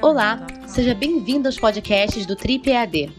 Olá, 0.00 0.46
seja 0.64 0.94
bem-vindo 0.94 1.48
aos 1.48 1.58
podcasts 1.58 2.24
do 2.24 2.36
Trip 2.36 2.70
EAD. 2.70 3.10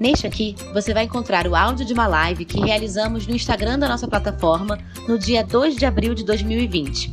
Neste 0.00 0.26
aqui, 0.26 0.56
você 0.72 0.94
vai 0.94 1.04
encontrar 1.04 1.46
o 1.46 1.54
áudio 1.54 1.84
de 1.84 1.92
uma 1.92 2.06
live 2.06 2.46
que 2.46 2.58
realizamos 2.58 3.26
no 3.26 3.36
Instagram 3.36 3.78
da 3.78 3.86
nossa 3.86 4.08
plataforma 4.08 4.78
no 5.06 5.18
dia 5.18 5.44
2 5.44 5.76
de 5.76 5.84
abril 5.84 6.14
de 6.14 6.24
2020. 6.24 7.12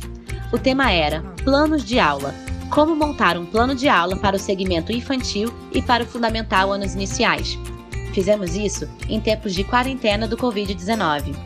O 0.50 0.58
tema 0.58 0.90
era 0.90 1.20
Planos 1.44 1.84
de 1.84 1.98
Aula. 1.98 2.34
Como 2.70 2.96
montar 2.96 3.36
um 3.36 3.44
plano 3.44 3.74
de 3.74 3.90
aula 3.90 4.16
para 4.16 4.36
o 4.36 4.38
segmento 4.38 4.90
infantil 4.90 5.52
e 5.70 5.82
para 5.82 6.04
o 6.04 6.06
fundamental 6.06 6.72
anos 6.72 6.94
iniciais. 6.94 7.58
Fizemos 8.14 8.56
isso 8.56 8.88
em 9.06 9.20
tempos 9.20 9.52
de 9.52 9.64
quarentena 9.64 10.26
do 10.26 10.36
Covid-19. 10.38 11.36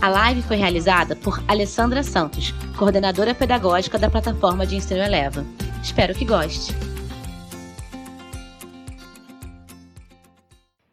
A 0.00 0.08
live 0.08 0.42
foi 0.42 0.56
realizada 0.56 1.14
por 1.14 1.40
Alessandra 1.46 2.02
Santos, 2.02 2.52
coordenadora 2.76 3.32
pedagógica 3.32 3.96
da 3.96 4.10
plataforma 4.10 4.66
de 4.66 4.74
ensino 4.74 5.00
Eleva. 5.00 5.46
Espero 5.84 6.14
que 6.14 6.24
goste. 6.24 6.72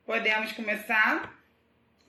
Podemos 0.06 0.52
começar 0.52 1.34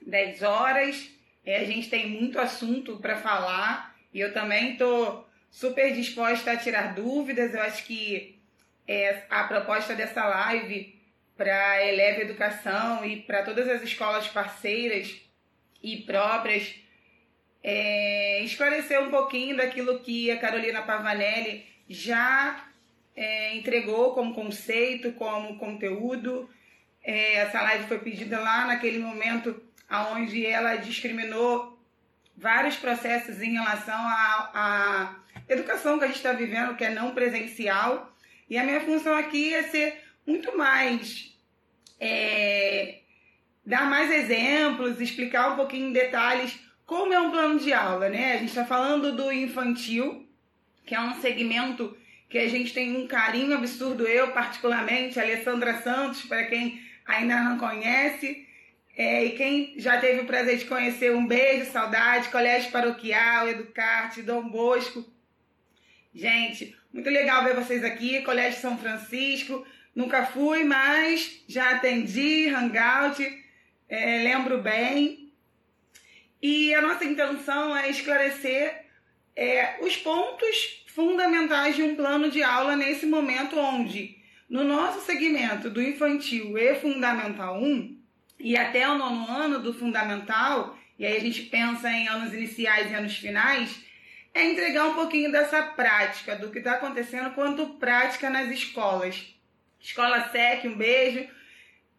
10 0.05 0.43
horas. 0.43 1.09
A 1.47 1.63
gente 1.63 1.89
tem 1.89 2.09
muito 2.09 2.37
assunto 2.37 2.97
para 2.97 3.15
falar 3.15 3.95
e 4.13 4.19
eu 4.19 4.33
também 4.33 4.73
estou 4.73 5.25
super 5.49 5.93
disposta 5.93 6.51
a 6.51 6.57
tirar 6.57 6.93
dúvidas. 6.93 7.53
Eu 7.53 7.61
acho 7.61 7.85
que 7.85 8.37
é, 8.85 9.23
a 9.29 9.45
proposta 9.45 9.95
dessa 9.95 10.25
live 10.25 11.01
para 11.37 11.71
a 11.71 11.85
Eleve 11.85 12.23
Educação 12.23 13.05
e 13.05 13.21
para 13.21 13.43
todas 13.43 13.69
as 13.69 13.81
escolas 13.81 14.27
parceiras 14.27 15.21
e 15.81 15.97
próprias 16.01 16.75
é, 17.63 18.43
esclarecer 18.43 19.01
um 19.01 19.09
pouquinho 19.09 19.55
daquilo 19.55 20.01
que 20.01 20.29
a 20.29 20.37
Carolina 20.37 20.81
Pavanelli 20.81 21.65
já 21.87 22.72
é, 23.15 23.55
entregou 23.55 24.13
como 24.13 24.33
conceito, 24.33 25.13
como 25.13 25.57
conteúdo. 25.57 26.49
É, 27.03 27.35
essa 27.35 27.61
live 27.61 27.87
foi 27.87 27.99
pedida 27.99 28.39
lá 28.39 28.65
naquele 28.65 28.99
momento 28.99 29.61
onde 30.11 30.45
ela 30.45 30.75
discriminou 30.75 31.77
vários 32.35 32.75
processos 32.75 33.41
em 33.41 33.53
relação 33.53 33.95
à, 33.95 35.19
educação 35.47 35.97
que 35.97 36.05
a 36.05 36.07
gente 36.07 36.17
está 36.17 36.33
vivendo, 36.33 36.75
que 36.75 36.83
é 36.83 36.89
não 36.89 37.13
presencial. 37.13 38.11
E 38.49 38.57
a 38.57 38.63
minha 38.63 38.81
função 38.81 39.15
aqui 39.15 39.53
é 39.53 39.63
ser 39.63 40.01
muito 40.25 40.57
mais. 40.57 41.37
É, 41.99 42.99
dar 43.65 43.89
mais 43.89 44.11
exemplos, 44.11 44.99
explicar 44.99 45.53
um 45.53 45.55
pouquinho 45.55 45.89
em 45.89 45.93
detalhes 45.93 46.59
como 46.85 47.13
é 47.13 47.19
um 47.19 47.31
plano 47.31 47.59
de 47.59 47.71
aula, 47.71 48.09
né? 48.09 48.33
A 48.33 48.37
gente 48.37 48.49
está 48.49 48.65
falando 48.65 49.15
do 49.15 49.31
infantil, 49.31 50.27
que 50.85 50.93
é 50.93 50.99
um 50.99 51.21
segmento 51.21 51.95
que 52.33 52.39
a 52.39 52.49
gente 52.49 52.73
tem 52.73 52.97
um 52.97 53.05
carinho 53.05 53.55
absurdo, 53.55 54.07
eu 54.07 54.31
particularmente, 54.31 55.19
Alessandra 55.19 55.79
Santos, 55.83 56.23
para 56.23 56.43
quem 56.45 56.81
ainda 57.05 57.39
não 57.43 57.59
conhece, 57.59 58.47
é, 58.97 59.23
e 59.25 59.33
quem 59.33 59.75
já 59.77 59.99
teve 59.99 60.21
o 60.21 60.25
prazer 60.25 60.57
de 60.57 60.65
conhecer, 60.65 61.13
um 61.13 61.27
beijo, 61.27 61.71
saudade, 61.71 62.29
Colégio 62.29 62.71
Paroquial, 62.71 63.49
Educarte, 63.49 64.23
Dom 64.23 64.49
Bosco. 64.49 65.05
Gente, 66.11 66.75
muito 66.91 67.07
legal 67.07 67.43
ver 67.43 67.53
vocês 67.53 67.83
aqui, 67.83 68.23
Colégio 68.23 68.59
São 68.59 68.79
Francisco, 68.79 69.63
nunca 69.93 70.25
fui, 70.25 70.63
mas 70.63 71.43
já 71.47 71.69
atendi, 71.69 72.47
hangout, 72.49 73.23
é, 73.87 74.23
lembro 74.23 74.57
bem. 74.57 75.31
E 76.41 76.73
a 76.73 76.81
nossa 76.81 77.05
intenção 77.05 77.77
é 77.77 77.91
esclarecer 77.91 78.85
é, 79.35 79.77
os 79.81 79.95
pontos 79.97 80.82
fundamentais 80.93 81.75
de 81.75 81.83
um 81.83 81.95
plano 81.95 82.29
de 82.29 82.43
aula 82.43 82.75
nesse 82.75 83.05
momento 83.05 83.57
onde, 83.57 84.15
no 84.47 84.63
nosso 84.63 85.01
segmento 85.01 85.69
do 85.69 85.81
infantil 85.81 86.57
e 86.57 86.75
fundamental 86.75 87.61
1, 87.61 87.97
e 88.39 88.55
até 88.55 88.87
o 88.87 88.97
nono 88.97 89.27
ano 89.29 89.59
do 89.59 89.73
fundamental, 89.73 90.77
e 90.97 91.05
aí 91.05 91.17
a 91.17 91.19
gente 91.19 91.43
pensa 91.43 91.89
em 91.89 92.07
anos 92.07 92.33
iniciais 92.33 92.91
e 92.91 92.93
anos 92.93 93.17
finais, 93.17 93.83
é 94.33 94.43
entregar 94.45 94.85
um 94.85 94.93
pouquinho 94.93 95.31
dessa 95.31 95.61
prática, 95.63 96.35
do 96.35 96.51
que 96.51 96.59
está 96.59 96.73
acontecendo 96.73 97.31
quanto 97.31 97.75
prática 97.75 98.29
nas 98.29 98.49
escolas. 98.49 99.33
Escola 99.79 100.29
SEC, 100.29 100.65
um 100.67 100.75
beijo. 100.75 101.27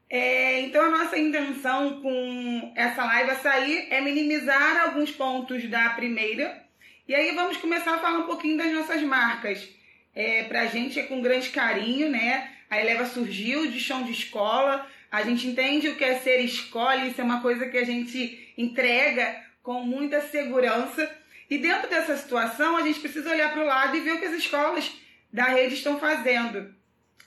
É, 0.09 0.61
então, 0.61 0.83
a 0.83 0.91
nossa 0.91 1.19
intenção 1.19 2.01
com 2.01 2.73
essa 2.77 3.05
live 3.05 3.31
a 3.31 3.37
sair 3.37 3.89
é 3.91 4.01
minimizar 4.01 4.83
alguns 4.85 5.11
pontos 5.11 5.69
da 5.69 5.91
primeira 5.91 6.64
e 7.07 7.15
aí 7.15 7.35
vamos 7.35 7.59
começar 7.59 7.95
a 7.95 7.99
falar 7.99 8.21
um 8.21 8.27
pouquinho 8.27 8.57
das 8.57 8.73
nossas 8.73 9.03
marcas. 9.03 9.69
É, 10.15 10.45
pra 10.45 10.67
gente 10.67 10.99
é 10.99 11.03
com 11.03 11.21
grande 11.21 11.51
carinho, 11.51 12.09
né? 12.09 12.51
A 12.71 12.81
Eleva 12.81 13.05
surgiu 13.05 13.71
de 13.71 13.79
chão 13.79 14.05
de 14.05 14.13
escola, 14.13 14.89
a 15.11 15.23
gente 15.23 15.47
entende 15.47 15.89
o 15.89 15.97
que 15.97 16.05
é 16.05 16.19
ser 16.19 16.41
escola, 16.41 17.05
isso 17.05 17.21
é 17.21 17.25
uma 17.25 17.43
coisa 17.43 17.69
que 17.69 17.77
a 17.77 17.85
gente 17.85 18.53
entrega 18.57 19.39
com 19.63 19.83
muita 19.83 20.23
segurança. 20.23 21.11
E 21.51 21.59
dentro 21.59 21.91
dessa 21.91 22.17
situação, 22.17 22.77
a 22.77 22.83
gente 22.83 23.01
precisa 23.01 23.31
olhar 23.31 23.53
para 23.53 23.63
o 23.63 23.67
lado 23.67 23.97
e 23.97 24.01
ver 24.01 24.13
o 24.13 24.19
que 24.19 24.25
as 24.25 24.35
escolas 24.35 24.91
da 25.31 25.45
rede 25.45 25.75
estão 25.75 26.01
fazendo. 26.01 26.75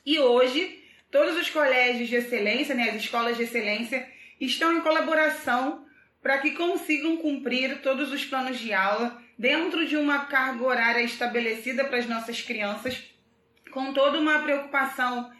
E 0.03 0.17
hoje, 0.17 0.83
todos 1.11 1.38
os 1.38 1.51
colégios 1.51 2.09
de 2.09 2.15
excelência, 2.15 2.73
né, 2.73 2.89
as 2.89 2.95
escolas 2.95 3.38
de 3.38 3.44
excelência, 3.44 4.07
estão 4.41 4.75
em 4.75 4.81
colaboração 4.81 5.85
para 6.21 6.39
que 6.39 6.51
consigam 6.51 7.17
cumprir 7.17 7.81
todos 7.81 8.11
os 8.11 8.25
planos 8.25 8.59
de 8.59 8.73
aula 8.73 9.21
dentro 9.38 9.86
de 9.86 9.96
uma 9.96 10.25
carga 10.25 10.64
horária 10.64 11.03
estabelecida 11.03 11.86
para 11.86 11.98
as 11.98 12.08
nossas 12.08 12.42
crianças, 12.42 13.03
com 13.72 13.94
toda 13.94 14.20
uma 14.20 14.40
preocupação 14.40 15.31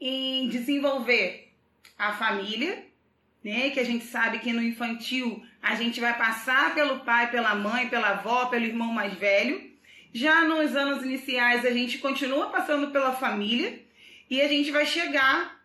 em 0.00 0.48
desenvolver 0.48 1.52
a 1.96 2.12
família, 2.12 2.86
né? 3.42 3.70
Que 3.70 3.80
a 3.80 3.84
gente 3.84 4.04
sabe 4.04 4.38
que 4.38 4.52
no 4.52 4.62
infantil 4.62 5.44
a 5.62 5.74
gente 5.74 6.00
vai 6.00 6.16
passar 6.16 6.74
pelo 6.74 7.00
pai, 7.00 7.30
pela 7.30 7.54
mãe, 7.54 7.88
pela 7.88 8.10
avó, 8.10 8.46
pelo 8.46 8.64
irmão 8.64 8.92
mais 8.92 9.14
velho. 9.14 9.72
Já 10.12 10.44
nos 10.44 10.74
anos 10.74 11.04
iniciais 11.04 11.64
a 11.64 11.70
gente 11.70 11.98
continua 11.98 12.46
passando 12.46 12.90
pela 12.90 13.12
família 13.12 13.82
e 14.28 14.40
a 14.40 14.48
gente 14.48 14.70
vai 14.70 14.86
chegar 14.86 15.62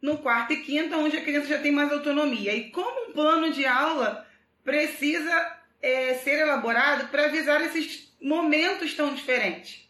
no 0.00 0.18
quarto 0.18 0.52
e 0.52 0.58
quinto, 0.58 0.96
onde 0.96 1.16
a 1.16 1.24
criança 1.24 1.48
já 1.48 1.58
tem 1.58 1.72
mais 1.72 1.90
autonomia. 1.90 2.54
E 2.54 2.70
como 2.70 3.10
um 3.10 3.12
plano 3.12 3.52
de 3.52 3.66
aula 3.66 4.26
precisa 4.64 5.56
é, 5.80 6.14
ser 6.14 6.38
elaborado 6.38 7.08
para 7.08 7.26
avisar 7.26 7.60
esses 7.62 8.14
momentos 8.20 8.94
tão 8.94 9.14
diferentes. 9.14 9.86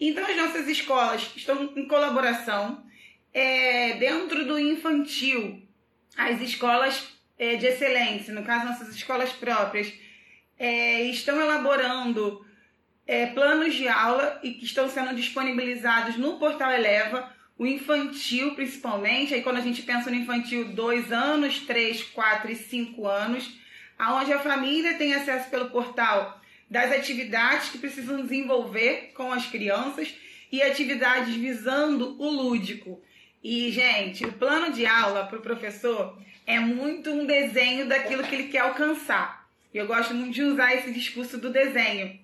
Então, 0.00 0.26
as 0.26 0.36
nossas 0.36 0.68
escolas 0.68 1.30
estão 1.36 1.72
em 1.76 1.86
colaboração 1.86 2.84
é, 3.32 3.94
dentro 3.94 4.44
do 4.44 4.58
infantil, 4.58 5.62
as 6.16 6.40
escolas 6.40 7.08
é, 7.38 7.56
de 7.56 7.66
excelência, 7.66 8.34
no 8.34 8.42
caso, 8.42 8.66
nossas 8.66 8.94
escolas 8.94 9.32
próprias, 9.32 9.92
é, 10.58 11.02
estão 11.04 11.40
elaborando 11.40 12.44
é, 13.06 13.26
planos 13.26 13.74
de 13.74 13.88
aula 13.88 14.40
e 14.42 14.52
que 14.52 14.64
estão 14.64 14.88
sendo 14.88 15.14
disponibilizados 15.14 16.16
no 16.16 16.38
portal 16.38 16.72
Eleva, 16.72 17.32
o 17.58 17.66
infantil 17.66 18.54
principalmente. 18.54 19.34
Aí, 19.34 19.42
quando 19.42 19.58
a 19.58 19.62
gente 19.62 19.82
pensa 19.82 20.10
no 20.10 20.16
infantil, 20.16 20.72
dois 20.72 21.12
anos, 21.12 21.60
três, 21.60 22.02
quatro 22.02 22.50
e 22.50 22.56
cinco 22.56 23.06
anos 23.06 23.61
onde 24.10 24.32
a 24.32 24.40
família 24.40 24.94
tem 24.94 25.14
acesso 25.14 25.50
pelo 25.50 25.70
portal 25.70 26.40
das 26.68 26.90
atividades 26.90 27.68
que 27.68 27.78
precisam 27.78 28.22
desenvolver 28.22 29.12
com 29.14 29.32
as 29.32 29.46
crianças 29.46 30.14
e 30.50 30.62
atividades 30.62 31.34
visando 31.34 32.16
o 32.20 32.28
lúdico. 32.30 33.02
E, 33.42 33.70
gente, 33.70 34.24
o 34.24 34.32
plano 34.32 34.72
de 34.72 34.86
aula 34.86 35.26
para 35.26 35.38
o 35.38 35.42
professor 35.42 36.18
é 36.46 36.58
muito 36.58 37.10
um 37.10 37.26
desenho 37.26 37.86
daquilo 37.86 38.22
que 38.24 38.34
ele 38.34 38.48
quer 38.48 38.60
alcançar. 38.60 39.48
E 39.72 39.78
eu 39.78 39.86
gosto 39.86 40.14
muito 40.14 40.32
de 40.32 40.42
usar 40.42 40.74
esse 40.74 40.92
discurso 40.92 41.38
do 41.38 41.50
desenho. 41.50 42.18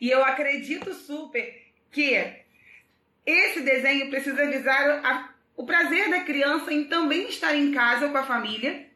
E 0.00 0.10
eu 0.10 0.24
acredito 0.24 0.94
super 0.94 1.66
que 1.90 2.34
esse 3.26 3.60
desenho 3.60 4.08
precisa 4.10 4.50
visar 4.50 5.04
a, 5.04 5.34
o 5.56 5.64
prazer 5.64 6.08
da 6.10 6.20
criança 6.20 6.72
em 6.72 6.84
também 6.84 7.28
estar 7.28 7.54
em 7.54 7.72
casa 7.72 8.08
com 8.08 8.16
a 8.16 8.24
família 8.24 8.89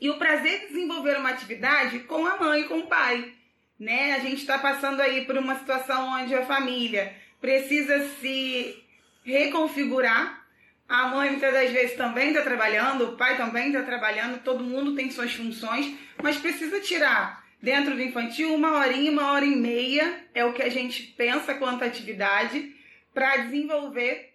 e 0.00 0.10
o 0.10 0.18
prazer 0.18 0.60
de 0.60 0.66
desenvolver 0.68 1.16
uma 1.16 1.30
atividade 1.30 2.00
com 2.00 2.26
a 2.26 2.36
mãe 2.36 2.62
e 2.62 2.64
com 2.64 2.78
o 2.78 2.86
pai. 2.86 3.32
Né? 3.78 4.14
A 4.14 4.18
gente 4.20 4.38
está 4.38 4.58
passando 4.58 5.00
aí 5.00 5.24
por 5.24 5.36
uma 5.36 5.56
situação 5.56 6.08
onde 6.20 6.34
a 6.34 6.46
família 6.46 7.14
precisa 7.40 8.08
se 8.20 8.82
reconfigurar. 9.24 10.46
A 10.88 11.08
mãe 11.08 11.30
muitas 11.30 11.52
das 11.52 11.70
vezes 11.70 11.96
também 11.96 12.28
está 12.28 12.42
trabalhando, 12.42 13.10
o 13.10 13.16
pai 13.16 13.36
também 13.36 13.66
está 13.68 13.82
trabalhando, 13.82 14.42
todo 14.42 14.64
mundo 14.64 14.94
tem 14.94 15.10
suas 15.10 15.34
funções, 15.34 15.94
mas 16.22 16.38
precisa 16.38 16.80
tirar 16.80 17.44
dentro 17.60 17.94
do 17.94 18.02
infantil 18.02 18.54
uma 18.54 18.78
horinha, 18.78 19.10
uma 19.10 19.32
hora 19.32 19.44
e 19.44 19.54
meia, 19.54 20.24
é 20.32 20.44
o 20.44 20.52
que 20.52 20.62
a 20.62 20.70
gente 20.70 21.02
pensa 21.02 21.54
quanto 21.54 21.84
atividade, 21.84 22.74
para 23.12 23.38
desenvolver 23.38 24.34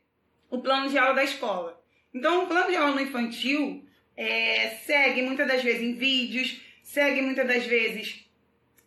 o 0.50 0.62
plano 0.62 0.90
de 0.90 0.98
aula 0.98 1.16
da 1.16 1.24
escola. 1.24 1.82
Então, 2.14 2.44
o 2.44 2.48
plano 2.48 2.70
de 2.70 2.76
aula 2.76 2.94
no 2.94 3.02
infantil, 3.02 3.84
é, 4.16 4.70
segue 4.86 5.22
muitas 5.22 5.48
das 5.48 5.64
vezes 5.64 5.82
em 5.82 5.94
vídeos, 5.96 6.62
segue 6.82 7.22
muitas 7.22 7.48
das 7.48 7.66
vezes 7.66 8.26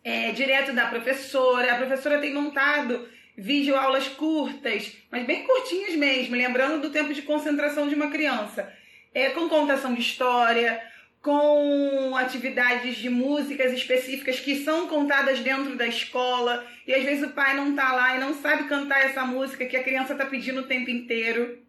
é, 0.03 0.31
direto 0.31 0.73
da 0.73 0.87
professora. 0.87 1.73
A 1.73 1.77
professora 1.77 2.19
tem 2.19 2.33
montado 2.33 3.07
videoaulas 3.37 4.07
curtas, 4.07 4.95
mas 5.11 5.25
bem 5.25 5.43
curtinhas 5.43 5.95
mesmo, 5.95 6.35
lembrando 6.35 6.81
do 6.81 6.89
tempo 6.89 7.13
de 7.13 7.21
concentração 7.21 7.87
de 7.87 7.95
uma 7.95 8.09
criança. 8.09 8.73
É, 9.13 9.29
com 9.29 9.49
contação 9.49 9.93
de 9.93 10.01
história, 10.01 10.81
com 11.21 12.15
atividades 12.15 12.97
de 12.97 13.09
músicas 13.09 13.73
específicas 13.73 14.39
que 14.39 14.63
são 14.63 14.87
contadas 14.87 15.39
dentro 15.39 15.75
da 15.75 15.87
escola, 15.87 16.65
e 16.85 16.93
às 16.93 17.03
vezes 17.03 17.27
o 17.27 17.33
pai 17.33 17.55
não 17.55 17.75
tá 17.75 17.91
lá 17.93 18.15
e 18.15 18.19
não 18.19 18.33
sabe 18.33 18.67
cantar 18.69 19.01
essa 19.01 19.25
música 19.25 19.65
que 19.65 19.75
a 19.75 19.83
criança 19.83 20.15
tá 20.15 20.25
pedindo 20.25 20.61
o 20.61 20.67
tempo 20.67 20.89
inteiro. 20.89 21.59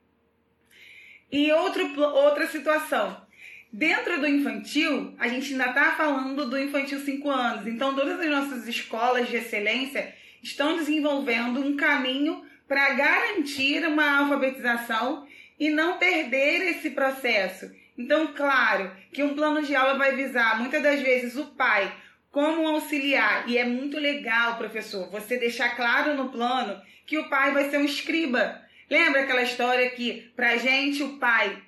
E 1.31 1.51
outro, 1.53 2.01
outra 2.01 2.47
situação. 2.47 3.28
Dentro 3.73 4.19
do 4.19 4.27
infantil, 4.27 5.15
a 5.19 5.29
gente 5.29 5.53
ainda 5.53 5.67
está 5.67 5.93
falando 5.93 6.49
do 6.49 6.59
infantil 6.59 6.99
5 7.01 7.31
anos. 7.31 7.67
Então, 7.67 7.95
todas 7.95 8.19
as 8.19 8.31
nossas 8.31 8.67
escolas 8.67 9.29
de 9.29 9.37
excelência 9.37 10.15
estão 10.43 10.77
desenvolvendo 10.77 11.61
um 11.61 11.77
caminho 11.77 12.43
para 12.67 12.95
garantir 12.95 13.87
uma 13.87 14.21
alfabetização 14.21 15.27
e 15.61 15.69
não 15.69 15.99
perder 15.99 16.71
esse 16.71 16.91
processo. 16.91 17.71
Então, 17.97 18.29
claro 18.29 18.91
que 19.13 19.23
um 19.23 19.35
plano 19.35 19.63
de 19.63 19.75
aula 19.75 19.99
vai 19.99 20.15
visar 20.15 20.59
muitas 20.59 20.83
das 20.83 21.01
vezes 21.01 21.37
o 21.37 21.47
pai 21.47 21.93
como 22.31 22.69
auxiliar, 22.69 23.49
e 23.49 23.57
é 23.57 23.65
muito 23.65 23.99
legal, 23.99 24.57
professor, 24.57 25.11
você 25.11 25.39
deixar 25.39 25.75
claro 25.75 26.15
no 26.15 26.29
plano 26.29 26.81
que 27.07 27.19
o 27.19 27.29
pai 27.29 27.53
vai 27.53 27.71
ser 27.71 27.79
um 27.79 27.85
escriba. 27.85 28.61
Lembra 28.89 29.23
aquela 29.23 29.43
história 29.43 29.91
que, 29.91 30.31
para 30.37 30.57
gente, 30.57 31.03
o 31.03 31.19
pai 31.19 31.61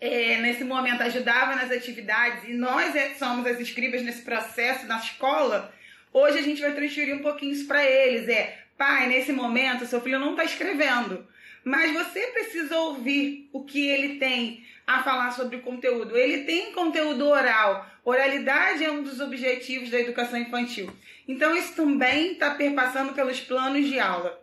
é, 0.00 0.40
nesse 0.40 0.64
momento 0.64 1.02
ajudava 1.02 1.56
nas 1.56 1.70
atividades 1.70 2.44
e 2.48 2.52
nós 2.52 2.94
é, 2.94 3.14
somos 3.14 3.46
as 3.46 3.58
escribas 3.58 4.02
nesse 4.02 4.22
processo 4.22 4.86
na 4.86 4.98
escola, 4.98 5.74
hoje 6.12 6.38
a 6.38 6.42
gente 6.42 6.60
vai 6.60 6.72
transferir 6.72 7.14
um 7.14 7.22
pouquinho 7.22 7.52
isso 7.52 7.66
para 7.66 7.84
eles. 7.84 8.28
É, 8.28 8.58
pai, 8.76 9.08
nesse 9.08 9.32
momento 9.32 9.86
seu 9.86 10.00
filho 10.00 10.18
não 10.18 10.32
está 10.32 10.44
escrevendo, 10.44 11.26
mas 11.64 11.92
você 11.92 12.28
precisa 12.28 12.78
ouvir 12.78 13.48
o 13.52 13.64
que 13.64 13.88
ele 13.88 14.18
tem 14.18 14.64
a 14.86 15.02
falar 15.02 15.32
sobre 15.32 15.56
o 15.56 15.60
conteúdo. 15.60 16.16
Ele 16.16 16.44
tem 16.44 16.72
conteúdo 16.72 17.26
oral. 17.26 17.86
Oralidade 18.02 18.82
é 18.82 18.90
um 18.90 19.02
dos 19.02 19.20
objetivos 19.20 19.90
da 19.90 20.00
educação 20.00 20.38
infantil. 20.38 20.90
Então, 21.28 21.54
isso 21.54 21.74
também 21.74 22.32
está 22.32 22.54
perpassando 22.54 23.12
pelos 23.12 23.38
planos 23.38 23.86
de 23.86 24.00
aula. 24.00 24.42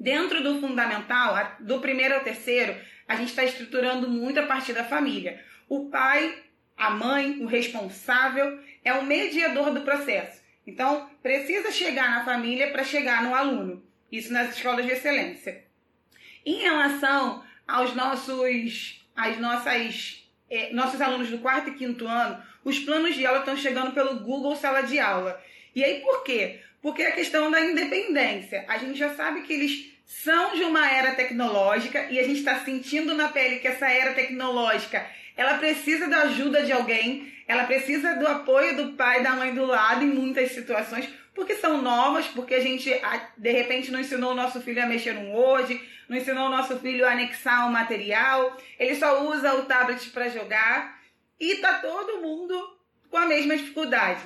Dentro 0.00 0.42
do 0.42 0.58
fundamental, 0.60 1.56
do 1.60 1.78
primeiro 1.78 2.14
ao 2.14 2.22
terceiro, 2.22 2.74
a 3.06 3.16
gente 3.16 3.28
está 3.28 3.44
estruturando 3.44 4.08
muito 4.08 4.38
a 4.40 4.46
partir 4.46 4.72
da 4.72 4.84
família. 4.84 5.42
O 5.68 5.88
pai, 5.88 6.38
a 6.76 6.90
mãe, 6.90 7.38
o 7.40 7.46
responsável 7.46 8.58
é 8.84 8.92
o 8.94 9.04
mediador 9.04 9.72
do 9.72 9.82
processo. 9.82 10.42
Então, 10.66 11.10
precisa 11.22 11.70
chegar 11.70 12.10
na 12.10 12.24
família 12.24 12.70
para 12.70 12.84
chegar 12.84 13.22
no 13.22 13.34
aluno. 13.34 13.82
Isso 14.10 14.32
nas 14.32 14.54
escolas 14.54 14.84
de 14.84 14.92
excelência. 14.92 15.64
Em 16.44 16.60
relação 16.60 17.42
aos 17.66 17.94
nossos, 17.94 19.00
as 19.16 19.38
nossas, 19.38 20.24
eh, 20.50 20.70
nossos 20.72 21.00
alunos 21.00 21.30
do 21.30 21.38
quarto 21.38 21.70
e 21.70 21.74
quinto 21.74 22.06
ano, 22.06 22.42
os 22.64 22.78
planos 22.78 23.14
de 23.14 23.26
aula 23.26 23.40
estão 23.40 23.56
chegando 23.56 23.92
pelo 23.92 24.20
Google 24.20 24.54
Sala 24.54 24.82
de 24.82 24.98
Aula. 24.98 25.40
E 25.74 25.82
aí 25.82 26.00
por 26.00 26.22
quê? 26.22 26.60
Porque 26.80 27.02
é 27.02 27.08
a 27.08 27.12
questão 27.12 27.50
da 27.50 27.60
independência. 27.60 28.64
A 28.68 28.78
gente 28.78 28.98
já 28.98 29.14
sabe 29.14 29.42
que 29.42 29.52
eles 29.52 29.91
são 30.04 30.54
de 30.54 30.62
uma 30.62 30.90
era 30.90 31.14
tecnológica 31.14 32.06
e 32.10 32.18
a 32.18 32.24
gente 32.24 32.38
está 32.38 32.60
sentindo 32.60 33.14
na 33.14 33.28
pele 33.28 33.58
que 33.58 33.68
essa 33.68 33.88
era 33.88 34.12
tecnológica 34.12 35.04
ela 35.36 35.58
precisa 35.58 36.08
da 36.08 36.22
ajuda 36.22 36.62
de 36.62 36.72
alguém, 36.72 37.32
ela 37.48 37.64
precisa 37.64 38.14
do 38.14 38.26
apoio 38.26 38.76
do 38.76 38.92
pai 38.92 39.22
da 39.22 39.32
mãe 39.32 39.54
do 39.54 39.64
lado 39.64 40.04
em 40.04 40.08
muitas 40.08 40.52
situações, 40.52 41.08
porque 41.34 41.54
são 41.54 41.80
novas, 41.80 42.26
porque 42.28 42.54
a 42.54 42.60
gente 42.60 42.90
de 43.36 43.50
repente 43.50 43.90
não 43.90 44.00
ensinou 44.00 44.32
o 44.32 44.36
nosso 44.36 44.60
filho 44.60 44.82
a 44.82 44.86
mexer 44.86 45.14
no 45.14 45.30
Word, 45.30 45.80
não 46.08 46.16
ensinou 46.16 46.46
o 46.46 46.50
nosso 46.50 46.78
filho 46.80 47.06
a 47.06 47.12
anexar 47.12 47.66
um 47.66 47.72
material, 47.72 48.56
ele 48.78 48.94
só 48.96 49.26
usa 49.26 49.54
o 49.54 49.64
tablet 49.64 50.10
para 50.10 50.28
jogar 50.28 51.00
e 51.40 51.56
tá 51.56 51.74
todo 51.78 52.20
mundo 52.20 52.54
com 53.10 53.16
a 53.16 53.26
mesma 53.26 53.56
dificuldade. 53.56 54.22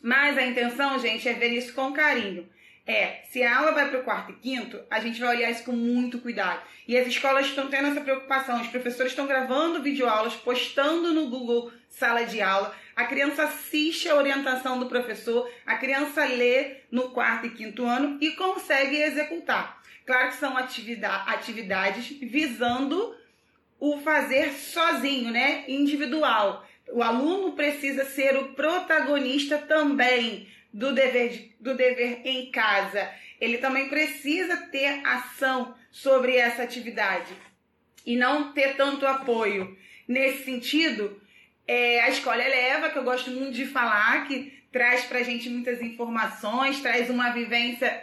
Mas 0.00 0.38
a 0.38 0.46
intenção, 0.46 0.98
gente, 1.00 1.28
é 1.28 1.32
ver 1.32 1.48
isso 1.48 1.74
com 1.74 1.92
carinho 1.92 2.48
é, 2.86 3.22
se 3.30 3.42
a 3.42 3.58
aula 3.58 3.72
vai 3.72 3.88
para 3.88 3.98
o 3.98 4.04
quarto 4.04 4.30
e 4.30 4.36
quinto, 4.36 4.80
a 4.88 5.00
gente 5.00 5.20
vai 5.20 5.36
olhar 5.36 5.50
isso 5.50 5.64
com 5.64 5.72
muito 5.72 6.20
cuidado. 6.20 6.62
E 6.86 6.96
as 6.96 7.06
escolas 7.08 7.46
estão 7.46 7.66
tendo 7.66 7.88
essa 7.88 8.00
preocupação, 8.00 8.60
os 8.60 8.68
professores 8.68 9.10
estão 9.10 9.26
gravando 9.26 9.82
videoaulas, 9.82 10.36
postando 10.36 11.12
no 11.12 11.28
Google 11.28 11.72
Sala 11.88 12.24
de 12.24 12.40
Aula, 12.40 12.72
a 12.94 13.04
criança 13.04 13.42
assiste 13.42 14.08
a 14.08 14.14
orientação 14.14 14.78
do 14.78 14.86
professor, 14.86 15.50
a 15.66 15.74
criança 15.74 16.24
lê 16.24 16.76
no 16.90 17.10
quarto 17.10 17.46
e 17.46 17.50
quinto 17.50 17.84
ano 17.84 18.18
e 18.20 18.30
consegue 18.32 19.02
executar. 19.02 19.82
Claro 20.06 20.28
que 20.28 20.36
são 20.36 20.56
atividades 20.56 22.08
visando 22.22 23.16
o 23.80 23.98
fazer 23.98 24.52
sozinho, 24.52 25.32
né? 25.32 25.64
Individual. 25.66 26.64
O 26.92 27.02
aluno 27.02 27.52
precisa 27.52 28.04
ser 28.04 28.36
o 28.36 28.54
protagonista 28.54 29.58
também 29.58 30.48
do 30.76 30.92
dever, 30.92 31.54
do 31.58 31.74
dever 31.74 32.20
em 32.22 32.50
casa, 32.50 33.10
ele 33.40 33.56
também 33.56 33.88
precisa 33.88 34.58
ter 34.58 35.00
ação 35.06 35.74
sobre 35.90 36.36
essa 36.36 36.62
atividade 36.62 37.32
e 38.04 38.14
não 38.14 38.52
ter 38.52 38.76
tanto 38.76 39.06
apoio. 39.06 39.74
Nesse 40.06 40.44
sentido, 40.44 41.18
é, 41.66 42.02
a 42.02 42.10
escola 42.10 42.44
eleva, 42.44 42.90
que 42.90 42.98
eu 42.98 43.04
gosto 43.04 43.30
muito 43.30 43.52
de 43.52 43.64
falar, 43.64 44.28
que 44.28 44.52
traz 44.70 45.06
para 45.06 45.20
a 45.20 45.22
gente 45.22 45.48
muitas 45.48 45.80
informações, 45.80 46.80
traz 46.80 47.08
uma 47.08 47.30
vivência 47.30 48.02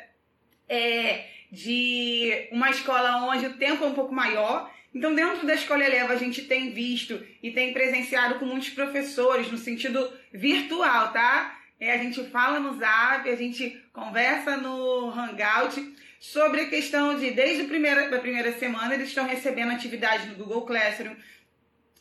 é, 0.67 1.27
de 1.51 2.47
uma 2.51 2.71
escola 2.71 3.23
onde 3.27 3.45
o 3.45 3.53
tempo 3.53 3.83
é 3.83 3.87
um 3.87 3.93
pouco 3.93 4.15
maior. 4.15 4.73
Então, 4.95 5.13
dentro 5.13 5.45
da 5.45 5.53
escola 5.53 5.85
eleva, 5.85 6.13
a 6.13 6.17
gente 6.17 6.41
tem 6.45 6.71
visto 6.71 7.23
e 7.43 7.51
tem 7.51 7.71
presenciado 7.71 8.39
com 8.39 8.45
muitos 8.45 8.69
professores 8.69 9.51
no 9.51 9.59
sentido 9.59 10.11
virtual, 10.31 11.13
tá? 11.13 11.59
É, 11.83 11.91
a 11.91 11.97
gente 11.97 12.24
fala 12.30 12.62
no 12.62 12.80
Zap, 12.80 13.30
a 13.30 13.35
gente 13.35 13.77
conversa 13.91 14.56
no 14.56 15.09
Hangout 15.09 15.94
sobre 16.18 16.62
a 16.62 16.69
questão 16.69 17.19
de, 17.19 17.31
desde 17.31 17.63
a 17.63 17.68
primeira, 17.68 18.15
a 18.15 18.19
primeira 18.19 18.53
semana, 18.53 18.94
eles 18.94 19.09
estão 19.09 19.27
recebendo 19.27 19.74
atividades 19.74 20.30
no 20.30 20.35
Google 20.35 20.65
Classroom. 20.65 21.13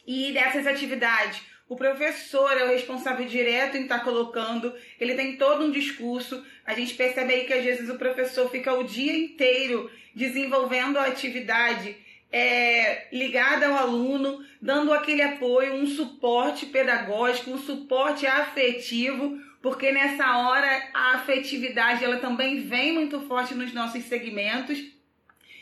E 0.06 0.30
dessas 0.30 0.68
atividades, 0.68 1.42
o 1.68 1.74
professor 1.74 2.56
é 2.56 2.62
o 2.62 2.68
responsável 2.68 3.26
direto 3.26 3.76
em 3.76 3.82
estar 3.82 3.98
tá 3.98 4.04
colocando, 4.04 4.72
ele 5.00 5.16
tem 5.16 5.36
todo 5.36 5.64
um 5.64 5.72
discurso. 5.72 6.46
A 6.64 6.74
gente 6.74 6.94
percebe 6.94 7.34
aí 7.34 7.44
que 7.44 7.52
às 7.52 7.64
vezes 7.64 7.90
o 7.90 7.98
professor 7.98 8.48
fica 8.52 8.72
o 8.72 8.84
dia 8.84 9.12
inteiro 9.12 9.90
desenvolvendo 10.14 10.96
a 10.96 11.06
atividade 11.06 11.96
é, 12.30 13.08
ligada 13.12 13.66
ao 13.66 13.74
aluno, 13.74 14.46
dando 14.60 14.92
aquele 14.92 15.22
apoio, 15.22 15.74
um 15.74 15.88
suporte 15.88 16.66
pedagógico, 16.66 17.50
um 17.50 17.58
suporte 17.58 18.28
afetivo 18.28 19.50
porque 19.62 19.92
nessa 19.92 20.38
hora 20.38 20.90
a 20.92 21.14
afetividade 21.14 22.04
ela 22.04 22.16
também 22.18 22.62
vem 22.62 22.92
muito 22.92 23.20
forte 23.20 23.54
nos 23.54 23.72
nossos 23.72 24.02
segmentos. 24.04 24.78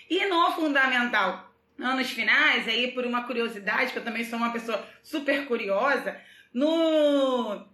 E 0.09 0.27
no 0.27 0.51
fundamental, 0.53 1.55
anos 1.79 2.11
finais, 2.11 2.67
aí 2.67 2.91
por 2.93 3.05
uma 3.05 3.25
curiosidade, 3.25 3.93
que 3.93 3.99
eu 3.99 4.05
também 4.05 4.25
sou 4.25 4.39
uma 4.39 4.51
pessoa 4.51 4.85
super 5.03 5.47
curiosa, 5.47 6.19
no, 6.53 7.65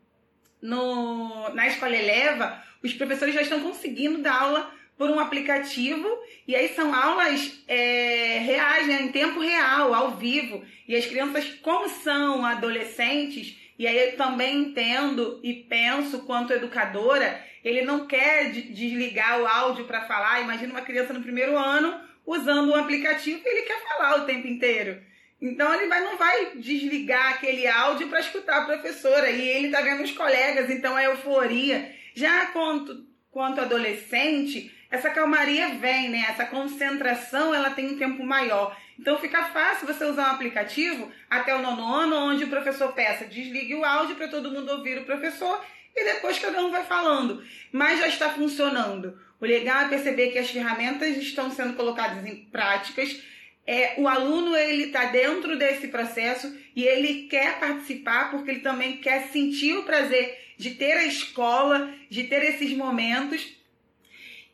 no, 0.60 1.48
na 1.54 1.66
escola 1.68 1.96
Eleva, 1.96 2.62
os 2.82 2.92
professores 2.92 3.34
já 3.34 3.40
estão 3.40 3.60
conseguindo 3.60 4.18
dar 4.18 4.42
aula 4.42 4.70
por 4.98 5.10
um 5.10 5.20
aplicativo 5.20 6.06
e 6.46 6.56
aí 6.56 6.68
são 6.70 6.94
aulas 6.94 7.62
é, 7.68 8.38
reais, 8.38 8.86
né, 8.86 9.02
em 9.02 9.12
tempo 9.12 9.40
real, 9.40 9.94
ao 9.94 10.16
vivo. 10.16 10.64
E 10.88 10.94
as 10.94 11.06
crianças, 11.06 11.48
como 11.62 11.88
são 11.88 12.44
adolescentes, 12.44 13.56
e 13.78 13.86
aí 13.86 13.98
eu 13.98 14.16
também 14.16 14.58
entendo 14.58 15.40
e 15.42 15.52
penso 15.52 16.20
quanto 16.20 16.52
educadora, 16.52 17.44
ele 17.62 17.82
não 17.82 18.06
quer 18.06 18.50
desligar 18.50 19.40
o 19.40 19.46
áudio 19.46 19.84
para 19.84 20.02
falar. 20.02 20.40
Imagina 20.40 20.72
uma 20.72 20.82
criança 20.82 21.12
no 21.12 21.22
primeiro 21.22 21.58
ano 21.58 22.00
usando 22.24 22.70
um 22.70 22.76
aplicativo 22.76 23.40
e 23.44 23.48
ele 23.48 23.66
quer 23.66 23.82
falar 23.82 24.22
o 24.22 24.24
tempo 24.24 24.46
inteiro. 24.46 25.02
Então 25.40 25.72
ele 25.74 25.86
vai, 25.86 26.00
não 26.00 26.16
vai 26.16 26.56
desligar 26.56 27.34
aquele 27.34 27.66
áudio 27.66 28.08
para 28.08 28.20
escutar 28.20 28.62
a 28.62 28.64
professora 28.64 29.28
e 29.30 29.46
ele 29.46 29.66
está 29.66 29.82
vendo 29.82 30.02
os 30.02 30.12
colegas, 30.12 30.70
então 30.70 30.98
é 30.98 31.06
euforia. 31.06 31.94
Já 32.14 32.46
quanto, 32.46 33.04
quanto 33.30 33.60
adolescente, 33.60 34.74
essa 34.90 35.10
calmaria 35.10 35.68
vem, 35.74 36.08
né? 36.08 36.24
Essa 36.30 36.46
concentração 36.46 37.54
ela 37.54 37.70
tem 37.70 37.88
um 37.88 37.98
tempo 37.98 38.24
maior. 38.24 38.74
Então 38.98 39.18
fica 39.18 39.44
fácil 39.44 39.86
você 39.86 40.04
usar 40.04 40.30
um 40.30 40.34
aplicativo 40.34 41.10
até 41.28 41.54
o 41.54 41.62
nono 41.62 41.86
ano, 41.86 42.16
onde 42.16 42.44
o 42.44 42.48
professor 42.48 42.92
peça 42.92 43.26
desligue 43.26 43.74
o 43.74 43.84
áudio 43.84 44.16
para 44.16 44.28
todo 44.28 44.50
mundo 44.50 44.70
ouvir 44.70 44.98
o 44.98 45.04
professor 45.04 45.62
e 45.94 46.04
depois 46.04 46.38
cada 46.38 46.64
um 46.64 46.70
vai 46.70 46.84
falando. 46.84 47.44
Mas 47.72 47.98
já 47.98 48.08
está 48.08 48.30
funcionando. 48.30 49.18
O 49.40 49.44
legal 49.44 49.82
é 49.82 49.88
perceber 49.88 50.30
que 50.30 50.38
as 50.38 50.50
ferramentas 50.50 51.16
estão 51.16 51.50
sendo 51.50 51.74
colocadas 51.74 52.24
em 52.26 52.44
práticas. 52.46 53.22
É, 53.66 53.94
o 53.98 54.06
aluno 54.06 54.56
ele 54.56 54.84
está 54.84 55.06
dentro 55.06 55.58
desse 55.58 55.88
processo 55.88 56.56
e 56.74 56.84
ele 56.84 57.24
quer 57.28 57.58
participar 57.58 58.30
porque 58.30 58.50
ele 58.50 58.60
também 58.60 58.98
quer 58.98 59.28
sentir 59.28 59.76
o 59.76 59.82
prazer 59.82 60.46
de 60.56 60.70
ter 60.70 60.92
a 60.92 61.04
escola, 61.04 61.92
de 62.08 62.24
ter 62.24 62.42
esses 62.44 62.72
momentos. 62.72 63.54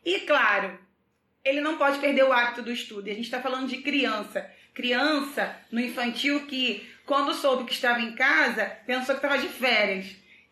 E 0.05 0.19
claro, 0.21 0.77
ele 1.43 1.61
não 1.61 1.77
pode 1.77 1.99
perder 1.99 2.23
o 2.23 2.31
hábito 2.31 2.61
do 2.61 2.71
estudo. 2.71 3.07
E 3.07 3.11
a 3.11 3.15
gente 3.15 3.25
está 3.25 3.41
falando 3.41 3.67
de 3.67 3.77
criança. 3.77 4.49
Criança 4.73 5.55
no 5.71 5.79
infantil 5.79 6.45
que, 6.47 6.87
quando 7.05 7.33
soube 7.33 7.65
que 7.65 7.73
estava 7.73 8.01
em 8.01 8.13
casa, 8.13 8.65
pensou 8.85 9.15
que 9.15 9.25
estava 9.25 9.37
de 9.37 9.49
férias. 9.49 10.07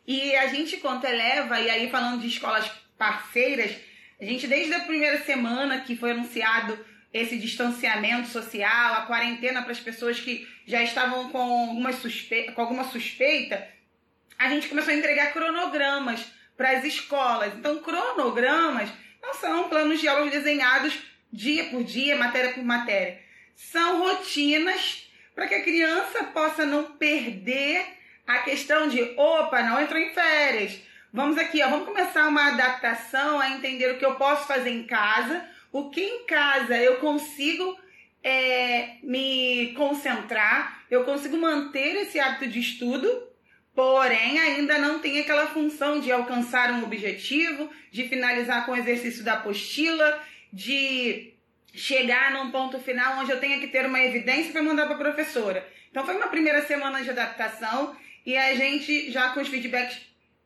E 0.05 0.35
a 0.35 0.47
gente, 0.47 0.77
quando 0.77 1.05
eleva, 1.05 1.59
e 1.59 1.69
aí 1.69 1.89
falando 1.89 2.21
de 2.21 2.27
escolas 2.27 2.69
parceiras, 2.97 3.75
a 4.19 4.25
gente, 4.25 4.45
desde 4.45 4.73
a 4.73 4.81
primeira 4.81 5.23
semana 5.23 5.81
que 5.81 5.95
foi 5.95 6.11
anunciado 6.11 6.77
esse 7.13 7.37
distanciamento 7.37 8.27
social, 8.27 8.93
a 8.95 9.05
quarentena 9.05 9.61
para 9.61 9.71
as 9.71 9.79
pessoas 9.79 10.19
que 10.19 10.47
já 10.65 10.81
estavam 10.83 11.29
com 11.29 11.39
alguma, 11.39 11.91
suspeita, 11.91 12.51
com 12.51 12.61
alguma 12.61 12.83
suspeita, 12.85 13.67
a 14.37 14.49
gente 14.49 14.67
começou 14.67 14.93
a 14.93 14.97
entregar 14.97 15.33
cronogramas 15.33 16.25
para 16.55 16.71
as 16.71 16.83
escolas. 16.83 17.53
Então, 17.55 17.79
cronogramas 17.79 18.89
são 19.41 19.67
planos 19.67 19.99
de 19.99 20.07
aulas 20.07 20.31
desenhados 20.31 20.97
dia 21.33 21.65
por 21.65 21.83
dia, 21.83 22.15
matéria 22.15 22.53
por 22.53 22.63
matéria. 22.63 23.19
São 23.55 23.99
rotinas 23.99 25.09
para 25.33 25.47
que 25.47 25.55
a 25.55 25.63
criança 25.63 26.25
possa 26.25 26.65
não 26.65 26.93
perder 26.93 27.83
a 28.27 28.39
questão 28.39 28.87
de, 28.87 29.01
opa, 29.17 29.63
não 29.63 29.81
entrou 29.81 29.99
em 29.99 30.13
férias. 30.13 30.79
Vamos 31.11 31.37
aqui, 31.37 31.61
ó, 31.61 31.69
vamos 31.69 31.87
começar 31.87 32.27
uma 32.27 32.49
adaptação 32.49 33.39
a 33.39 33.49
entender 33.49 33.91
o 33.91 33.97
que 33.97 34.05
eu 34.05 34.15
posso 34.15 34.47
fazer 34.47 34.69
em 34.69 34.83
casa, 34.83 35.43
o 35.71 35.89
que 35.89 36.01
em 36.01 36.25
casa 36.25 36.77
eu 36.77 36.97
consigo 36.97 37.77
é, 38.23 38.97
me 39.03 39.73
concentrar, 39.75 40.83
eu 40.89 41.03
consigo 41.03 41.35
manter 41.37 41.95
esse 41.95 42.19
hábito 42.19 42.47
de 42.47 42.59
estudo, 42.59 43.30
porém 43.75 44.39
ainda 44.39 44.77
não 44.77 44.99
tem 44.99 45.19
aquela 45.19 45.47
função 45.47 45.99
de 45.99 46.11
alcançar 46.11 46.71
um 46.71 46.83
objetivo, 46.83 47.69
de 47.91 48.07
finalizar 48.07 48.65
com 48.65 48.73
o 48.73 48.77
exercício 48.77 49.23
da 49.23 49.33
apostila, 49.33 50.21
de 50.51 51.33
chegar 51.73 52.33
num 52.33 52.51
ponto 52.51 52.79
final 52.79 53.19
onde 53.19 53.31
eu 53.31 53.39
tenha 53.39 53.59
que 53.59 53.67
ter 53.67 53.85
uma 53.85 54.03
evidência 54.03 54.51
para 54.51 54.61
mandar 54.61 54.85
para 54.85 54.95
a 54.95 54.99
professora. 54.99 55.65
Então 55.89 56.05
foi 56.05 56.15
uma 56.15 56.27
primeira 56.27 56.61
semana 56.65 57.01
de 57.01 57.09
adaptação 57.09 57.95
e 58.25 58.35
a 58.37 58.53
gente 58.55 59.11
já 59.11 59.29
com 59.29 59.41
os 59.41 59.47
feedbacks 59.47 59.97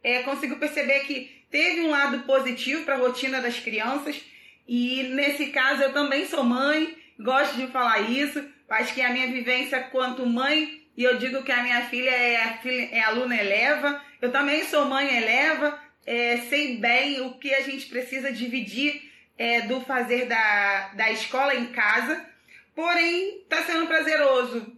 é, 0.03 0.21
conseguiu 0.23 0.57
perceber 0.57 1.01
que 1.01 1.45
teve 1.49 1.81
um 1.81 1.89
lado 1.89 2.19
positivo 2.23 2.83
para 2.83 2.95
a 2.95 2.99
rotina 2.99 3.41
das 3.41 3.59
crianças 3.59 4.21
e 4.67 5.03
nesse 5.03 5.47
caso 5.47 5.81
eu 5.81 5.93
também 5.93 6.25
sou 6.27 6.43
mãe, 6.43 6.95
gosto 7.19 7.55
de 7.55 7.67
falar 7.67 8.01
isso, 8.01 8.43
acho 8.69 8.93
que 8.93 9.01
a 9.01 9.09
minha 9.09 9.27
vivência 9.27 9.79
quanto 9.83 10.25
mãe, 10.25 10.84
e 10.97 11.03
eu 11.03 11.17
digo 11.17 11.43
que 11.43 11.51
a 11.51 11.63
minha 11.63 11.81
filha 11.87 12.09
é, 12.09 12.57
filha, 12.61 12.89
é 12.91 13.01
aluna 13.01 13.35
eleva, 13.35 14.01
eu 14.21 14.31
também 14.31 14.63
sou 14.65 14.85
mãe 14.85 15.17
eleva, 15.17 15.79
é, 16.05 16.37
sei 16.49 16.77
bem 16.77 17.21
o 17.21 17.33
que 17.33 17.53
a 17.53 17.61
gente 17.61 17.87
precisa 17.87 18.31
dividir 18.31 19.11
é, 19.37 19.61
do 19.61 19.81
fazer 19.81 20.25
da, 20.25 20.89
da 20.93 21.11
escola 21.11 21.55
em 21.55 21.67
casa, 21.67 22.25
porém 22.73 23.39
está 23.39 23.63
sendo 23.63 23.87
prazeroso 23.87 24.75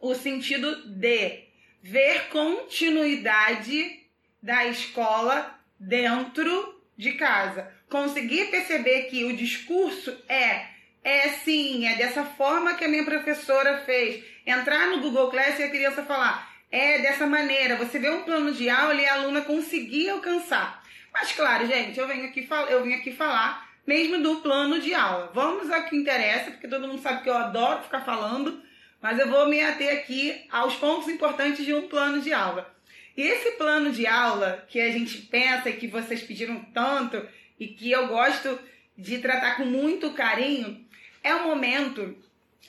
o 0.00 0.14
sentido 0.14 0.88
de 0.88 1.44
ver 1.82 2.28
continuidade 2.28 4.00
da 4.42 4.66
escola 4.66 5.58
dentro 5.78 6.80
de 6.96 7.12
casa. 7.12 7.70
Conseguir 7.88 8.50
perceber 8.50 9.04
que 9.04 9.24
o 9.24 9.36
discurso 9.36 10.16
é 10.28 10.70
é 11.02 11.28
sim, 11.30 11.86
é 11.86 11.96
dessa 11.96 12.24
forma 12.24 12.74
que 12.74 12.84
a 12.84 12.88
minha 12.88 13.04
professora 13.04 13.78
fez. 13.84 14.22
Entrar 14.46 14.88
no 14.88 15.00
Google 15.00 15.30
Class 15.30 15.58
e 15.58 15.64
a 15.64 15.70
criança 15.70 16.02
falar, 16.02 16.50
é 16.70 16.98
dessa 16.98 17.26
maneira. 17.26 17.76
Você 17.76 17.98
vê 17.98 18.10
um 18.10 18.22
plano 18.22 18.52
de 18.52 18.68
aula 18.68 18.94
e 18.94 19.06
a 19.06 19.14
aluna 19.14 19.42
conseguir 19.42 20.10
alcançar. 20.10 20.82
Mas 21.12 21.32
claro, 21.32 21.66
gente, 21.66 21.98
eu 21.98 22.06
venho 22.06 22.26
aqui, 22.26 22.48
eu 22.68 22.82
vim 22.84 22.94
aqui 22.94 23.12
falar 23.12 23.68
mesmo 23.86 24.22
do 24.22 24.36
plano 24.36 24.80
de 24.80 24.94
aula. 24.94 25.30
Vamos 25.34 25.70
ao 25.70 25.82
que 25.84 25.96
interessa, 25.96 26.52
porque 26.52 26.68
todo 26.68 26.86
mundo 26.86 27.02
sabe 27.02 27.22
que 27.22 27.28
eu 27.28 27.36
adoro 27.36 27.82
ficar 27.82 28.02
falando, 28.02 28.62
mas 29.00 29.18
eu 29.18 29.28
vou 29.28 29.48
me 29.48 29.60
ater 29.60 29.98
aqui 29.98 30.46
aos 30.50 30.76
pontos 30.76 31.08
importantes 31.08 31.64
de 31.64 31.74
um 31.74 31.88
plano 31.88 32.20
de 32.20 32.32
aula. 32.32 32.72
E 33.16 33.22
esse 33.22 33.52
plano 33.52 33.90
de 33.90 34.06
aula 34.06 34.64
que 34.68 34.80
a 34.80 34.90
gente 34.92 35.18
pensa 35.22 35.70
e 35.70 35.76
que 35.76 35.88
vocês 35.88 36.22
pediram 36.22 36.60
tanto, 36.72 37.26
e 37.58 37.66
que 37.66 37.90
eu 37.90 38.06
gosto 38.06 38.58
de 38.96 39.18
tratar 39.18 39.56
com 39.56 39.64
muito 39.64 40.12
carinho, 40.12 40.86
é 41.22 41.34
o 41.34 41.48
momento 41.48 42.16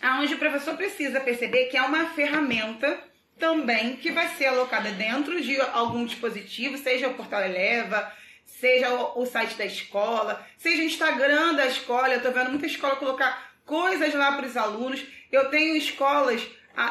onde 0.03 0.33
o 0.33 0.39
professor 0.39 0.75
precisa 0.75 1.19
perceber 1.19 1.65
que 1.65 1.77
é 1.77 1.81
uma 1.81 2.07
ferramenta 2.09 2.99
também 3.37 3.95
que 3.95 4.11
vai 4.11 4.27
ser 4.35 4.45
alocada 4.45 4.91
dentro 4.91 5.41
de 5.41 5.59
algum 5.59 6.05
dispositivo, 6.05 6.77
seja 6.77 7.07
o 7.07 7.15
portal 7.15 7.41
Eleva, 7.41 8.11
seja 8.45 8.93
o, 8.93 9.25
site 9.25 9.55
da 9.55 9.65
escola, 9.65 10.45
seja 10.57 10.83
o 10.83 10.85
Instagram 10.85 11.55
da 11.55 11.65
escola. 11.65 12.09
Eu 12.09 12.17
estou 12.17 12.31
vendo 12.31 12.51
muita 12.51 12.67
escola 12.67 12.95
colocar 12.97 13.51
coisas 13.65 14.13
lá 14.13 14.33
para 14.33 14.45
os 14.45 14.55
alunos. 14.55 15.03
Eu 15.31 15.49
tenho 15.49 15.75
escolas, 15.75 16.41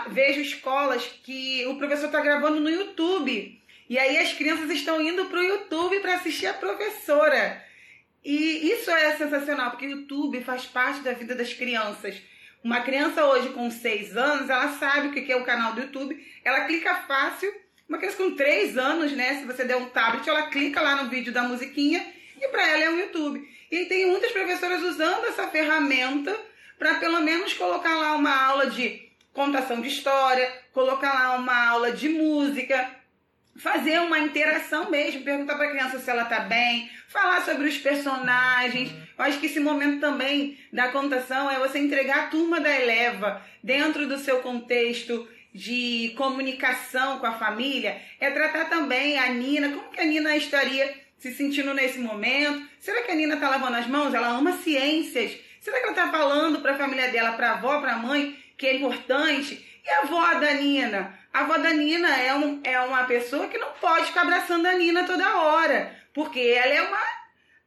vejo 0.09 0.41
escolas 0.41 1.05
que 1.23 1.65
o 1.67 1.77
professor 1.77 2.07
está 2.07 2.21
gravando 2.21 2.59
no 2.59 2.69
YouTube. 2.69 3.61
E 3.89 3.99
aí 3.99 4.19
as 4.19 4.33
crianças 4.33 4.71
estão 4.71 5.01
indo 5.01 5.27
para 5.27 5.39
o 5.39 5.45
YouTube 5.45 6.01
para 6.01 6.15
assistir 6.15 6.47
a 6.47 6.55
professora. 6.55 7.65
E 8.25 8.71
isso 8.73 8.91
é 8.91 9.17
sensacional, 9.17 9.71
porque 9.71 9.87
o 9.87 9.91
YouTube 9.91 10.43
faz 10.43 10.67
parte 10.67 11.01
da 11.01 11.13
vida 11.13 11.35
das 11.35 11.55
crianças. 11.55 12.21
Uma 12.63 12.83
criança 12.83 13.25
hoje 13.25 13.49
com 13.51 13.71
6 13.71 14.17
anos, 14.17 14.51
ela 14.51 14.69
sabe 14.79 15.09
o 15.09 15.13
que 15.13 15.33
é 15.33 15.37
o 15.37 15.45
canal 15.45 15.73
do 15.73 15.81
YouTube, 15.81 16.15
ela 16.45 16.67
clica 16.67 16.95
fácil. 17.07 17.51
Uma 17.89 17.99
criança 17.99 18.19
com 18.19 18.35
3 18.35 18.77
anos, 18.77 19.13
né? 19.13 19.37
Se 19.37 19.47
você 19.47 19.65
der 19.65 19.77
um 19.77 19.87
tablet, 19.87 20.29
ela 20.29 20.49
clica 20.49 20.81
lá 20.81 21.03
no 21.03 21.09
vídeo 21.09 21.33
da 21.33 21.43
musiquinha 21.43 22.07
e 22.41 22.49
para 22.49 22.69
ela 22.69 22.85
é 22.85 22.91
o 22.91 22.99
YouTube. 22.99 23.43
E 23.71 23.87
tem 23.87 24.07
muitas 24.07 24.31
professoras 24.31 24.83
usando 24.83 25.25
essa 25.27 25.49
ferramenta 25.49 26.37
para 26.79 26.97
pelo 26.97 27.21
menos 27.21 27.55
colocar 27.55 27.97
lá 27.97 28.15
uma 28.15 28.45
aula 28.47 28.67
de 28.67 29.09
contação 29.33 29.81
de 29.81 29.89
história, 29.89 30.53
colocar 30.73 31.15
lá 31.15 31.37
uma 31.37 31.69
aula 31.69 31.93
de 31.93 32.09
música, 32.09 33.00
fazer 33.61 34.01
uma 34.01 34.19
interação 34.19 34.91
mesmo, 34.91 35.23
perguntar 35.23 35.55
para 35.55 35.67
a 35.67 35.71
criança 35.71 35.99
se 35.99 36.11
ela 36.11 36.23
está 36.23 36.41
bem, 36.41 36.91
falar 37.09 37.43
sobre 37.43 37.69
os 37.69 37.77
personagens. 37.77 38.91
Eu 38.91 39.25
acho 39.25 39.39
que 39.39 39.47
esse 39.47 39.61
momento 39.61 40.01
também 40.01 40.59
da 40.73 40.89
contação 40.89 41.51
é 41.51 41.59
você 41.59 41.79
entregar 41.79 42.19
a 42.19 42.27
turma 42.29 42.59
da 42.59 42.75
Eleva 42.75 43.43
dentro 43.63 44.09
do 44.09 44.19
seu 44.19 44.41
contexto 44.41 45.29
de 45.53 46.15
comunicação 46.17 47.19
com 47.19 47.27
a 47.27 47.33
família, 47.33 48.01
é 48.21 48.31
tratar 48.31 48.67
também 48.67 49.19
a 49.19 49.29
Nina, 49.29 49.69
como 49.69 49.91
que 49.91 50.01
a 50.01 50.05
Nina 50.05 50.37
estaria 50.37 50.95
se 51.19 51.33
sentindo 51.35 51.75
nesse 51.75 51.99
momento? 51.99 52.67
Será 52.79 53.03
que 53.03 53.11
a 53.11 53.15
Nina 53.15 53.35
está 53.35 53.51
lavando 53.51 53.77
as 53.77 53.87
mãos? 53.87 54.15
Ela 54.15 54.29
ama 54.29 54.53
ciências. 54.59 55.37
Será 55.61 55.79
que 55.79 55.83
ela 55.83 55.93
está 55.93 56.09
falando 56.11 56.61
para 56.61 56.73
a 56.73 56.79
família 56.79 57.09
dela, 57.09 57.33
para 57.33 57.51
a 57.51 57.55
avó, 57.55 57.81
para 57.81 57.95
a 57.95 57.99
mãe, 57.99 58.39
que 58.57 58.67
é 58.67 58.77
importante? 58.77 59.67
E 59.85 59.91
a 59.91 59.99
avó 60.01 60.35
da 60.35 60.55
Nina? 60.55 61.20
A 61.33 61.41
avó 61.41 61.59
da 61.59 61.73
Nina 61.73 62.17
é, 62.17 62.35
um, 62.35 62.61
é 62.65 62.81
uma 62.81 63.05
pessoa 63.05 63.49
que 63.49 63.59
não 63.59 63.71
pode 63.81 64.07
ficar 64.07 64.23
abraçando 64.23 64.67
a 64.67 64.73
Nina 64.73 65.05
toda 65.05 65.39
hora, 65.39 65.97
porque 66.13 66.41
ela 66.41 66.75
é 66.75 66.83
uma 66.83 67.01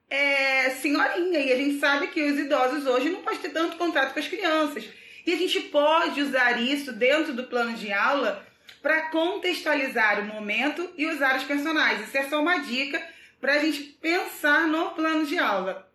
é, 0.09 0.69
senhorinha 0.71 1.39
e 1.39 1.51
a 1.51 1.55
gente 1.55 1.79
sabe 1.79 2.07
que 2.07 2.21
os 2.23 2.37
idosos 2.37 2.85
hoje 2.85 3.09
não 3.09 3.21
podem 3.21 3.39
ter 3.39 3.49
tanto 3.49 3.77
contato 3.77 4.13
com 4.13 4.19
as 4.19 4.27
crianças. 4.27 4.85
E 5.25 5.33
a 5.33 5.37
gente 5.37 5.61
pode 5.61 6.21
usar 6.21 6.61
isso 6.61 6.91
dentro 6.91 7.33
do 7.33 7.45
plano 7.45 7.73
de 7.73 7.91
aula 7.93 8.45
para 8.81 9.09
contextualizar 9.09 10.19
o 10.19 10.25
momento 10.25 10.91
e 10.97 11.07
usar 11.07 11.37
os 11.37 11.45
personagens. 11.45 12.07
Isso 12.07 12.17
é 12.17 12.23
só 12.23 12.41
uma 12.41 12.57
dica 12.57 13.01
para 13.39 13.53
a 13.53 13.59
gente 13.59 13.81
pensar 14.01 14.67
no 14.67 14.91
plano 14.91 15.25
de 15.25 15.39
aula. 15.39 15.89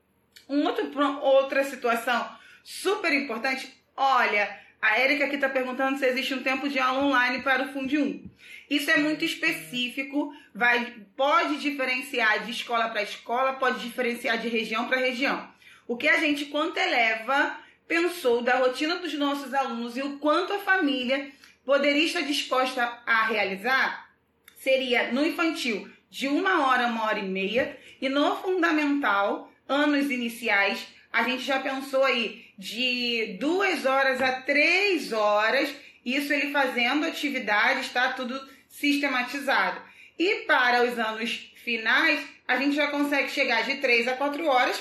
Um 0.48 0.64
outro, 0.64 0.90
outra 1.20 1.62
situação 1.64 2.28
super 2.64 3.12
importante, 3.12 3.72
olha, 3.94 4.58
a 4.80 5.00
Erika 5.00 5.24
aqui 5.24 5.34
está 5.34 5.48
perguntando 5.48 5.98
se 5.98 6.06
existe 6.06 6.34
um 6.34 6.42
tempo 6.42 6.68
de 6.68 6.78
aula 6.78 7.04
online 7.04 7.42
para 7.42 7.64
o 7.64 7.72
Fundo 7.72 7.94
1. 7.94 8.30
Isso 8.70 8.90
é 8.90 8.98
muito 8.98 9.24
específico, 9.24 10.32
vai, 10.54 10.94
pode 11.16 11.56
diferenciar 11.56 12.44
de 12.44 12.52
escola 12.52 12.88
para 12.88 13.02
escola, 13.02 13.54
pode 13.54 13.80
diferenciar 13.80 14.38
de 14.38 14.48
região 14.48 14.86
para 14.86 14.98
região. 14.98 15.48
O 15.86 15.96
que 15.96 16.06
a 16.06 16.20
gente, 16.20 16.46
quanto 16.46 16.76
eleva, 16.76 17.58
pensou 17.88 18.42
da 18.42 18.56
rotina 18.58 18.96
dos 18.96 19.14
nossos 19.14 19.54
alunos 19.54 19.96
e 19.96 20.02
o 20.02 20.18
quanto 20.18 20.52
a 20.52 20.58
família 20.58 21.30
poderia 21.64 22.04
estar 22.04 22.20
disposta 22.20 23.00
a 23.04 23.26
realizar, 23.26 24.10
seria 24.56 25.12
no 25.12 25.26
infantil 25.26 25.90
de 26.10 26.28
uma 26.28 26.66
hora, 26.66 26.86
uma 26.86 27.04
hora 27.04 27.18
e 27.18 27.28
meia, 27.28 27.78
e 28.00 28.08
no 28.08 28.36
fundamental, 28.36 29.52
anos 29.68 30.10
iniciais, 30.10 30.86
a 31.12 31.22
gente 31.22 31.42
já 31.42 31.60
pensou 31.60 32.04
aí 32.04 32.44
de 32.56 33.36
duas 33.40 33.86
horas 33.86 34.20
a 34.20 34.42
três 34.42 35.12
horas, 35.12 35.74
isso 36.04 36.32
ele 36.32 36.52
fazendo 36.52 37.06
atividade, 37.06 37.80
está 37.80 38.12
tudo 38.12 38.38
sistematizado. 38.68 39.80
E 40.18 40.46
para 40.46 40.84
os 40.84 40.98
anos 40.98 41.52
finais, 41.64 42.26
a 42.46 42.56
gente 42.56 42.74
já 42.74 42.88
consegue 42.88 43.30
chegar 43.30 43.62
de 43.64 43.76
três 43.76 44.08
a 44.08 44.14
quatro 44.14 44.46
horas, 44.46 44.80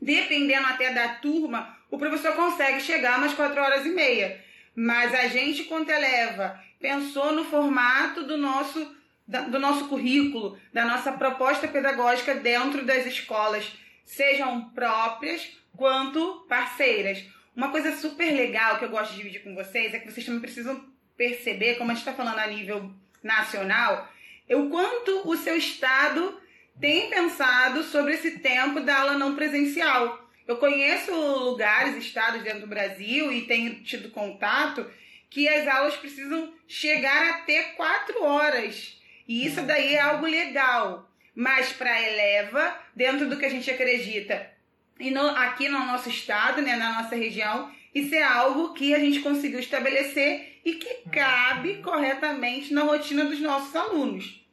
dependendo 0.00 0.66
até 0.66 0.92
da 0.92 1.08
turma, 1.08 1.76
o 1.90 1.98
professor 1.98 2.34
consegue 2.34 2.80
chegar 2.80 3.18
umas 3.18 3.34
quatro 3.34 3.60
horas 3.60 3.86
e 3.86 3.90
meia. 3.90 4.44
Mas 4.74 5.14
a 5.14 5.26
gente, 5.26 5.64
quando 5.64 5.90
eleva, 5.90 6.60
pensou 6.78 7.32
no 7.32 7.44
formato 7.44 8.24
do 8.24 8.36
nosso, 8.36 8.94
do 9.26 9.58
nosso 9.58 9.88
currículo, 9.88 10.58
da 10.72 10.84
nossa 10.84 11.12
proposta 11.12 11.66
pedagógica 11.66 12.34
dentro 12.34 12.84
das 12.84 13.06
escolas 13.06 13.72
sejam 14.08 14.70
próprias 14.70 15.46
quanto 15.76 16.46
parceiras. 16.48 17.22
Uma 17.54 17.70
coisa 17.70 17.94
super 17.94 18.32
legal 18.32 18.78
que 18.78 18.86
eu 18.86 18.88
gosto 18.88 19.10
de 19.10 19.18
dividir 19.18 19.44
com 19.44 19.54
vocês 19.54 19.92
é 19.92 19.98
que 19.98 20.10
vocês 20.10 20.24
também 20.24 20.40
precisam 20.40 20.82
perceber, 21.16 21.74
como 21.74 21.90
a 21.90 21.94
gente 21.94 22.02
está 22.02 22.14
falando 22.14 22.38
a 22.38 22.46
nível 22.46 22.90
nacional, 23.22 24.08
o 24.48 24.70
quanto 24.70 25.28
o 25.28 25.36
seu 25.36 25.56
estado 25.56 26.40
tem 26.80 27.10
pensado 27.10 27.82
sobre 27.82 28.14
esse 28.14 28.38
tempo 28.38 28.80
da 28.80 29.00
aula 29.00 29.18
não 29.18 29.34
presencial. 29.34 30.26
Eu 30.46 30.56
conheço 30.56 31.12
lugares, 31.12 31.96
estados 31.96 32.42
dentro 32.42 32.60
do 32.60 32.66
Brasil 32.66 33.30
e 33.30 33.42
tenho 33.42 33.82
tido 33.82 34.10
contato 34.10 34.90
que 35.28 35.46
as 35.46 35.68
aulas 35.68 35.96
precisam 35.96 36.54
chegar 36.66 37.34
até 37.34 37.62
quatro 37.74 38.24
horas. 38.24 38.98
E 39.26 39.44
isso 39.44 39.60
daí 39.62 39.94
é 39.94 40.00
algo 40.00 40.24
legal. 40.24 41.07
Mas 41.40 41.72
para 41.72 42.02
eleva, 42.02 42.76
dentro 42.96 43.28
do 43.28 43.36
que 43.36 43.44
a 43.44 43.48
gente 43.48 43.70
acredita, 43.70 44.50
e 44.98 45.08
no, 45.08 45.24
aqui 45.24 45.68
no 45.68 45.86
nosso 45.86 46.08
estado, 46.08 46.60
né, 46.60 46.74
na 46.74 47.00
nossa 47.00 47.14
região, 47.14 47.70
isso 47.94 48.12
é 48.12 48.24
algo 48.24 48.74
que 48.74 48.92
a 48.92 48.98
gente 48.98 49.20
conseguiu 49.20 49.60
estabelecer 49.60 50.58
e 50.64 50.72
que 50.72 51.08
cabe 51.12 51.76
corretamente 51.76 52.74
na 52.74 52.82
rotina 52.82 53.24
dos 53.24 53.38
nossos 53.38 53.76
alunos. 53.76 54.44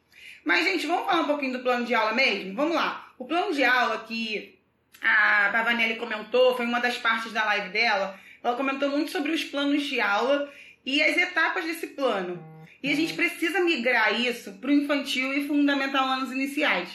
Mas, 0.43 0.63
gente, 0.63 0.85
vamos 0.85 1.07
falar 1.07 1.21
um 1.21 1.27
pouquinho 1.27 1.53
do 1.53 1.63
plano 1.63 1.87
de 1.87 1.95
aula 1.95 2.13
mesmo? 2.13 2.53
Vamos 2.53 2.75
lá. 2.75 3.11
O 3.17 3.25
plano 3.25 3.51
de 3.51 3.63
aula 3.63 4.05
que 4.07 4.55
a 5.01 5.49
Pavanelli 5.51 5.95
comentou, 5.95 6.55
foi 6.55 6.67
uma 6.67 6.79
das 6.79 6.99
partes 6.99 7.33
da 7.33 7.45
live 7.45 7.69
dela, 7.69 8.19
ela 8.43 8.55
comentou 8.55 8.89
muito 8.89 9.09
sobre 9.09 9.31
os 9.31 9.43
planos 9.43 9.81
de 9.81 9.99
aula 9.99 10.53
e 10.85 11.01
as 11.01 11.17
etapas 11.17 11.65
desse 11.65 11.87
plano. 11.87 12.54
E 12.85 12.91
a 12.91 12.95
gente 12.95 13.15
precisa 13.15 13.61
migrar 13.61 14.21
isso 14.21 14.53
para 14.61 14.69
o 14.69 14.73
infantil 14.73 15.33
e 15.33 15.47
fundamental 15.47 16.05
anos 16.05 16.31
iniciais. 16.31 16.87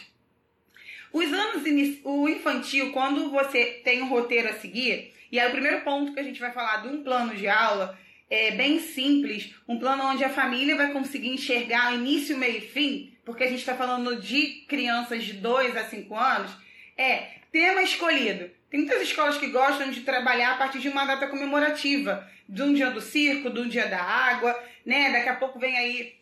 Os 1.13 1.33
anos 1.33 1.65
o 2.05 2.29
infantil, 2.29 2.93
quando 2.93 3.29
você 3.29 3.81
tem 3.83 4.01
um 4.01 4.09
roteiro 4.09 4.51
a 4.51 4.53
seguir, 4.53 5.13
e 5.33 5.41
aí 5.41 5.49
o 5.49 5.51
primeiro 5.51 5.81
ponto 5.81 6.15
que 6.15 6.21
a 6.21 6.23
gente 6.23 6.39
vai 6.39 6.53
falar 6.53 6.77
de 6.77 6.89
um 6.95 7.03
plano 7.03 7.35
de 7.35 7.49
aula 7.49 7.99
é 8.31 8.53
bem 8.53 8.79
simples, 8.79 9.53
um 9.67 9.81
plano 9.81 10.05
onde 10.05 10.23
a 10.23 10.31
família 10.31 10.77
vai 10.77 10.93
conseguir 10.93 11.31
enxergar 11.31 11.93
início, 11.93 12.39
meio 12.39 12.59
e 12.59 12.69
fim, 12.69 13.13
porque 13.25 13.43
a 13.43 13.49
gente 13.49 13.59
está 13.59 13.75
falando 13.75 14.15
de 14.15 14.65
crianças 14.69 15.25
de 15.25 15.33
2 15.33 15.77
a 15.77 15.83
5 15.83 16.15
anos, 16.15 16.53
é 16.97 17.31
tema 17.51 17.83
escolhido. 17.83 18.49
Tem 18.71 18.79
muitas 18.79 19.03
escolas 19.03 19.39
que 19.39 19.49
gostam 19.49 19.91
de 19.91 20.03
trabalhar 20.03 20.53
a 20.53 20.57
partir 20.57 20.79
de 20.79 20.89
uma 20.89 21.05
data 21.05 21.27
comemorativa, 21.27 22.31
de 22.49 22.63
um 22.63 22.73
dia 22.73 22.93
do 22.93 23.01
circo, 23.01 23.51
de 23.51 23.59
um 23.59 23.69
dia 23.69 23.89
da 23.89 24.01
água, 24.01 24.57
né? 24.85 25.11
Daqui 25.11 25.29
a 25.29 25.37
pouco 25.37 25.59
vem 25.59 25.77
aí 25.77 26.21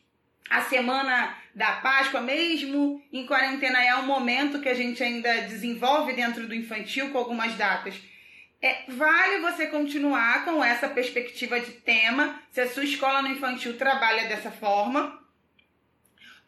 a 0.49 0.62
semana 0.62 1.37
da 1.55 1.73
Páscoa, 1.73 2.21
mesmo 2.21 3.03
em 3.12 3.27
quarentena, 3.27 3.83
é 3.85 3.95
um 3.97 4.07
momento 4.07 4.61
que 4.61 4.69
a 4.69 4.75
gente 4.75 5.03
ainda 5.03 5.43
desenvolve 5.43 6.15
dentro 6.15 6.47
do 6.47 6.55
infantil 6.55 7.11
com 7.11 7.19
algumas 7.19 7.55
datas. 7.55 7.95
É, 8.61 8.85
vale 8.88 9.41
você 9.41 9.67
continuar 9.67 10.45
com 10.45 10.65
essa 10.65 10.88
perspectiva 10.88 11.61
de 11.61 11.73
tema, 11.73 12.41
se 12.50 12.61
a 12.61 12.69
sua 12.69 12.85
escola 12.85 13.23
no 13.23 13.29
infantil 13.29 13.77
trabalha 13.77 14.27
dessa 14.27 14.50
forma. 14.50 15.23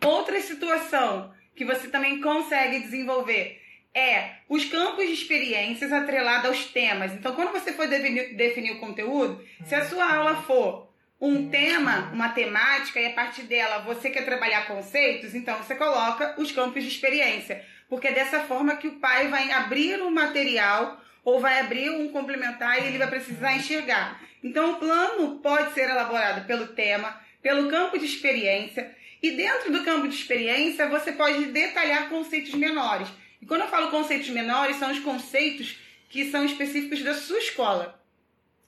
Outra 0.03 0.41
situação 0.41 1.33
que 1.55 1.65
você 1.65 1.89
também 1.89 2.21
consegue 2.21 2.81
desenvolver 2.81 3.61
é 3.95 4.37
os 4.49 4.65
campos 4.65 5.07
de 5.07 5.13
experiências 5.13 5.93
atrelados 5.93 6.47
aos 6.47 6.65
temas. 6.67 7.13
Então, 7.13 7.35
quando 7.35 7.53
você 7.53 7.73
for 7.73 7.87
definir, 7.87 8.35
definir 8.35 8.73
o 8.73 8.81
conteúdo, 8.81 9.45
se 9.65 9.75
a 9.75 9.85
sua 9.85 10.15
aula 10.15 10.43
for 10.43 10.90
um 11.21 11.51
tema, 11.51 12.11
uma 12.13 12.31
temática, 12.31 12.99
e 12.99 13.07
a 13.07 13.13
partir 13.13 13.43
dela 13.43 13.81
você 13.81 14.09
quer 14.09 14.25
trabalhar 14.25 14.67
conceitos, 14.67 15.35
então 15.35 15.57
você 15.59 15.75
coloca 15.75 16.35
os 16.39 16.51
campos 16.51 16.83
de 16.83 16.89
experiência. 16.89 17.63
Porque 17.89 18.09
é 18.09 18.13
dessa 18.13 18.41
forma 18.41 18.77
que 18.77 18.89
o 18.89 18.99
pai 18.99 19.29
vai 19.29 19.51
abrir 19.51 20.01
um 20.01 20.11
material 20.11 20.99
ou 21.23 21.39
vai 21.39 21.61
abrir 21.61 21.91
um 21.91 22.09
complementar 22.09 22.83
e 22.83 22.87
ele 22.87 22.99
vai 22.99 23.09
precisar 23.09 23.55
enxergar. 23.55 24.19
Então 24.43 24.73
o 24.73 24.77
plano 24.77 25.39
pode 25.41 25.75
ser 25.75 25.91
elaborado 25.91 26.47
pelo 26.47 26.69
tema, 26.69 27.21
pelo 27.43 27.69
campo 27.69 27.99
de 27.99 28.07
experiência, 28.07 28.97
e 29.23 29.33
dentro 29.33 29.71
do 29.71 29.85
campo 29.85 30.09
de 30.09 30.15
experiência 30.15 30.89
você 30.89 31.13
pode 31.13 31.47
detalhar 31.47 32.09
conceitos 32.09 32.55
menores. 32.55 33.09
E 33.43 33.45
quando 33.45 33.63
eu 33.63 33.69
falo 33.69 33.91
conceitos 33.91 34.31
menores, 34.31 34.77
são 34.77 34.91
os 34.91 35.01
conceitos 35.01 35.77
que 36.09 36.31
são 36.31 36.45
específicos 36.47 37.03
da 37.03 37.13
sua 37.13 37.39
escola. 37.39 38.01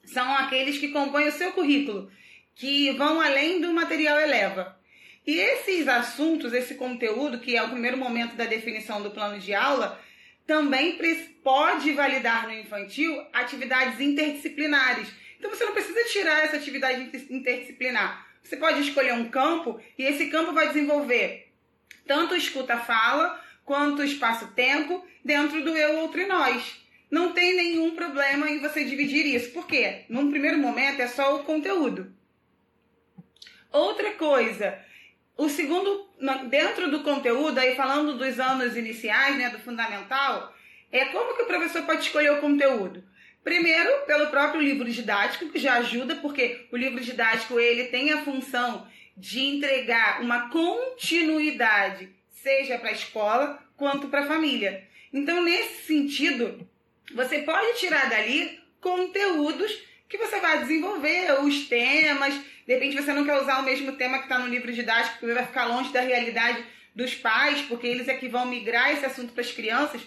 São 0.04 0.30
aqueles 0.34 0.76
que 0.78 0.88
compõem 0.88 1.28
o 1.28 1.32
seu 1.32 1.52
currículo 1.52 2.10
que 2.54 2.90
vão 2.92 3.20
além 3.20 3.60
do 3.60 3.72
material 3.72 4.20
eleva. 4.20 4.78
E 5.26 5.38
esses 5.38 5.86
assuntos, 5.86 6.52
esse 6.52 6.74
conteúdo, 6.74 7.38
que 7.38 7.56
é 7.56 7.62
o 7.62 7.70
primeiro 7.70 7.96
momento 7.96 8.34
da 8.34 8.44
definição 8.44 9.02
do 9.02 9.10
plano 9.10 9.38
de 9.38 9.54
aula, 9.54 10.00
também 10.46 10.98
pode 11.42 11.92
validar 11.92 12.46
no 12.46 12.54
infantil 12.54 13.14
atividades 13.32 14.00
interdisciplinares. 14.00 15.08
Então 15.38 15.50
você 15.50 15.64
não 15.64 15.72
precisa 15.72 16.04
tirar 16.04 16.44
essa 16.44 16.56
atividade 16.56 17.10
interdisciplinar. 17.30 18.26
Você 18.42 18.56
pode 18.56 18.80
escolher 18.80 19.14
um 19.14 19.28
campo 19.28 19.80
e 19.96 20.04
esse 20.04 20.26
campo 20.26 20.52
vai 20.52 20.68
desenvolver 20.68 21.52
tanto 22.06 22.34
escuta-fala 22.34 23.40
quanto 23.64 24.02
espaço-tempo 24.02 25.04
dentro 25.24 25.62
do 25.62 25.76
eu, 25.76 26.00
outro 26.00 26.20
e 26.20 26.26
nós. 26.26 26.80
Não 27.10 27.32
tem 27.32 27.54
nenhum 27.54 27.94
problema 27.94 28.50
em 28.50 28.58
você 28.58 28.84
dividir 28.84 29.26
isso. 29.26 29.50
Por 29.52 29.66
quê? 29.66 30.04
Num 30.08 30.30
primeiro 30.30 30.58
momento 30.58 31.00
é 31.00 31.06
só 31.06 31.36
o 31.36 31.44
conteúdo. 31.44 32.12
Outra 33.72 34.12
coisa, 34.12 34.78
o 35.36 35.48
segundo, 35.48 36.08
dentro 36.48 36.90
do 36.90 37.02
conteúdo, 37.02 37.58
aí 37.58 37.74
falando 37.74 38.18
dos 38.18 38.38
anos 38.38 38.76
iniciais, 38.76 39.36
né, 39.36 39.48
do 39.48 39.58
fundamental, 39.58 40.54
é 40.90 41.06
como 41.06 41.34
que 41.34 41.42
o 41.42 41.46
professor 41.46 41.82
pode 41.82 42.02
escolher 42.02 42.32
o 42.32 42.40
conteúdo. 42.40 43.02
Primeiro, 43.42 44.04
pelo 44.06 44.28
próprio 44.28 44.60
livro 44.60 44.88
didático, 44.88 45.48
que 45.48 45.58
já 45.58 45.74
ajuda, 45.74 46.16
porque 46.16 46.66
o 46.70 46.76
livro 46.76 47.00
didático 47.00 47.58
ele 47.58 47.84
tem 47.84 48.12
a 48.12 48.22
função 48.22 48.86
de 49.16 49.40
entregar 49.40 50.20
uma 50.20 50.48
continuidade, 50.50 52.10
seja 52.30 52.78
para 52.78 52.90
a 52.90 52.92
escola 52.92 53.62
quanto 53.76 54.08
para 54.08 54.20
a 54.20 54.26
família. 54.26 54.86
Então, 55.12 55.42
nesse 55.42 55.86
sentido, 55.86 56.68
você 57.14 57.40
pode 57.40 57.78
tirar 57.78 58.08
dali 58.08 58.60
conteúdos 58.80 59.82
que 60.12 60.18
você 60.18 60.40
vai 60.40 60.58
desenvolver, 60.58 61.40
os 61.42 61.66
temas, 61.68 62.34
de 62.66 62.74
repente 62.74 63.00
você 63.00 63.14
não 63.14 63.24
quer 63.24 63.40
usar 63.40 63.60
o 63.60 63.62
mesmo 63.62 63.92
tema 63.92 64.18
que 64.18 64.24
está 64.24 64.38
no 64.38 64.46
livro 64.46 64.70
didático, 64.70 65.18
porque 65.18 65.32
vai 65.32 65.46
ficar 65.46 65.64
longe 65.64 65.90
da 65.90 66.02
realidade 66.02 66.62
dos 66.94 67.14
pais, 67.14 67.62
porque 67.62 67.86
eles 67.86 68.06
é 68.08 68.14
que 68.14 68.28
vão 68.28 68.44
migrar 68.44 68.92
esse 68.92 69.06
assunto 69.06 69.32
para 69.32 69.40
as 69.40 69.50
crianças. 69.50 70.02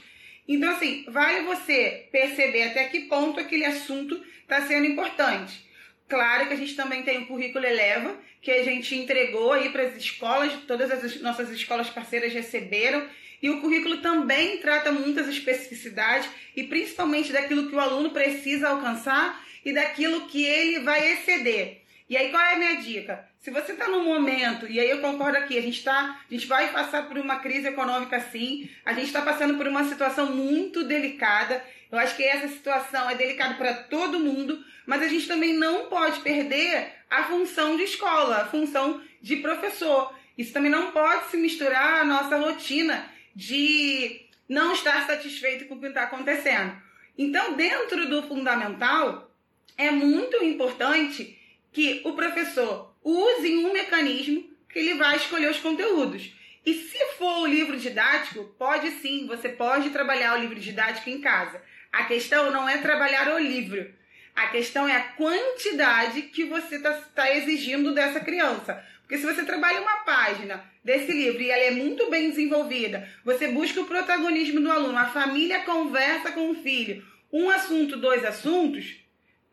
Então, 0.48 0.70
assim, 0.70 1.06
vale 1.08 1.42
você 1.42 2.08
perceber 2.12 2.66
até 2.66 2.84
que 2.84 3.08
ponto 3.08 3.40
aquele 3.40 3.66
assunto 3.66 4.24
está 4.44 4.62
sendo 4.62 4.86
importante. 4.86 5.66
Claro 6.08 6.46
que 6.48 6.54
a 6.54 6.58
gente 6.58 6.76
também 6.76 7.02
tem 7.02 7.24
o 7.24 7.26
currículo 7.26 7.66
Eleva, 7.66 8.16
que 8.44 8.52
a 8.52 8.64
gente 8.64 8.96
entregou 8.96 9.54
aí 9.54 9.70
para 9.70 9.86
as 9.86 9.96
escolas, 9.96 10.54
todas 10.68 10.92
as 10.92 11.20
nossas 11.20 11.50
escolas 11.50 11.90
parceiras 11.90 12.32
receberam, 12.32 13.10
e 13.42 13.50
o 13.50 13.60
currículo 13.60 13.98
também 13.98 14.60
trata 14.60 14.92
muitas 14.92 15.28
especificidades 15.28 16.30
e 16.56 16.64
principalmente 16.64 17.34
daquilo 17.34 17.68
que 17.68 17.76
o 17.76 17.80
aluno 17.80 18.12
precisa 18.12 18.70
alcançar 18.70 19.44
e 19.66 19.74
daquilo 19.74 20.28
que 20.28 20.46
ele 20.46 20.82
vai 20.82 21.14
exceder. 21.14 21.82
E 22.08 22.16
aí, 22.16 22.30
qual 22.30 22.42
é 22.44 22.54
a 22.54 22.58
minha 22.58 22.76
dica? 22.76 23.28
Se 23.40 23.50
você 23.50 23.72
está 23.72 23.88
num 23.88 24.04
momento, 24.04 24.68
e 24.68 24.80
aí 24.80 24.90
eu 24.90 25.02
concordo 25.02 25.38
aqui, 25.38 25.58
a 25.58 25.62
gente, 25.62 25.84
tá, 25.84 26.22
a 26.30 26.34
gente 26.34 26.46
vai 26.46 26.72
passar 26.72 27.08
por 27.08 27.18
uma 27.18 27.40
crise 27.40 27.68
econômica 27.68 28.20
sim, 28.32 28.70
a 28.86 28.94
gente 28.94 29.08
está 29.08 29.24
passando 29.24 29.58
por 29.58 29.68
uma 29.68 29.84
situação 29.86 30.32
muito 30.32 30.84
delicada. 30.84 31.64
Eu 31.92 31.98
acho 31.98 32.16
que 32.16 32.24
essa 32.24 32.48
situação 32.48 33.10
é 33.10 33.16
delicada 33.16 33.56
para 33.56 33.74
todo 33.74 34.20
mundo, 34.20 34.64
mas 34.86 35.02
a 35.02 35.08
gente 35.08 35.28
também 35.28 35.54
não 35.54 35.88
pode 35.88 36.20
perder 36.20 36.94
a 37.10 37.24
função 37.24 37.76
de 37.76 37.84
escola, 37.84 38.38
a 38.38 38.46
função 38.46 39.02
de 39.20 39.38
professor. 39.38 40.14
Isso 40.38 40.54
também 40.54 40.70
não 40.70 40.92
pode 40.92 41.30
se 41.32 41.38
misturar 41.38 42.02
à 42.02 42.06
nossa 42.06 42.38
rotina 42.38 43.10
de 43.36 44.22
não 44.48 44.74
estar 44.74 45.08
satisfeito 45.08 45.66
com 45.66 45.76
o 45.76 45.80
que 45.80 45.88
está 45.88 46.04
acontecendo. 46.04 46.76
Então, 47.18 47.54
dentro 47.54 48.08
do 48.08 48.24
fundamental, 48.24 49.32
é 49.78 49.92
muito 49.92 50.44
importante 50.44 51.38
que 51.72 52.02
o 52.06 52.14
professor 52.14 52.96
use 53.04 53.58
um 53.58 53.74
mecanismo 53.74 54.50
que 54.70 54.80
ele 54.80 54.96
vai 54.96 55.18
escolher 55.18 55.52
os 55.52 55.60
conteúdos. 55.60 56.34
E 56.66 56.74
se 56.74 56.98
for 57.18 57.42
o 57.42 57.46
livro 57.46 57.78
didático, 57.78 58.46
pode 58.58 58.90
sim, 58.92 59.28
você 59.28 59.50
pode 59.50 59.92
trabalhar 59.92 60.36
o 60.36 60.42
livro 60.42 60.60
didático 60.60 61.10
em 61.10 61.22
casa. 61.22 61.62
A 61.92 62.06
questão 62.06 62.52
não 62.52 62.68
é 62.68 62.80
trabalhar 62.80 63.34
o 63.34 63.40
livro. 63.40 63.94
A 64.36 64.48
questão 64.48 64.88
é 64.88 64.96
a 64.96 65.04
quantidade 65.04 66.24
que 66.24 66.44
você 66.46 66.78
está 66.78 66.92
tá 66.92 67.36
exigindo 67.36 67.94
dessa 67.94 68.20
criança. 68.20 68.84
Porque 69.02 69.20
se 69.20 69.26
você 69.26 69.46
trabalha 69.46 69.82
uma 69.82 69.98
página 69.98 70.66
desse 70.84 71.12
livro 71.12 71.42
e 71.42 71.52
ela 71.52 71.64
é 71.64 71.72
muito 71.72 72.10
bem 72.10 72.32
desenvolvida, 72.32 73.08
você 73.24 73.48
busca 73.50 73.80
o 73.82 73.86
protagonismo 73.86 74.60
do 74.60 74.72
aluno, 74.72 74.98
a 74.98 75.06
família 75.06 75.60
conversa 75.60 76.32
com 76.32 76.50
o 76.50 76.56
filho, 76.56 77.06
um 77.32 77.50
assunto, 77.50 77.98
dois 77.98 78.26
assuntos, 78.26 79.05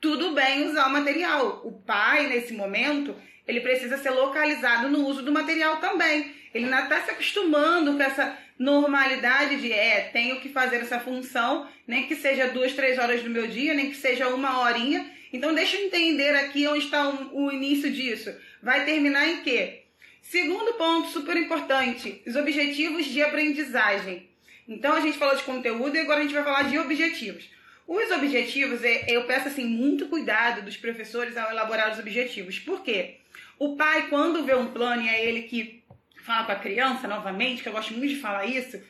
tudo 0.02 0.32
bem 0.32 0.68
usar 0.68 0.88
o 0.88 0.92
material. 0.92 1.62
O 1.64 1.70
pai, 1.70 2.26
nesse 2.26 2.52
momento, 2.52 3.14
ele 3.46 3.60
precisa 3.60 3.96
ser 3.96 4.10
localizado 4.10 4.88
no 4.88 5.06
uso 5.06 5.22
do 5.22 5.30
material 5.30 5.76
também. 5.76 6.34
Ele 6.52 6.64
ainda 6.64 6.82
está 6.82 7.02
se 7.02 7.12
acostumando 7.12 7.94
com 7.94 8.02
essa 8.02 8.36
normalidade 8.58 9.56
de 9.56 9.72
é, 9.72 10.10
tenho 10.12 10.40
que 10.40 10.48
fazer 10.48 10.76
essa 10.76 10.98
função, 10.98 11.68
nem 11.86 12.06
que 12.08 12.16
seja 12.16 12.48
duas, 12.48 12.72
três 12.72 12.98
horas 12.98 13.22
do 13.22 13.30
meu 13.30 13.46
dia, 13.46 13.74
nem 13.74 13.90
que 13.90 13.96
seja 13.96 14.28
uma 14.28 14.60
horinha. 14.60 15.08
Então 15.32 15.54
deixa 15.54 15.76
eu 15.76 15.86
entender 15.86 16.34
aqui 16.34 16.66
onde 16.66 16.84
está 16.84 17.08
o, 17.08 17.46
o 17.46 17.52
início 17.52 17.90
disso. 17.90 18.34
Vai 18.60 18.84
terminar 18.84 19.28
em 19.28 19.42
quê? 19.42 19.84
Segundo 20.20 20.74
ponto 20.74 21.08
super 21.10 21.36
importante, 21.36 22.20
os 22.26 22.34
objetivos 22.34 23.06
de 23.06 23.22
aprendizagem. 23.22 24.28
Então 24.68 24.94
a 24.94 25.00
gente 25.00 25.16
falou 25.16 25.36
de 25.36 25.44
conteúdo 25.44 25.96
e 25.96 26.00
agora 26.00 26.18
a 26.18 26.22
gente 26.22 26.34
vai 26.34 26.44
falar 26.44 26.62
de 26.62 26.78
objetivos. 26.78 27.48
Os 27.86 28.10
objetivos, 28.10 28.82
é, 28.84 29.04
eu 29.08 29.24
peço 29.24 29.48
assim 29.48 29.64
muito 29.64 30.06
cuidado 30.06 30.62
dos 30.62 30.76
professores 30.76 31.36
ao 31.36 31.50
elaborar 31.50 31.92
os 31.92 31.98
objetivos. 31.98 32.58
Por 32.58 32.82
quê? 32.82 33.18
O 33.58 33.76
pai, 33.76 34.08
quando 34.08 34.44
vê 34.44 34.54
um 34.54 34.72
plano, 34.72 35.02
e 35.02 35.08
é 35.08 35.24
ele 35.26 35.42
que 35.42 35.82
fala 36.22 36.46
com 36.46 36.52
a 36.52 36.56
criança, 36.56 37.08
novamente, 37.08 37.62
que 37.62 37.68
eu 37.68 37.72
gosto 37.72 37.92
muito 37.92 38.14
de 38.14 38.20
falar 38.20 38.46
isso, 38.46 38.80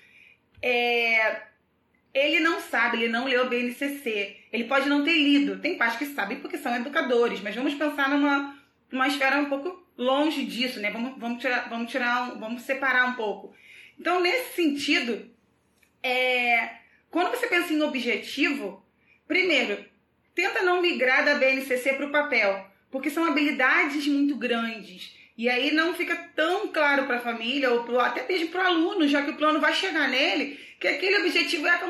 é, 0.60 1.42
ele 2.14 2.40
não 2.40 2.60
sabe, 2.60 2.98
ele 2.98 3.08
não 3.08 3.24
leu 3.24 3.46
o 3.46 3.48
BNCC. 3.48 4.36
Ele 4.52 4.64
pode 4.64 4.88
não 4.88 5.02
ter 5.02 5.14
lido. 5.14 5.58
Tem 5.58 5.78
pais 5.78 5.96
que 5.96 6.06
sabem 6.06 6.40
porque 6.40 6.58
são 6.58 6.74
educadores, 6.76 7.40
mas 7.40 7.56
vamos 7.56 7.74
pensar 7.74 8.10
numa, 8.10 8.56
numa 8.90 9.08
esfera 9.08 9.38
um 9.38 9.46
pouco 9.46 9.82
longe 9.96 10.44
disso, 10.44 10.78
né? 10.80 10.90
Vamos, 10.90 11.18
vamos, 11.18 11.40
tirar, 11.40 11.68
vamos, 11.68 11.90
tirar, 11.90 12.38
vamos 12.38 12.62
separar 12.62 13.06
um 13.06 13.14
pouco. 13.14 13.54
Então, 13.98 14.20
nesse 14.20 14.54
sentido, 14.54 15.30
é, 16.02 16.70
quando 17.10 17.30
você 17.30 17.46
pensa 17.46 17.72
em 17.72 17.82
objetivo, 17.82 18.81
primeiro, 19.26 19.84
tenta 20.34 20.62
não 20.62 20.80
migrar 20.80 21.24
da 21.24 21.34
BNCC 21.34 21.94
para 21.94 22.06
o 22.06 22.12
papel, 22.12 22.66
porque 22.90 23.10
são 23.10 23.24
habilidades 23.24 24.06
muito 24.06 24.36
grandes. 24.36 25.16
E 25.36 25.48
aí 25.48 25.72
não 25.72 25.94
fica 25.94 26.14
tão 26.36 26.68
claro 26.68 27.06
para 27.06 27.16
a 27.16 27.20
família, 27.20 27.70
ou 27.70 27.84
pro, 27.84 27.98
até 27.98 28.26
mesmo 28.26 28.48
para 28.48 28.64
o 28.64 28.66
aluno, 28.66 29.08
já 29.08 29.22
que 29.22 29.30
o 29.30 29.36
plano 29.36 29.60
vai 29.60 29.74
chegar 29.74 30.08
nele, 30.08 30.60
que 30.78 30.88
aquele 30.88 31.18
objetivo 31.18 31.66
é 31.66 31.80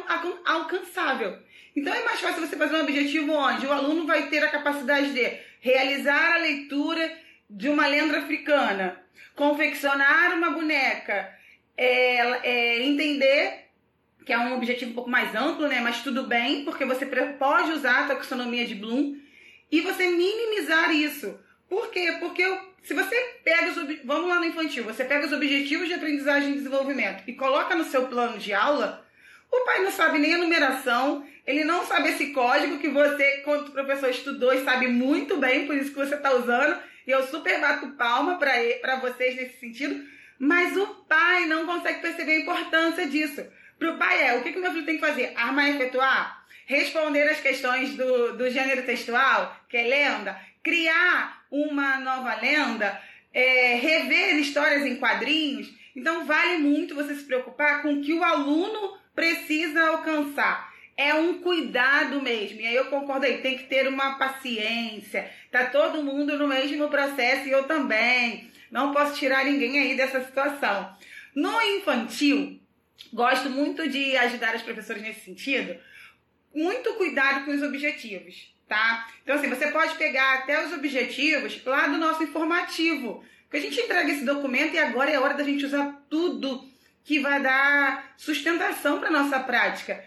alcançável. 0.45 1.39
Então 1.75 1.93
é 1.93 2.05
mais 2.05 2.21
fácil 2.21 2.47
você 2.47 2.57
fazer 2.57 2.77
um 2.77 2.83
objetivo 2.83 3.33
onde 3.33 3.67
o 3.67 3.73
aluno 3.73 4.07
vai 4.07 4.29
ter 4.29 4.45
a 4.45 4.51
capacidade 4.51 5.13
de 5.13 5.39
realizar 5.61 6.35
a 6.35 6.39
leitura 6.39 7.11
de 7.49 7.69
uma 7.69 7.87
lenda 7.87 8.19
africana, 8.19 9.03
confeccionar 9.35 10.35
uma 10.35 10.51
boneca, 10.51 11.33
é, 11.77 12.17
é, 12.49 12.83
entender 12.83 13.62
que 14.25 14.33
é 14.33 14.39
um 14.39 14.55
objetivo 14.55 14.91
um 14.91 14.95
pouco 14.95 15.11
mais 15.11 15.35
amplo, 15.35 15.69
né? 15.69 15.81
Mas 15.81 16.03
tudo 16.03 16.25
bem, 16.25 16.65
porque 16.65 16.85
você 16.85 17.07
pode 17.07 17.73
usar 17.73 18.05
a 18.05 18.09
taxonomia 18.09 18.67
de 18.67 18.75
Bloom 18.75 19.17
e 19.71 19.81
você 19.81 20.07
minimizar 20.09 20.95
isso. 20.95 21.39
Por 21.69 21.91
quê? 21.91 22.17
Porque 22.21 22.45
se 22.83 22.95
você 22.95 23.17
pega 23.45 23.71
os 23.71 24.05
vamos 24.05 24.29
lá 24.29 24.39
no 24.39 24.45
infantil, 24.45 24.85
você 24.85 25.05
pega 25.05 25.27
os 25.27 25.33
objetivos 25.33 25.89
de 25.89 25.95
aprendizagem 25.95 26.51
e 26.51 26.55
desenvolvimento 26.55 27.23
e 27.27 27.33
coloca 27.33 27.75
no 27.75 27.85
seu 27.85 28.09
plano 28.09 28.39
de 28.39 28.53
aula, 28.53 29.05
o 29.51 29.65
pai 29.65 29.83
não 29.83 29.91
sabe 29.91 30.19
nem 30.19 30.35
a 30.35 30.39
numeração, 30.39 31.27
ele 31.47 31.65
não 31.65 31.85
sabe 31.87 32.11
esse 32.11 32.27
código 32.33 32.79
que 32.79 32.89
você, 32.89 33.43
quando 33.45 33.73
professor 33.73 34.11
estudou 34.11 34.53
sabe 34.65 34.89
muito 34.89 35.37
bem, 35.37 35.67
por 35.67 35.77
isso 35.77 35.91
que 35.91 35.99
você 35.99 36.15
está 36.15 36.35
usando, 36.35 36.79
e 37.07 37.11
eu 37.11 37.23
super 37.27 37.61
bato 37.61 37.89
palma 37.91 38.39
para 38.39 38.97
vocês 38.97 39.37
nesse 39.37 39.59
sentido, 39.59 40.05
mas 40.39 40.77
o 40.77 40.87
pai 41.09 41.47
não 41.47 41.67
consegue 41.67 42.01
perceber 42.01 42.33
a 42.33 42.41
importância 42.41 43.07
disso. 43.07 43.45
Para 43.83 43.95
o 43.95 43.99
pai 43.99 44.29
é, 44.29 44.37
o 44.37 44.45
que, 44.45 44.53
que 44.53 44.61
meu 44.61 44.71
filho 44.71 44.87
tem 44.87 44.95
que 44.95 45.01
fazer? 45.01 45.33
Armar 45.35 45.67
e 45.67 45.75
efetuar? 45.75 46.47
Responder 46.67 47.23
as 47.23 47.41
questões 47.41 47.97
do, 47.97 48.37
do 48.37 48.49
gênero 48.49 48.85
textual, 48.85 49.57
que 49.69 49.77
é 49.77 49.83
lenda? 49.83 50.41
Criar 50.63 51.43
uma 51.51 51.99
nova 51.99 52.37
lenda? 52.37 53.03
É, 53.35 53.75
rever 53.75 54.37
histórias 54.37 54.87
em 54.87 54.95
quadrinhos? 54.99 55.69
Então, 55.97 56.25
vale 56.25 56.59
muito 56.59 56.95
você 56.95 57.13
se 57.17 57.25
preocupar 57.25 57.83
com 57.83 57.95
o 57.95 58.01
que 58.01 58.15
o 58.15 58.23
aluno 58.23 58.97
precisa 59.17 59.89
alcançar 59.89 60.71
é 60.95 61.15
um 61.15 61.39
cuidado 61.41 62.21
mesmo. 62.23 62.61
E 62.61 62.67
aí 62.67 62.77
eu 62.77 62.85
concordo 62.85 63.25
aí, 63.25 63.39
tem 63.39 63.57
que 63.57 63.65
ter 63.65 63.89
uma 63.89 64.19
paciência. 64.19 65.29
Tá 65.51 65.67
todo 65.67 66.05
mundo 66.05 66.39
no 66.39 66.47
mesmo 66.47 66.89
processo 66.89 67.49
e 67.49 67.51
eu 67.51 67.65
também. 67.65 68.49
Não 68.71 68.93
posso 68.93 69.19
tirar 69.19 69.45
ninguém 69.45 69.81
aí 69.81 69.97
dessa 69.97 70.23
situação. 70.23 70.95
No 71.35 71.61
infantil, 71.63 72.62
gosto 73.13 73.49
muito 73.49 73.89
de 73.89 74.17
ajudar 74.17 74.55
as 74.55 74.63
professoras 74.63 75.03
nesse 75.03 75.21
sentido. 75.21 75.79
Muito 76.55 76.95
cuidado 76.95 77.45
com 77.45 77.53
os 77.53 77.63
objetivos, 77.63 78.55
tá? 78.69 79.09
Então 79.23 79.37
assim, 79.37 79.49
você 79.49 79.69
pode 79.69 79.95
pegar 79.95 80.41
até 80.41 80.65
os 80.65 80.73
objetivos 80.73 81.65
lá 81.65 81.87
do 81.87 81.99
nosso 81.99 82.23
informativo. 82.23 83.25
Porque 83.45 83.57
a 83.57 83.61
gente 83.61 83.81
entrega 83.81 84.11
esse 84.11 84.25
documento 84.25 84.75
e 84.75 84.79
agora 84.79 85.11
é 85.11 85.19
hora 85.19 85.35
da 85.35 85.45
gente 85.45 85.67
usar 85.67 86.03
tudo 86.09 86.67
que 87.05 87.19
vai 87.19 87.41
dar 87.41 88.15
sustentação 88.17 88.99
para 88.99 89.11
nossa 89.11 89.41
prática. 89.41 90.03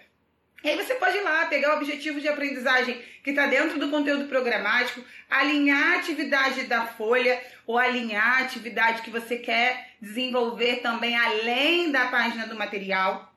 E 0.63 0.69
aí 0.69 0.75
você 0.75 0.95
pode 0.95 1.15
ir 1.15 1.21
lá, 1.21 1.45
pegar 1.45 1.73
o 1.73 1.77
objetivo 1.77 2.19
de 2.19 2.27
aprendizagem 2.27 2.99
que 3.23 3.29
está 3.29 3.45
dentro 3.45 3.79
do 3.79 3.91
conteúdo 3.91 4.25
programático, 4.25 5.03
alinhar 5.29 5.93
a 5.93 5.99
atividade 5.99 6.63
da 6.63 6.87
folha 6.87 7.39
ou 7.67 7.77
alinhar 7.77 8.39
a 8.39 8.43
atividade 8.45 9.03
que 9.03 9.11
você 9.11 9.37
quer 9.37 9.94
desenvolver 10.05 10.81
também 10.81 11.15
além 11.17 11.91
da 11.91 12.05
página 12.07 12.45
do 12.45 12.55
material. 12.55 13.33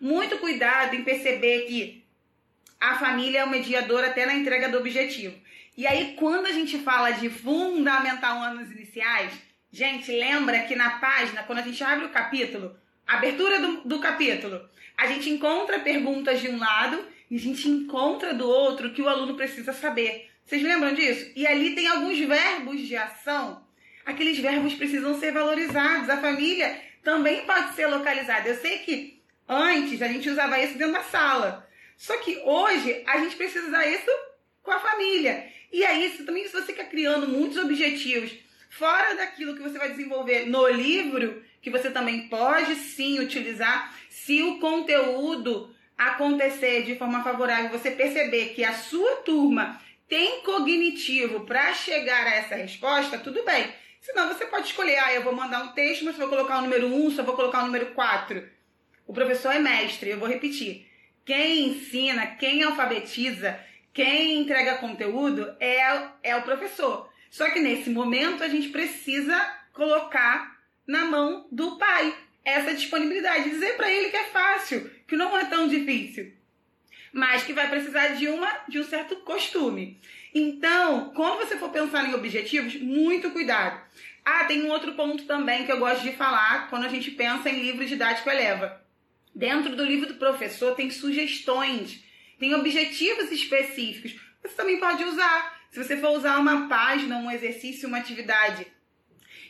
Muito 0.00 0.38
cuidado 0.38 0.94
em 0.94 1.02
perceber 1.02 1.62
que 1.62 2.04
a 2.80 2.98
família 2.98 3.40
é 3.40 3.44
o 3.44 3.50
mediador 3.50 4.04
até 4.04 4.24
na 4.24 4.34
entrega 4.34 4.68
do 4.68 4.78
objetivo. 4.78 5.34
E 5.76 5.84
aí, 5.86 6.14
quando 6.16 6.46
a 6.46 6.52
gente 6.52 6.78
fala 6.78 7.10
de 7.10 7.28
fundamental 7.28 8.40
anos 8.42 8.70
iniciais, 8.70 9.32
gente, 9.72 10.12
lembra 10.12 10.60
que 10.60 10.76
na 10.76 10.90
página, 10.98 11.42
quando 11.42 11.58
a 11.58 11.62
gente 11.62 11.82
abre 11.82 12.04
o 12.04 12.10
capítulo, 12.10 12.76
abertura 13.06 13.60
do, 13.60 13.80
do 13.82 13.98
capítulo, 13.98 14.60
a 14.96 15.06
gente 15.06 15.30
encontra 15.30 15.80
perguntas 15.80 16.40
de 16.40 16.48
um 16.48 16.58
lado 16.58 17.04
e 17.28 17.36
a 17.36 17.40
gente 17.40 17.68
encontra 17.68 18.32
do 18.34 18.48
outro 18.48 18.92
que 18.92 19.02
o 19.02 19.08
aluno 19.08 19.34
precisa 19.34 19.72
saber. 19.72 20.30
Vocês 20.44 20.62
lembram 20.62 20.94
disso? 20.94 21.32
E 21.34 21.44
ali 21.44 21.74
tem 21.74 21.88
alguns 21.88 22.18
verbos 22.18 22.80
de 22.80 22.96
ação. 22.96 23.64
Aqueles 24.04 24.38
verbos 24.38 24.74
precisam 24.74 25.18
ser 25.18 25.32
valorizados. 25.32 26.08
A 26.08 26.16
família 26.16 26.80
também 27.02 27.44
pode 27.44 27.74
ser 27.74 27.86
localizada. 27.86 28.48
Eu 28.48 28.56
sei 28.56 28.78
que 28.78 29.22
antes 29.48 30.00
a 30.02 30.08
gente 30.08 30.28
usava 30.28 30.58
isso 30.62 30.78
dentro 30.78 30.94
da 30.94 31.02
sala. 31.02 31.68
Só 31.96 32.16
que 32.16 32.40
hoje 32.44 33.02
a 33.06 33.18
gente 33.18 33.36
precisa 33.36 33.68
usar 33.68 33.86
isso 33.86 34.10
com 34.62 34.70
a 34.70 34.80
família. 34.80 35.46
E 35.72 35.84
é 35.84 35.94
isso 36.04 36.24
também 36.24 36.44
se 36.46 36.52
você 36.52 36.72
quer 36.72 36.88
criando 36.88 37.28
muitos 37.28 37.58
objetivos 37.58 38.32
fora 38.68 39.14
daquilo 39.14 39.54
que 39.54 39.62
você 39.62 39.78
vai 39.78 39.90
desenvolver 39.90 40.46
no 40.46 40.66
livro, 40.68 41.42
que 41.60 41.70
você 41.70 41.90
também 41.90 42.28
pode 42.28 42.74
sim 42.74 43.20
utilizar 43.20 43.94
se 44.08 44.42
o 44.42 44.58
conteúdo 44.58 45.74
acontecer 45.96 46.82
de 46.82 46.96
forma 46.96 47.22
favorável, 47.22 47.70
você 47.70 47.90
perceber 47.90 48.54
que 48.54 48.64
a 48.64 48.74
sua 48.74 49.16
turma 49.16 49.80
tem 50.08 50.42
cognitivo 50.42 51.40
para 51.40 51.72
chegar 51.72 52.26
a 52.26 52.34
essa 52.34 52.54
resposta, 52.54 53.18
tudo 53.18 53.44
bem. 53.44 53.72
Senão 54.02 54.26
você 54.26 54.44
pode 54.46 54.66
escolher, 54.66 54.98
ah, 54.98 55.14
eu 55.14 55.22
vou 55.22 55.32
mandar 55.32 55.62
um 55.62 55.68
texto, 55.68 56.04
mas 56.04 56.16
vou 56.16 56.28
colocar 56.28 56.58
o 56.58 56.62
número 56.62 56.88
1, 56.88 57.12
só 57.12 57.22
vou 57.22 57.36
colocar 57.36 57.62
o 57.62 57.66
número 57.66 57.86
4. 57.94 58.48
O 59.06 59.14
professor 59.14 59.54
é 59.54 59.60
mestre, 59.60 60.10
eu 60.10 60.18
vou 60.18 60.28
repetir. 60.28 60.88
Quem 61.24 61.68
ensina, 61.68 62.26
quem 62.26 62.64
alfabetiza, 62.64 63.60
quem 63.94 64.40
entrega 64.40 64.78
conteúdo 64.78 65.54
é, 65.60 66.08
é 66.20 66.34
o 66.34 66.42
professor. 66.42 67.08
Só 67.30 67.48
que 67.50 67.60
nesse 67.60 67.90
momento 67.90 68.42
a 68.42 68.48
gente 68.48 68.70
precisa 68.70 69.38
colocar 69.72 70.60
na 70.84 71.04
mão 71.04 71.46
do 71.52 71.78
pai 71.78 72.12
essa 72.44 72.74
disponibilidade, 72.74 73.50
dizer 73.50 73.76
para 73.76 73.88
ele 73.88 74.10
que 74.10 74.16
é 74.16 74.24
fácil, 74.24 74.90
que 75.06 75.14
não 75.14 75.38
é 75.38 75.44
tão 75.44 75.68
difícil, 75.68 76.32
mas 77.12 77.44
que 77.44 77.52
vai 77.52 77.70
precisar 77.70 78.08
de 78.16 78.26
uma 78.26 78.50
de 78.68 78.80
um 78.80 78.84
certo 78.84 79.14
costume. 79.20 80.00
Então, 80.34 81.12
quando 81.14 81.38
você 81.38 81.56
for 81.56 81.70
pensar 81.70 82.08
em 82.08 82.14
objetivos, 82.14 82.74
muito 82.76 83.30
cuidado. 83.30 83.80
Ah, 84.24 84.44
tem 84.44 84.62
um 84.62 84.70
outro 84.70 84.92
ponto 84.94 85.24
também 85.24 85.66
que 85.66 85.72
eu 85.72 85.78
gosto 85.78 86.02
de 86.02 86.12
falar 86.12 86.70
quando 86.70 86.84
a 86.84 86.88
gente 86.88 87.10
pensa 87.10 87.50
em 87.50 87.60
livro 87.60 87.84
didático 87.84 88.30
eleva. 88.30 88.80
Dentro 89.34 89.74
do 89.74 89.84
livro 89.84 90.06
do 90.06 90.14
professor 90.14 90.74
tem 90.74 90.90
sugestões, 90.90 92.04
tem 92.38 92.54
objetivos 92.54 93.30
específicos. 93.32 94.14
Você 94.42 94.54
também 94.54 94.78
pode 94.78 95.04
usar. 95.04 95.60
Se 95.70 95.82
você 95.82 95.96
for 95.96 96.16
usar 96.16 96.38
uma 96.38 96.68
página, 96.68 97.16
um 97.16 97.30
exercício, 97.30 97.88
uma 97.88 97.98
atividade 97.98 98.66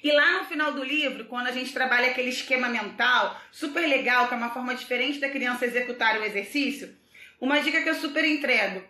e 0.02 0.10
lá 0.10 0.40
no 0.40 0.44
final 0.46 0.72
do 0.72 0.82
livro, 0.82 1.26
quando 1.26 1.46
a 1.46 1.52
gente 1.52 1.72
trabalha 1.72 2.10
aquele 2.10 2.30
esquema 2.30 2.68
mental 2.68 3.40
super 3.52 3.86
legal, 3.86 4.26
que 4.26 4.34
é 4.34 4.36
uma 4.36 4.50
forma 4.50 4.74
diferente 4.74 5.20
da 5.20 5.30
criança 5.30 5.64
executar 5.64 6.18
o 6.18 6.24
exercício, 6.24 6.96
uma 7.40 7.60
dica 7.60 7.80
que 7.80 7.88
eu 7.88 7.94
super 7.94 8.24
entrego. 8.24 8.82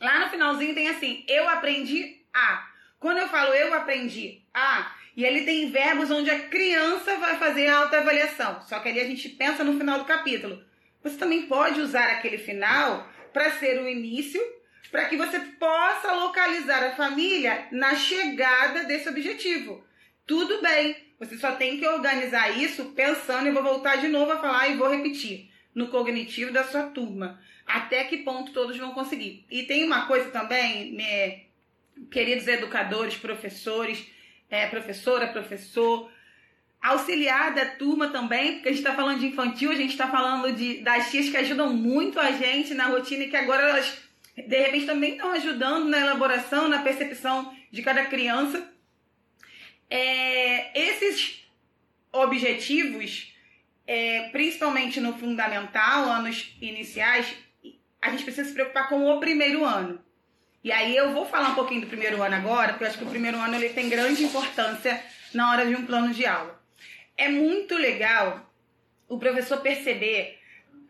Lá 0.00 0.20
no 0.20 0.30
finalzinho 0.30 0.74
tem 0.74 0.88
assim: 0.88 1.24
eu 1.28 1.48
aprendi 1.48 2.22
a. 2.32 2.68
Quando 2.98 3.18
eu 3.18 3.28
falo 3.28 3.52
eu 3.54 3.72
aprendi 3.74 4.42
a, 4.52 4.92
e 5.16 5.24
ele 5.24 5.44
tem 5.44 5.70
verbos 5.70 6.10
onde 6.10 6.30
a 6.30 6.48
criança 6.48 7.16
vai 7.16 7.38
fazer 7.38 7.68
a 7.68 7.78
autoavaliação. 7.78 8.60
Só 8.62 8.78
que 8.78 8.88
ali 8.88 9.00
a 9.00 9.06
gente 9.06 9.28
pensa 9.28 9.64
no 9.64 9.78
final 9.78 9.98
do 9.98 10.04
capítulo. 10.04 10.62
Você 11.02 11.16
também 11.16 11.42
pode 11.46 11.80
usar 11.80 12.06
aquele 12.06 12.38
final 12.38 13.08
para 13.32 13.52
ser 13.52 13.80
o 13.80 13.88
início, 13.88 14.40
para 14.90 15.04
que 15.06 15.16
você 15.16 15.38
possa 15.38 16.12
localizar 16.12 16.82
a 16.82 16.96
família 16.96 17.66
na 17.70 17.94
chegada 17.94 18.84
desse 18.84 19.08
objetivo. 19.08 19.84
Tudo 20.26 20.60
bem, 20.60 20.96
Você 21.18 21.36
só 21.36 21.52
tem 21.52 21.78
que 21.78 21.86
organizar 21.86 22.56
isso 22.56 22.92
pensando, 22.94 23.48
e 23.48 23.50
vou 23.50 23.62
voltar 23.62 23.96
de 23.96 24.06
novo 24.06 24.30
a 24.30 24.38
falar 24.38 24.68
e 24.68 24.76
vou 24.76 24.88
repetir, 24.88 25.50
no 25.74 25.88
cognitivo 25.88 26.52
da 26.52 26.62
sua 26.62 26.84
turma. 26.84 27.40
Até 27.68 28.04
que 28.04 28.18
ponto 28.18 28.50
todos 28.52 28.78
vão 28.78 28.92
conseguir. 28.92 29.44
E 29.50 29.64
tem 29.64 29.84
uma 29.84 30.06
coisa 30.06 30.30
também, 30.30 30.92
né, 30.94 31.42
queridos 32.10 32.48
educadores, 32.48 33.16
professores, 33.16 34.06
é, 34.48 34.66
professora, 34.66 35.26
professor, 35.28 36.10
auxiliar 36.80 37.54
da 37.54 37.66
turma 37.66 38.08
também, 38.08 38.54
porque 38.54 38.68
a 38.68 38.72
gente 38.72 38.80
está 38.80 38.94
falando 38.94 39.20
de 39.20 39.26
infantil, 39.26 39.70
a 39.70 39.74
gente 39.74 39.90
está 39.90 40.08
falando 40.08 40.50
de, 40.52 40.80
das 40.80 41.10
tias 41.10 41.28
que 41.28 41.36
ajudam 41.36 41.72
muito 41.74 42.18
a 42.18 42.32
gente 42.32 42.72
na 42.72 42.86
rotina 42.86 43.24
e 43.24 43.28
que 43.28 43.36
agora 43.36 43.68
elas, 43.68 43.98
de 44.34 44.58
repente, 44.58 44.86
também 44.86 45.12
estão 45.12 45.30
ajudando 45.32 45.88
na 45.88 46.00
elaboração, 46.00 46.68
na 46.68 46.82
percepção 46.82 47.54
de 47.70 47.82
cada 47.82 48.06
criança. 48.06 48.66
É, 49.90 50.88
esses 50.88 51.44
objetivos, 52.12 53.34
é, 53.86 54.28
principalmente 54.30 55.00
no 55.00 55.12
fundamental, 55.18 56.04
anos 56.04 56.56
iniciais, 56.60 57.26
a 58.00 58.10
gente 58.10 58.24
precisa 58.24 58.48
se 58.48 58.54
preocupar 58.54 58.88
com 58.88 59.04
o 59.10 59.20
primeiro 59.20 59.64
ano. 59.64 60.00
E 60.62 60.72
aí 60.72 60.96
eu 60.96 61.12
vou 61.12 61.24
falar 61.26 61.50
um 61.50 61.54
pouquinho 61.54 61.82
do 61.82 61.86
primeiro 61.86 62.22
ano 62.22 62.34
agora, 62.34 62.68
porque 62.68 62.84
eu 62.84 62.88
acho 62.88 62.98
que 62.98 63.04
o 63.04 63.10
primeiro 63.10 63.38
ano 63.38 63.54
ele 63.54 63.70
tem 63.70 63.88
grande 63.88 64.24
importância 64.24 65.02
na 65.32 65.50
hora 65.50 65.66
de 65.66 65.74
um 65.74 65.86
plano 65.86 66.12
de 66.12 66.26
aula. 66.26 66.60
É 67.16 67.28
muito 67.28 67.74
legal 67.76 68.48
o 69.08 69.18
professor 69.18 69.60
perceber 69.60 70.38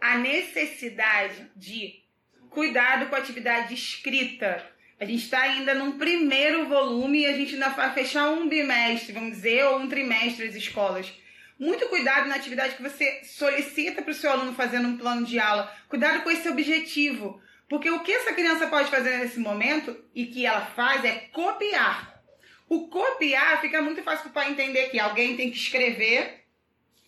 a 0.00 0.16
necessidade 0.18 1.50
de 1.54 2.02
cuidado 2.50 3.08
com 3.08 3.14
a 3.14 3.18
atividade 3.18 3.74
escrita. 3.74 4.64
A 5.00 5.04
gente 5.04 5.24
está 5.24 5.42
ainda 5.42 5.74
num 5.74 5.98
primeiro 5.98 6.66
volume 6.66 7.20
e 7.20 7.26
a 7.26 7.32
gente 7.32 7.54
ainda 7.54 7.68
vai 7.68 7.92
fechar 7.94 8.30
um 8.30 8.48
bimestre, 8.48 9.12
vamos 9.12 9.30
dizer, 9.30 9.64
ou 9.64 9.78
um 9.78 9.88
trimestre 9.88 10.46
as 10.46 10.54
escolas. 10.54 11.12
Muito 11.58 11.88
cuidado 11.88 12.28
na 12.28 12.36
atividade 12.36 12.76
que 12.76 12.82
você 12.82 13.24
solicita 13.24 14.00
para 14.00 14.12
o 14.12 14.14
seu 14.14 14.30
aluno 14.30 14.54
fazendo 14.54 14.86
um 14.86 14.96
plano 14.96 15.26
de 15.26 15.40
aula. 15.40 15.74
Cuidado 15.88 16.22
com 16.22 16.30
esse 16.30 16.48
objetivo. 16.48 17.42
Porque 17.68 17.90
o 17.90 18.00
que 18.00 18.12
essa 18.12 18.32
criança 18.32 18.68
pode 18.68 18.88
fazer 18.88 19.18
nesse 19.18 19.40
momento 19.40 19.96
e 20.14 20.26
que 20.26 20.46
ela 20.46 20.60
faz 20.60 21.04
é 21.04 21.28
copiar. 21.32 22.22
O 22.68 22.88
copiar 22.88 23.60
fica 23.60 23.82
muito 23.82 24.02
fácil 24.02 24.22
para 24.24 24.30
o 24.30 24.32
pai 24.32 24.50
entender 24.50 24.88
que 24.88 25.00
alguém 25.00 25.36
tem 25.36 25.50
que 25.50 25.56
escrever 25.56 26.44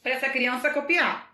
para 0.02 0.12
essa 0.12 0.28
criança 0.28 0.70
copiar. 0.70 1.32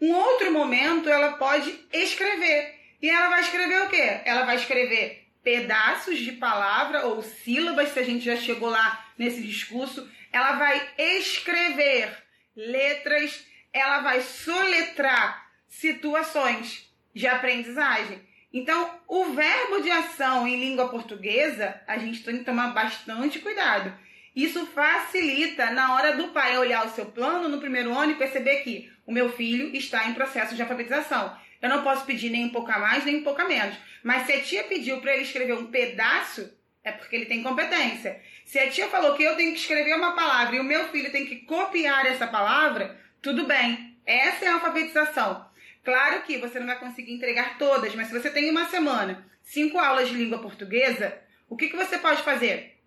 Um 0.00 0.12
outro 0.12 0.50
momento 0.52 1.08
ela 1.08 1.34
pode 1.34 1.72
escrever. 1.92 2.74
E 3.00 3.08
ela 3.08 3.28
vai 3.28 3.40
escrever 3.40 3.82
o 3.82 3.88
quê? 3.88 4.20
Ela 4.24 4.44
vai 4.44 4.56
escrever 4.56 5.28
pedaços 5.44 6.18
de 6.18 6.32
palavra 6.32 7.06
ou 7.06 7.22
sílabas, 7.22 7.90
se 7.90 8.00
a 8.00 8.02
gente 8.02 8.24
já 8.24 8.36
chegou 8.36 8.68
lá 8.68 9.06
nesse 9.16 9.40
discurso. 9.42 10.08
Ela 10.32 10.52
vai 10.52 10.90
escrever 10.98 12.27
letras, 12.58 13.46
ela 13.72 14.00
vai 14.00 14.20
soletrar 14.20 15.48
situações 15.68 16.92
de 17.14 17.26
aprendizagem. 17.26 18.20
Então, 18.52 18.90
o 19.06 19.26
verbo 19.26 19.80
de 19.80 19.90
ação 19.90 20.48
em 20.48 20.58
língua 20.58 20.88
portuguesa, 20.88 21.80
a 21.86 21.96
gente 21.98 22.24
tem 22.24 22.38
que 22.38 22.44
tomar 22.44 22.68
bastante 22.68 23.38
cuidado. 23.38 23.96
Isso 24.34 24.66
facilita 24.66 25.70
na 25.70 25.94
hora 25.94 26.16
do 26.16 26.28
pai 26.28 26.58
olhar 26.58 26.84
o 26.86 26.90
seu 26.90 27.06
plano 27.06 27.48
no 27.48 27.60
primeiro 27.60 27.96
ano 27.96 28.12
e 28.12 28.16
perceber 28.16 28.62
que 28.62 28.90
o 29.06 29.12
meu 29.12 29.30
filho 29.32 29.74
está 29.76 30.08
em 30.08 30.14
processo 30.14 30.54
de 30.54 30.62
alfabetização. 30.62 31.36
Eu 31.60 31.68
não 31.68 31.82
posso 31.82 32.04
pedir 32.04 32.30
nem 32.30 32.46
um 32.46 32.50
pouco 32.50 32.70
a 32.70 32.78
mais, 32.78 33.04
nem 33.04 33.16
um 33.16 33.24
pouco 33.24 33.40
a 33.40 33.48
menos. 33.48 33.76
Mas 34.02 34.26
se 34.26 34.32
a 34.32 34.42
tia 34.42 34.64
pediu 34.64 35.00
para 35.00 35.12
ele 35.12 35.22
escrever 35.22 35.54
um 35.54 35.66
pedaço, 35.66 36.52
é 36.82 36.92
porque 36.92 37.16
ele 37.16 37.26
tem 37.26 37.42
competência. 37.42 38.20
Se 38.48 38.58
a 38.58 38.70
tia 38.70 38.88
falou 38.88 39.14
que 39.14 39.22
eu 39.22 39.36
tenho 39.36 39.52
que 39.52 39.58
escrever 39.58 39.94
uma 39.94 40.14
palavra 40.14 40.56
e 40.56 40.58
o 40.58 40.64
meu 40.64 40.88
filho 40.88 41.12
tem 41.12 41.26
que 41.26 41.36
copiar 41.40 42.06
essa 42.06 42.26
palavra, 42.26 42.98
tudo 43.20 43.46
bem. 43.46 43.94
Essa 44.06 44.46
é 44.46 44.48
a 44.48 44.54
alfabetização. 44.54 45.46
Claro 45.84 46.22
que 46.22 46.38
você 46.38 46.58
não 46.58 46.66
vai 46.66 46.78
conseguir 46.78 47.12
entregar 47.12 47.58
todas, 47.58 47.94
mas 47.94 48.06
se 48.06 48.18
você 48.18 48.30
tem 48.30 48.50
uma 48.50 48.64
semana, 48.70 49.22
cinco 49.42 49.78
aulas 49.78 50.08
de 50.08 50.14
língua 50.14 50.40
portuguesa, 50.40 51.20
o 51.46 51.58
que, 51.58 51.68
que 51.68 51.76
você 51.76 51.98
pode 51.98 52.22
fazer? 52.22 52.80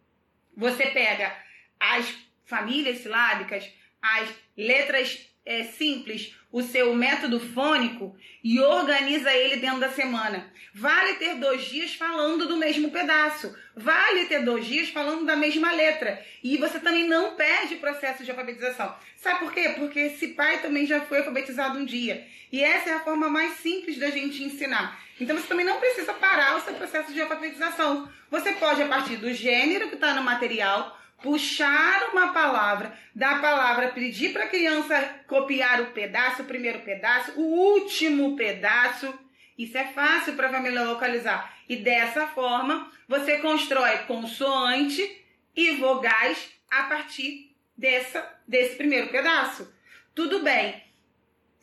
Você 0.57 0.87
pega 0.87 1.31
as 1.79 2.11
famílias 2.43 2.97
silábicas, 2.97 3.71
as 4.01 4.33
letras 4.57 5.30
é, 5.45 5.63
simples, 5.63 6.35
o 6.51 6.61
seu 6.61 6.93
método 6.93 7.39
fônico 7.39 8.15
e 8.43 8.59
organiza 8.59 9.33
ele 9.33 9.57
dentro 9.57 9.79
da 9.79 9.89
semana. 9.89 10.51
Vale 10.73 11.15
ter 11.15 11.35
dois 11.35 11.65
dias 11.65 11.95
falando 11.95 12.47
do 12.47 12.57
mesmo 12.57 12.91
pedaço. 12.91 13.55
Vale 13.75 14.25
ter 14.25 14.43
dois 14.43 14.65
dias 14.65 14.89
falando 14.89 15.25
da 15.25 15.35
mesma 15.35 15.71
letra. 15.71 16.23
E 16.43 16.57
você 16.57 16.79
também 16.79 17.07
não 17.07 17.35
perde 17.35 17.75
o 17.75 17.79
processo 17.79 18.23
de 18.23 18.31
alfabetização. 18.31 18.95
Sabe 19.15 19.39
por 19.39 19.53
quê? 19.53 19.73
Porque 19.77 19.99
esse 19.99 20.29
pai 20.29 20.61
também 20.61 20.85
já 20.85 21.01
foi 21.01 21.19
alfabetizado 21.19 21.79
um 21.79 21.85
dia. 21.85 22.25
E 22.51 22.61
essa 22.63 22.89
é 22.89 22.93
a 22.93 22.99
forma 22.99 23.29
mais 23.29 23.53
simples 23.53 23.97
da 23.97 24.09
gente 24.09 24.43
ensinar. 24.43 24.99
Então 25.19 25.35
você 25.35 25.47
também 25.47 25.65
não 25.65 25.79
precisa 25.79 26.13
parar 26.13 26.57
o 26.57 26.61
seu 26.61 26.73
processo 26.73 27.13
de 27.13 27.21
alfabetização. 27.21 28.09
Você 28.29 28.53
pode, 28.53 28.81
a 28.81 28.87
partir 28.87 29.17
do 29.17 29.33
gênero 29.33 29.87
que 29.87 29.95
está 29.95 30.13
no 30.13 30.23
material, 30.23 30.99
puxar 31.21 32.09
uma 32.11 32.33
palavra, 32.33 32.97
da 33.15 33.39
palavra 33.39 33.89
pedir 33.89 34.33
para 34.33 34.45
a 34.45 34.49
criança 34.49 35.21
copiar 35.27 35.81
o 35.81 35.91
pedaço, 35.91 36.41
o 36.41 36.45
primeiro 36.45 36.79
pedaço, 36.79 37.39
o 37.39 37.43
último 37.43 38.35
pedaço. 38.35 39.13
Isso 39.57 39.77
é 39.77 39.85
fácil 39.85 40.33
para 40.33 40.47
a 40.47 40.51
família 40.51 40.83
localizar. 40.83 41.55
E 41.69 41.75
dessa 41.75 42.27
forma, 42.27 42.91
você 43.07 43.37
constrói 43.37 43.99
consoante 43.99 45.25
e 45.55 45.71
vogais 45.71 46.51
a 46.69 46.83
partir 46.83 47.55
dessa, 47.77 48.27
desse 48.47 48.75
primeiro 48.75 49.09
pedaço. 49.09 49.71
Tudo 50.15 50.39
bem. 50.39 50.83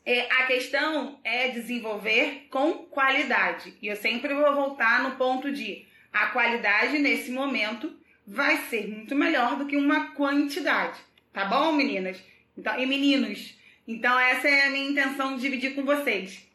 É, 0.05 0.21
a 0.31 0.45
questão 0.47 1.19
é 1.23 1.49
desenvolver 1.49 2.47
com 2.49 2.85
qualidade. 2.85 3.77
E 3.81 3.87
eu 3.87 3.95
sempre 3.95 4.33
vou 4.33 4.55
voltar 4.55 5.03
no 5.03 5.17
ponto 5.17 5.51
de 5.51 5.85
a 6.11 6.27
qualidade 6.27 6.97
nesse 6.97 7.31
momento 7.31 7.98
vai 8.29 8.57
ser 8.69 8.87
muito 8.87 9.15
melhor 9.15 9.57
do 9.57 9.65
que 9.65 9.75
uma 9.75 10.11
quantidade. 10.11 10.99
Tá 11.33 11.45
bom, 11.45 11.71
meninas? 11.71 12.21
Então, 12.55 12.79
e 12.79 12.85
meninos? 12.85 13.55
Então, 13.87 14.19
essa 14.19 14.47
é 14.47 14.67
a 14.67 14.69
minha 14.69 14.91
intenção 14.91 15.35
de 15.35 15.41
dividir 15.41 15.73
com 15.73 15.83
vocês. 15.83 16.47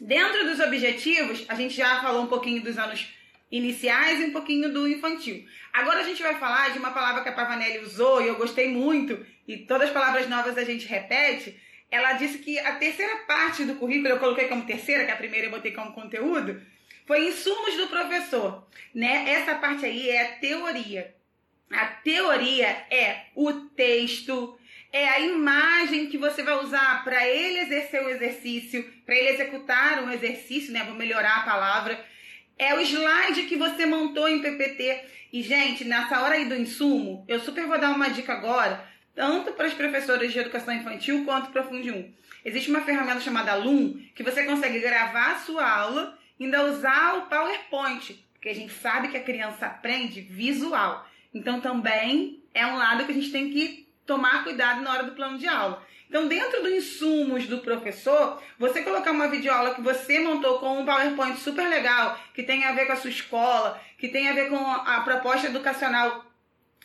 Dentro 0.00 0.44
dos 0.44 0.60
objetivos, 0.60 1.44
a 1.48 1.56
gente 1.56 1.74
já 1.74 2.00
falou 2.00 2.22
um 2.22 2.28
pouquinho 2.28 2.62
dos 2.62 2.78
anos 2.78 3.12
iniciais 3.50 4.20
e 4.20 4.24
um 4.24 4.32
pouquinho 4.32 4.72
do 4.72 4.86
infantil. 4.86 5.44
Agora 5.72 6.00
a 6.00 6.04
gente 6.04 6.22
vai 6.22 6.36
falar 6.36 6.72
de 6.72 6.78
uma 6.78 6.92
palavra 6.92 7.24
que 7.24 7.28
a 7.28 7.32
Pavanelli 7.32 7.80
usou 7.80 8.22
e 8.22 8.28
eu 8.28 8.36
gostei 8.36 8.68
muito, 8.68 9.26
e 9.48 9.58
todas 9.58 9.88
as 9.88 9.94
palavras 9.94 10.28
novas 10.28 10.56
a 10.56 10.64
gente 10.64 10.86
repete. 10.86 11.60
Ela 11.90 12.12
disse 12.12 12.38
que 12.38 12.56
a 12.58 12.76
terceira 12.76 13.16
parte 13.26 13.64
do 13.64 13.74
currículo, 13.74 14.08
eu 14.08 14.20
coloquei 14.20 14.46
como 14.46 14.64
terceira, 14.64 15.04
que 15.04 15.10
a 15.10 15.16
primeira 15.16 15.48
eu 15.48 15.50
botei 15.50 15.72
como 15.72 15.92
conteúdo, 15.92 16.62
foi 17.04 17.28
insumos 17.28 17.76
do 17.76 17.88
professor. 17.88 18.64
Né? 18.94 19.28
Essa 19.28 19.56
parte 19.56 19.84
aí 19.84 20.08
é 20.08 20.22
a 20.22 20.32
teoria. 20.38 21.15
A 21.70 21.86
teoria 21.86 22.68
é 22.90 23.26
o 23.34 23.52
texto, 23.52 24.58
é 24.92 25.08
a 25.08 25.20
imagem 25.20 26.06
que 26.06 26.16
você 26.16 26.42
vai 26.42 26.62
usar 26.62 27.02
para 27.04 27.26
ele 27.26 27.60
exercer 27.60 28.02
o 28.02 28.08
exercício, 28.08 28.82
para 29.04 29.14
ele 29.14 29.30
executar 29.30 30.02
um 30.02 30.10
exercício, 30.10 30.72
né? 30.72 30.84
Vou 30.84 30.94
melhorar 30.94 31.38
a 31.38 31.44
palavra. 31.44 32.02
É 32.58 32.74
o 32.74 32.80
slide 32.80 33.42
que 33.42 33.56
você 33.56 33.84
montou 33.84 34.28
em 34.28 34.40
PPT. 34.40 35.04
E, 35.32 35.42
gente, 35.42 35.84
nessa 35.84 36.22
hora 36.22 36.36
aí 36.36 36.46
do 36.46 36.54
insumo, 36.54 37.24
eu 37.28 37.40
super 37.40 37.66
vou 37.66 37.78
dar 37.78 37.90
uma 37.90 38.08
dica 38.08 38.32
agora, 38.32 38.82
tanto 39.14 39.52
para 39.52 39.66
as 39.66 39.74
professoras 39.74 40.32
de 40.32 40.38
educação 40.38 40.72
infantil 40.72 41.24
quanto 41.24 41.50
para 41.50 41.62
o 41.62 41.68
Fundi 41.68 41.90
1. 41.90 42.14
Existe 42.44 42.70
uma 42.70 42.80
ferramenta 42.82 43.20
chamada 43.20 43.56
Loom 43.56 44.00
que 44.14 44.22
você 44.22 44.44
consegue 44.44 44.78
gravar 44.78 45.32
a 45.32 45.38
sua 45.40 45.68
aula 45.68 46.16
e 46.38 46.44
ainda 46.44 46.64
usar 46.70 47.18
o 47.18 47.22
PowerPoint, 47.22 48.14
porque 48.32 48.48
a 48.48 48.54
gente 48.54 48.72
sabe 48.72 49.08
que 49.08 49.16
a 49.16 49.22
criança 49.22 49.66
aprende 49.66 50.20
visual. 50.20 51.06
Então 51.36 51.60
também 51.60 52.42
é 52.54 52.66
um 52.66 52.76
lado 52.76 53.04
que 53.04 53.12
a 53.12 53.14
gente 53.14 53.30
tem 53.30 53.50
que 53.50 53.86
tomar 54.06 54.42
cuidado 54.42 54.80
na 54.80 54.90
hora 54.90 55.02
do 55.04 55.12
plano 55.12 55.36
de 55.36 55.46
aula. 55.46 55.84
Então, 56.08 56.28
dentro 56.28 56.62
dos 56.62 56.72
insumos 56.72 57.46
do 57.46 57.58
professor, 57.58 58.40
você 58.58 58.82
colocar 58.82 59.10
uma 59.10 59.28
videoaula 59.28 59.74
que 59.74 59.82
você 59.82 60.20
montou 60.20 60.60
com 60.60 60.80
um 60.80 60.86
PowerPoint 60.86 61.36
super 61.38 61.68
legal, 61.68 62.18
que 62.32 62.44
tem 62.44 62.64
a 62.64 62.72
ver 62.72 62.86
com 62.86 62.92
a 62.92 62.96
sua 62.96 63.10
escola, 63.10 63.82
que 63.98 64.08
tem 64.08 64.28
a 64.28 64.32
ver 64.32 64.48
com 64.48 64.56
a 64.56 65.00
proposta 65.00 65.48
educacional 65.48 66.24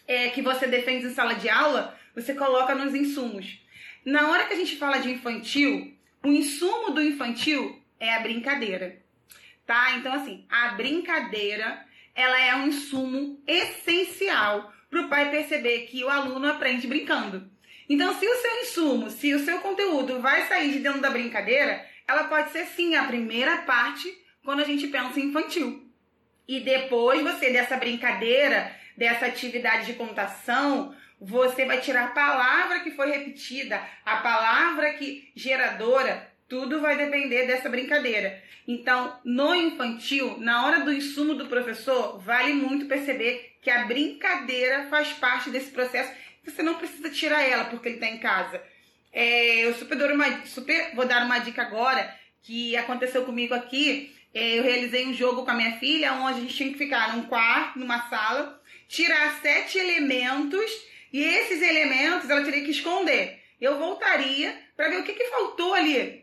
é, 0.08 0.30
que 0.30 0.42
você 0.42 0.66
defende 0.68 1.06
em 1.06 1.14
sala 1.14 1.36
de 1.36 1.48
aula, 1.48 1.98
você 2.16 2.34
coloca 2.34 2.74
nos 2.74 2.96
insumos. 2.96 3.60
Na 4.04 4.32
hora 4.32 4.46
que 4.46 4.54
a 4.54 4.58
gente 4.58 4.76
fala 4.76 4.98
de 4.98 5.12
infantil, 5.12 5.96
o 6.24 6.28
insumo 6.28 6.90
do 6.90 7.02
infantil 7.02 7.80
é 8.00 8.16
a 8.16 8.20
brincadeira. 8.20 9.00
Tá? 9.68 9.96
Então, 9.98 10.12
assim, 10.14 10.46
a 10.50 10.70
brincadeira 10.70 11.86
ela 12.22 12.40
é 12.40 12.56
um 12.56 12.68
insumo 12.68 13.42
essencial 13.48 14.72
para 14.90 15.02
o 15.02 15.10
pai 15.10 15.32
perceber 15.32 15.88
que 15.88 16.04
o 16.04 16.10
aluno 16.10 16.48
aprende 16.48 16.88
brincando. 16.88 17.50
Então, 17.90 18.18
se 18.18 18.28
o 18.28 18.36
seu 18.36 18.62
insumo, 18.62 19.10
se 19.10 19.34
o 19.34 19.40
seu 19.44 19.60
conteúdo 19.60 20.22
vai 20.22 20.48
sair 20.48 20.72
de 20.72 20.80
dentro 20.80 21.02
da 21.02 21.10
brincadeira, 21.10 21.86
ela 22.08 22.26
pode 22.26 22.52
ser 22.52 22.66
sim 22.68 22.96
a 22.96 23.06
primeira 23.06 23.64
parte 23.64 24.10
quando 24.44 24.62
a 24.62 24.66
gente 24.66 24.88
pensa 24.88 25.20
em 25.20 25.26
infantil. 25.26 25.90
E 26.48 26.60
depois 26.60 27.22
você, 27.22 27.50
dessa 27.52 27.78
brincadeira, 27.78 28.76
dessa 28.98 29.26
atividade 29.26 29.88
de 29.88 29.94
contação, 29.94 30.96
você 31.20 31.66
vai 31.66 31.80
tirar 31.80 32.06
a 32.06 32.12
palavra 32.12 32.80
que 32.80 32.92
foi 32.92 33.12
repetida, 33.12 33.82
a 34.06 34.18
palavra 34.18 34.94
que 34.94 35.32
geradora, 35.36 36.31
tudo 36.52 36.82
vai 36.82 36.98
depender 36.98 37.48
dessa 37.48 37.70
brincadeira. 37.70 38.44
Então, 38.68 39.18
no 39.24 39.56
infantil, 39.56 40.38
na 40.38 40.66
hora 40.66 40.82
do 40.82 40.92
insumo 40.92 41.34
do 41.34 41.48
professor, 41.48 42.20
vale 42.20 42.52
muito 42.52 42.88
perceber 42.88 43.56
que 43.62 43.70
a 43.70 43.86
brincadeira 43.86 44.88
faz 44.90 45.14
parte 45.14 45.50
desse 45.50 45.72
processo. 45.72 46.12
Você 46.44 46.62
não 46.62 46.74
precisa 46.74 47.10
tirar 47.10 47.42
ela 47.42 47.66
porque 47.66 47.88
ele 47.88 47.96
está 47.96 48.08
em 48.08 48.18
casa. 48.18 48.62
É, 49.14 49.66
eu 49.66 49.74
super, 49.76 50.12
uma, 50.12 50.46
super 50.46 50.94
vou 50.94 51.06
dar 51.06 51.26
uma 51.26 51.40
dica 51.40 51.62
agora 51.62 52.14
que 52.42 52.76
aconteceu 52.76 53.24
comigo 53.24 53.54
aqui. 53.54 54.14
É, 54.34 54.60
eu 54.60 54.64
realizei 54.64 55.08
um 55.08 55.14
jogo 55.14 55.46
com 55.46 55.52
a 55.52 55.56
minha 55.56 55.80
filha 55.80 56.12
onde 56.16 56.40
a 56.40 56.42
gente 56.42 56.54
tinha 56.54 56.72
que 56.74 56.78
ficar 56.78 57.16
num 57.16 57.28
quarto, 57.28 57.80
numa 57.80 58.10
sala, 58.10 58.62
tirar 58.90 59.40
sete 59.42 59.78
elementos 59.78 60.70
e 61.14 61.24
esses 61.24 61.62
elementos 61.62 62.30
ela 62.30 62.44
teria 62.44 62.66
que 62.66 62.72
esconder. 62.72 63.40
Eu 63.60 63.78
voltaria 63.78 64.54
para 64.76 64.90
ver 64.90 65.00
o 65.00 65.04
que, 65.04 65.14
que 65.14 65.30
faltou 65.30 65.74
ali 65.74 66.21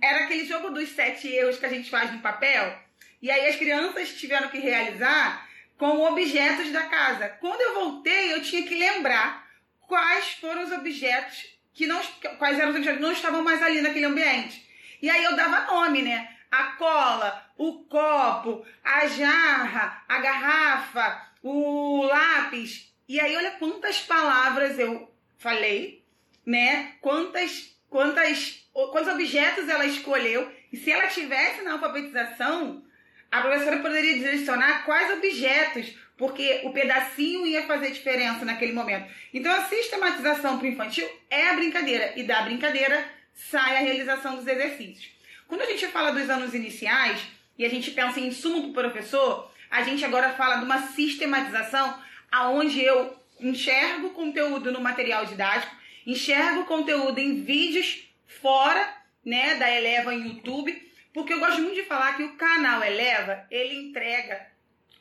era 0.00 0.24
aquele 0.24 0.44
jogo 0.46 0.70
dos 0.70 0.90
sete 0.90 1.28
erros 1.28 1.58
que 1.58 1.66
a 1.66 1.68
gente 1.68 1.90
faz 1.90 2.12
no 2.12 2.20
papel. 2.20 2.78
E 3.22 3.30
aí 3.30 3.48
as 3.48 3.56
crianças 3.56 4.14
tiveram 4.14 4.48
que 4.48 4.58
realizar 4.58 5.48
com 5.76 6.00
objetos 6.00 6.70
da 6.70 6.82
casa. 6.84 7.28
Quando 7.40 7.60
eu 7.60 7.74
voltei, 7.74 8.32
eu 8.32 8.42
tinha 8.42 8.66
que 8.66 8.74
lembrar 8.74 9.48
quais 9.86 10.30
foram 10.40 10.62
os 10.64 10.72
objetos 10.72 11.58
que 11.72 11.86
não, 11.86 12.02
quais 12.38 12.58
eram 12.58 12.70
os 12.70 12.76
objetos 12.76 12.98
que 12.98 13.04
não 13.04 13.12
estavam 13.12 13.42
mais 13.42 13.62
ali 13.62 13.80
naquele 13.80 14.06
ambiente. 14.06 14.66
E 15.00 15.08
aí 15.08 15.24
eu 15.24 15.36
dava 15.36 15.72
nome, 15.72 16.02
né? 16.02 16.36
A 16.50 16.72
cola, 16.72 17.50
o 17.56 17.84
copo, 17.84 18.66
a 18.82 19.06
jarra, 19.06 20.02
a 20.08 20.18
garrafa, 20.18 21.30
o 21.42 22.02
lápis. 22.02 22.92
E 23.08 23.20
aí 23.20 23.36
olha 23.36 23.52
quantas 23.52 24.00
palavras 24.00 24.78
eu 24.78 25.12
falei, 25.38 26.04
né? 26.44 26.96
Quantas 27.00 27.70
quantas, 27.90 28.59
quantos 28.72 29.12
objetos 29.12 29.68
ela 29.68 29.86
escolheu. 29.86 30.50
E 30.72 30.76
se 30.76 30.90
ela 30.90 31.06
tivesse 31.08 31.62
na 31.62 31.72
alfabetização, 31.72 32.84
a 33.30 33.40
professora 33.40 33.78
poderia 33.78 34.14
direcionar 34.14 34.84
quais 34.84 35.12
objetos, 35.12 35.94
porque 36.16 36.62
o 36.64 36.72
pedacinho 36.72 37.46
ia 37.46 37.62
fazer 37.62 37.90
diferença 37.90 38.44
naquele 38.44 38.72
momento. 38.72 39.10
Então 39.32 39.52
a 39.52 39.64
sistematização 39.64 40.58
para 40.58 40.66
o 40.66 40.70
infantil 40.70 41.08
é 41.28 41.48
a 41.48 41.54
brincadeira, 41.54 42.12
e 42.16 42.22
da 42.22 42.42
brincadeira 42.42 43.04
sai 43.34 43.76
a 43.76 43.80
realização 43.80 44.36
dos 44.36 44.46
exercícios. 44.46 45.10
Quando 45.46 45.62
a 45.62 45.66
gente 45.66 45.86
fala 45.88 46.12
dos 46.12 46.28
anos 46.28 46.54
iniciais 46.54 47.20
e 47.58 47.64
a 47.64 47.68
gente 47.68 47.90
pensa 47.90 48.20
em 48.20 48.28
insumo 48.28 48.72
para 48.72 48.88
o 48.88 48.90
professor, 48.90 49.50
a 49.70 49.82
gente 49.82 50.04
agora 50.04 50.34
fala 50.34 50.56
de 50.56 50.64
uma 50.64 50.88
sistematização 50.88 51.96
aonde 52.30 52.82
eu 52.82 53.16
enxergo 53.40 54.10
conteúdo 54.10 54.70
no 54.70 54.80
material 54.80 55.24
didático, 55.24 55.74
enxergo 56.06 56.64
conteúdo 56.64 57.18
em 57.18 57.42
vídeos 57.42 58.09
fora, 58.40 58.96
né, 59.24 59.56
da 59.56 59.70
Eleva 59.70 60.14
em 60.14 60.28
YouTube, 60.28 60.90
porque 61.12 61.32
eu 61.32 61.40
gosto 61.40 61.60
muito 61.60 61.74
de 61.74 61.84
falar 61.84 62.16
que 62.16 62.22
o 62.22 62.36
canal 62.36 62.82
Eleva, 62.82 63.46
ele 63.50 63.88
entrega 63.88 64.46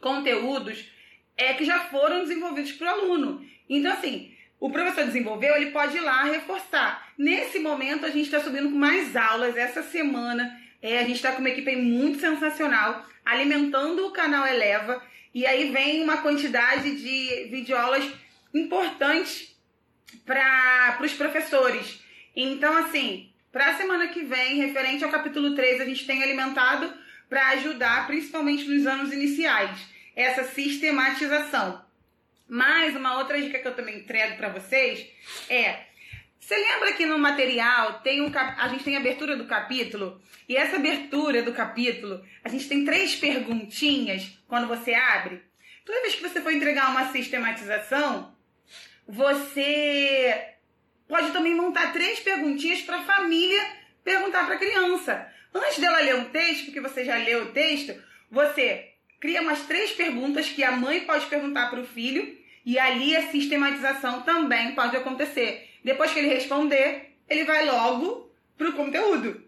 conteúdos 0.02 0.92
é, 1.38 1.54
que 1.54 1.64
já 1.64 1.80
foram 1.86 2.22
desenvolvidos 2.22 2.72
para 2.74 2.88
o 2.88 3.02
aluno. 3.02 3.46
Então, 3.70 3.94
assim, 3.94 4.36
o 4.60 4.70
professor 4.70 5.06
desenvolveu, 5.06 5.56
ele 5.56 5.72
pode 5.72 5.96
ir 5.96 6.02
lá 6.02 6.24
reforçar. 6.24 7.14
Nesse 7.18 7.60
momento, 7.60 8.06
a 8.06 8.10
gente 8.10 8.26
está 8.26 8.42
subindo 8.42 8.72
com 8.72 8.78
mais 8.78 9.16
aulas. 9.16 9.56
Essa 9.56 9.84
semana, 9.84 10.60
é, 10.82 11.00
a 11.00 11.04
gente 11.04 11.16
está 11.16 11.32
com 11.32 11.40
uma 11.40 11.50
equipe 11.50 11.76
muito 11.76 12.20
sensacional, 12.20 13.06
alimentando 13.24 14.06
o 14.06 14.12
canal 14.12 14.46
Eleva. 14.46 15.02
E 15.34 15.46
aí 15.46 15.72
vem 15.72 16.04
uma 16.04 16.18
quantidade 16.18 16.98
de 16.98 17.48
videoaulas 17.50 18.04
importantes 18.54 19.56
para 20.26 21.00
os 21.02 21.14
professores. 21.14 22.04
Então, 22.42 22.78
assim, 22.78 23.30
para 23.52 23.72
a 23.72 23.76
semana 23.76 24.08
que 24.08 24.24
vem, 24.24 24.56
referente 24.56 25.04
ao 25.04 25.12
capítulo 25.12 25.56
3, 25.56 25.82
a 25.82 25.86
gente 25.86 26.08
tem 26.08 26.24
alimentado 26.24 26.90
para 27.28 27.50
ajudar, 27.50 28.08
principalmente 28.08 28.64
nos 28.64 28.88
anos 28.88 29.12
iniciais, 29.12 29.78
essa 30.16 30.46
sistematização. 30.46 31.84
Mas 32.48 32.96
uma 32.96 33.18
outra 33.18 33.42
dica 33.42 33.60
que 33.60 33.68
eu 33.68 33.76
também 33.76 33.98
entrego 33.98 34.38
para 34.38 34.48
vocês 34.48 35.06
é: 35.50 35.82
você 36.40 36.56
lembra 36.56 36.94
que 36.94 37.06
no 37.06 37.20
material 37.20 38.00
tem 38.00 38.22
um 38.22 38.32
a 38.34 38.70
gente 38.70 38.86
tem 38.86 38.96
a 38.96 39.00
abertura 39.02 39.36
do 39.36 39.46
capítulo 39.46 40.22
e 40.48 40.56
essa 40.56 40.78
abertura 40.78 41.44
do 41.44 41.52
capítulo 41.52 42.24
a 42.42 42.48
gente 42.48 42.70
tem 42.70 42.86
três 42.86 43.16
perguntinhas 43.16 44.40
quando 44.48 44.66
você 44.66 44.94
abre. 44.94 45.44
Toda 45.86 46.02
vez 46.04 46.16
que 46.16 46.24
você 46.24 46.40
for 46.40 46.54
entregar 46.54 46.90
uma 46.90 47.12
sistematização, 47.12 48.34
você 49.06 50.56
pode 51.10 51.32
também 51.32 51.56
montar 51.56 51.92
três 51.92 52.20
perguntinhas 52.20 52.82
para 52.84 52.98
a 52.98 53.04
família 53.04 53.62
perguntar 54.04 54.46
para 54.46 54.56
a 54.56 54.60
criança. 54.60 55.28
Antes 55.54 55.80
dela 55.80 56.00
ler 56.00 56.16
um 56.16 56.26
texto, 56.26 56.66
porque 56.66 56.80
você 56.80 57.04
já 57.04 57.18
leu 57.18 57.44
o 57.44 57.52
texto, 57.52 58.00
você 58.32 58.92
cria 59.20 59.42
umas 59.42 59.62
três 59.64 59.92
perguntas 59.92 60.48
que 60.48 60.64
a 60.64 60.72
mãe 60.72 61.02
pode 61.02 61.26
perguntar 61.26 61.70
para 61.70 61.82
o 61.82 61.86
filho 61.86 62.38
e 62.64 62.78
ali 62.78 63.16
a 63.18 63.32
sistematização 63.32 64.22
também 64.22 64.74
pode 64.76 64.96
acontecer. 64.96 65.68
Depois 65.84 66.12
que 66.12 66.20
ele 66.20 66.34
responder, 66.34 67.16
ele 67.28 67.44
vai 67.44 67.66
logo 67.66 68.32
para 68.56 68.70
o 68.70 68.74
conteúdo. 68.74 69.44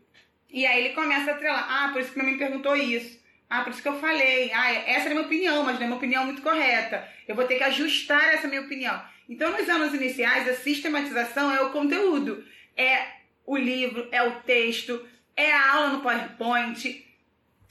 E 0.49 0.65
aí 0.65 0.85
ele 0.85 0.95
começa 0.95 1.31
a 1.31 1.33
atrelar. 1.35 1.67
Ah, 1.69 1.89
por 1.93 2.01
isso 2.01 2.11
que 2.11 2.19
minha 2.19 2.31
mãe 2.31 2.39
perguntou 2.39 2.75
isso. 2.75 3.21
Ah, 3.49 3.61
por 3.61 3.71
isso 3.71 3.81
que 3.81 3.87
eu 3.87 3.99
falei. 3.99 4.51
Ah, 4.53 4.71
essa 4.71 5.07
é 5.07 5.11
a 5.11 5.13
minha 5.13 5.21
opinião, 5.25 5.63
mas 5.63 5.75
não 5.75 5.83
é 5.83 5.87
uma 5.87 5.97
opinião 5.97 6.25
muito 6.25 6.41
correta. 6.41 7.07
Eu 7.27 7.35
vou 7.35 7.45
ter 7.45 7.55
que 7.55 7.63
ajustar 7.63 8.33
essa 8.33 8.47
minha 8.47 8.61
opinião. 8.61 9.01
Então, 9.31 9.49
nos 9.49 9.69
anos 9.69 9.93
iniciais, 9.93 10.45
a 10.49 10.55
sistematização 10.55 11.49
é 11.55 11.61
o 11.61 11.69
conteúdo, 11.69 12.45
é 12.75 13.07
o 13.45 13.55
livro, 13.55 14.09
é 14.11 14.21
o 14.21 14.41
texto, 14.41 15.07
é 15.37 15.53
a 15.53 15.71
aula 15.71 15.89
no 15.91 16.01
PowerPoint 16.01 17.07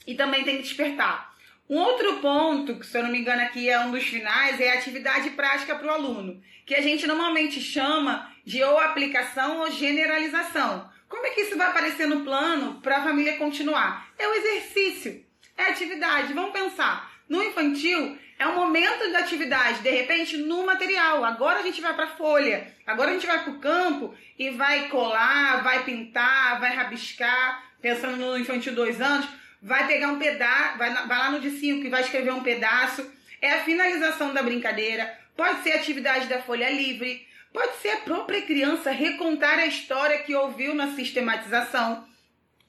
e 0.07 0.15
também 0.15 0.43
tem 0.43 0.57
que 0.57 0.63
despertar. 0.63 1.35
Um 1.69 1.77
outro 1.77 2.17
ponto, 2.17 2.79
que 2.79 2.85
se 2.87 2.97
eu 2.97 3.03
não 3.03 3.11
me 3.11 3.19
engano 3.19 3.43
aqui 3.43 3.69
é 3.69 3.79
um 3.79 3.91
dos 3.91 4.03
finais, 4.03 4.59
é 4.59 4.71
a 4.71 4.79
atividade 4.79 5.29
prática 5.29 5.75
para 5.75 5.85
o 5.85 5.91
aluno, 5.91 6.41
que 6.65 6.73
a 6.73 6.81
gente 6.81 7.05
normalmente 7.05 7.61
chama 7.61 8.33
de 8.43 8.63
ou 8.63 8.79
aplicação 8.79 9.59
ou 9.59 9.69
generalização. 9.69 10.89
Como 11.07 11.27
é 11.27 11.29
que 11.29 11.41
isso 11.41 11.55
vai 11.55 11.67
aparecer 11.67 12.07
no 12.07 12.21
plano 12.21 12.81
para 12.81 12.97
a 12.97 13.03
família 13.03 13.37
continuar? 13.37 14.11
É 14.17 14.27
o 14.27 14.33
exercício, 14.33 15.23
é 15.55 15.65
a 15.65 15.69
atividade. 15.69 16.33
Vamos 16.33 16.53
pensar. 16.53 17.10
No 17.31 17.41
infantil, 17.41 18.19
é 18.37 18.45
um 18.45 18.55
momento 18.55 19.09
da 19.09 19.19
atividade, 19.19 19.79
de 19.79 19.89
repente, 19.89 20.35
no 20.35 20.65
material. 20.65 21.23
Agora 21.23 21.59
a 21.59 21.61
gente 21.61 21.79
vai 21.79 21.93
para 21.93 22.03
a 22.03 22.15
folha, 22.17 22.75
agora 22.85 23.09
a 23.09 23.13
gente 23.13 23.25
vai 23.25 23.41
para 23.41 23.53
o 23.53 23.59
campo 23.59 24.13
e 24.37 24.49
vai 24.49 24.89
colar, 24.89 25.63
vai 25.63 25.85
pintar, 25.85 26.59
vai 26.59 26.75
rabiscar, 26.75 27.63
pensando 27.81 28.17
no 28.17 28.37
infantil 28.37 28.75
dois 28.75 28.99
anos, 28.99 29.25
vai 29.61 29.87
pegar 29.87 30.09
um 30.09 30.19
pedaço, 30.19 30.77
vai, 30.77 30.93
vai 30.93 31.17
lá 31.17 31.31
no 31.31 31.39
de 31.39 31.51
cinco 31.51 31.85
e 31.85 31.89
vai 31.89 32.01
escrever 32.01 32.33
um 32.33 32.43
pedaço. 32.43 33.09
É 33.41 33.53
a 33.53 33.63
finalização 33.63 34.33
da 34.33 34.43
brincadeira, 34.43 35.17
pode 35.37 35.63
ser 35.63 35.71
atividade 35.71 36.27
da 36.27 36.41
folha 36.41 36.69
livre, 36.69 37.25
pode 37.53 37.77
ser 37.77 37.91
a 37.91 37.97
própria 38.01 38.41
criança 38.41 38.91
recontar 38.91 39.57
a 39.57 39.67
história 39.67 40.19
que 40.19 40.35
ouviu 40.35 40.75
na 40.75 40.91
sistematização. 40.95 42.10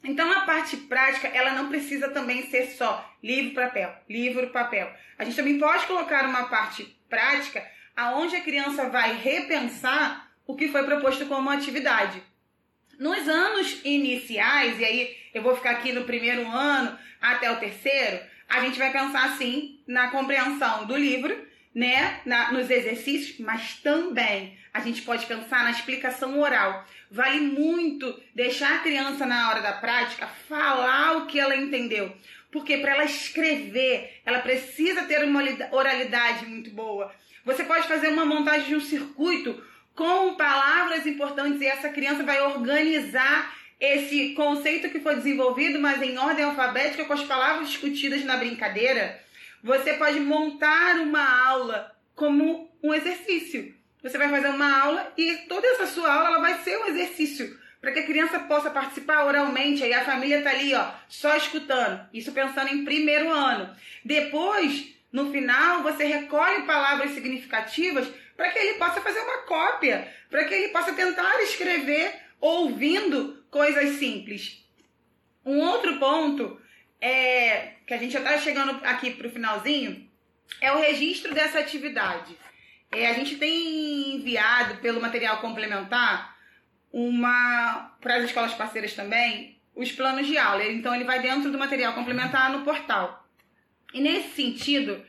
Então 0.04 0.30
a 0.32 0.40
parte 0.40 0.76
prática, 0.76 1.28
ela 1.28 1.52
não 1.52 1.68
precisa 1.68 2.08
também 2.08 2.42
ser 2.50 2.66
só 2.72 3.08
livro, 3.22 3.54
papel, 3.54 3.94
livro, 4.08 4.50
papel. 4.50 4.92
A 5.18 5.24
gente 5.24 5.36
também 5.36 5.58
pode 5.58 5.86
colocar 5.86 6.26
uma 6.26 6.44
parte 6.44 6.84
prática 7.08 7.64
aonde 7.96 8.34
a 8.36 8.40
criança 8.40 8.88
vai 8.88 9.14
repensar 9.16 10.30
o 10.46 10.56
que 10.56 10.68
foi 10.68 10.82
proposto 10.84 11.26
como 11.26 11.50
atividade. 11.50 12.22
Nos 12.98 13.28
anos 13.28 13.80
iniciais, 13.84 14.78
e 14.78 14.84
aí 14.84 15.16
eu 15.32 15.42
vou 15.42 15.56
ficar 15.56 15.72
aqui 15.72 15.92
no 15.92 16.04
primeiro 16.04 16.46
ano 16.48 16.98
até 17.20 17.50
o 17.50 17.58
terceiro, 17.58 18.20
a 18.48 18.60
gente 18.60 18.78
vai 18.78 18.92
pensar 18.92 19.24
assim 19.24 19.80
na 19.86 20.10
compreensão 20.10 20.84
do 20.84 20.96
livro, 20.96 21.46
né, 21.74 22.20
na, 22.26 22.52
nos 22.52 22.68
exercícios, 22.68 23.38
mas 23.38 23.76
também 23.76 24.58
a 24.74 24.80
gente 24.80 25.02
pode 25.02 25.26
pensar 25.26 25.64
na 25.64 25.70
explicação 25.70 26.38
oral. 26.38 26.86
Vale 27.12 27.40
muito 27.40 28.18
deixar 28.34 28.76
a 28.76 28.78
criança 28.78 29.26
na 29.26 29.50
hora 29.50 29.60
da 29.60 29.74
prática 29.74 30.26
falar 30.48 31.18
o 31.18 31.26
que 31.26 31.38
ela 31.38 31.54
entendeu. 31.54 32.10
Porque 32.50 32.78
para 32.78 32.92
ela 32.92 33.04
escrever, 33.04 34.22
ela 34.24 34.38
precisa 34.38 35.02
ter 35.02 35.22
uma 35.22 35.42
oralidade 35.72 36.46
muito 36.46 36.70
boa. 36.70 37.14
Você 37.44 37.64
pode 37.64 37.86
fazer 37.86 38.08
uma 38.08 38.24
montagem 38.24 38.68
de 38.68 38.76
um 38.76 38.80
circuito 38.80 39.62
com 39.94 40.36
palavras 40.36 41.06
importantes 41.06 41.60
e 41.60 41.66
essa 41.66 41.90
criança 41.90 42.22
vai 42.22 42.40
organizar 42.40 43.54
esse 43.78 44.30
conceito 44.30 44.88
que 44.88 45.00
foi 45.00 45.16
desenvolvido, 45.16 45.78
mas 45.78 46.00
em 46.00 46.16
ordem 46.16 46.46
alfabética, 46.46 47.04
com 47.04 47.12
as 47.12 47.24
palavras 47.24 47.68
discutidas 47.68 48.24
na 48.24 48.38
brincadeira. 48.38 49.20
Você 49.62 49.92
pode 49.94 50.18
montar 50.18 50.96
uma 50.96 51.46
aula 51.46 51.94
como 52.14 52.70
um 52.82 52.94
exercício. 52.94 53.81
Você 54.02 54.18
vai 54.18 54.28
fazer 54.28 54.48
uma 54.48 54.80
aula 54.80 55.12
e 55.16 55.36
toda 55.48 55.66
essa 55.66 55.86
sua 55.86 56.12
aula 56.12 56.28
ela 56.28 56.40
vai 56.40 56.58
ser 56.62 56.76
um 56.78 56.86
exercício 56.86 57.58
para 57.80 57.92
que 57.92 58.00
a 58.00 58.06
criança 58.06 58.38
possa 58.40 58.70
participar 58.70 59.24
oralmente. 59.24 59.82
Aí 59.82 59.92
a 59.92 60.04
família 60.04 60.38
está 60.38 60.50
ali, 60.50 60.74
ó, 60.74 60.90
só 61.08 61.36
escutando. 61.36 62.08
Isso 62.12 62.32
pensando 62.32 62.68
em 62.68 62.84
primeiro 62.84 63.30
ano. 63.30 63.74
Depois, 64.04 64.94
no 65.12 65.30
final, 65.30 65.82
você 65.82 66.04
recolhe 66.04 66.62
palavras 66.62 67.12
significativas 67.12 68.08
para 68.36 68.50
que 68.50 68.58
ele 68.58 68.78
possa 68.78 69.00
fazer 69.00 69.20
uma 69.20 69.38
cópia, 69.38 70.08
para 70.30 70.44
que 70.44 70.54
ele 70.54 70.68
possa 70.68 70.92
tentar 70.92 71.40
escrever 71.42 72.14
ouvindo 72.40 73.44
coisas 73.50 73.98
simples. 73.98 74.64
Um 75.44 75.58
outro 75.60 75.98
ponto 75.98 76.60
é 77.00 77.74
que 77.86 77.94
a 77.94 77.98
gente 77.98 78.12
já 78.12 78.20
está 78.20 78.38
chegando 78.38 78.80
aqui 78.84 79.10
para 79.10 79.26
o 79.26 79.30
finalzinho 79.30 80.08
é 80.60 80.72
o 80.72 80.78
registro 80.78 81.34
dessa 81.34 81.58
atividade. 81.58 82.36
É, 82.92 83.08
a 83.08 83.14
gente 83.14 83.36
tem 83.36 84.16
enviado 84.16 84.76
pelo 84.76 85.00
material 85.00 85.38
complementar 85.38 86.36
uma 86.92 87.96
para 88.00 88.16
as 88.16 88.24
escolas 88.24 88.52
parceiras 88.52 88.92
também 88.94 89.58
os 89.74 89.90
planos 89.92 90.26
de 90.26 90.36
aula. 90.36 90.64
Então 90.64 90.94
ele 90.94 91.04
vai 91.04 91.20
dentro 91.20 91.50
do 91.50 91.58
material 91.58 91.94
complementar 91.94 92.52
no 92.52 92.64
portal. 92.64 93.26
E 93.92 94.00
nesse 94.00 94.30
sentido, 94.30 95.04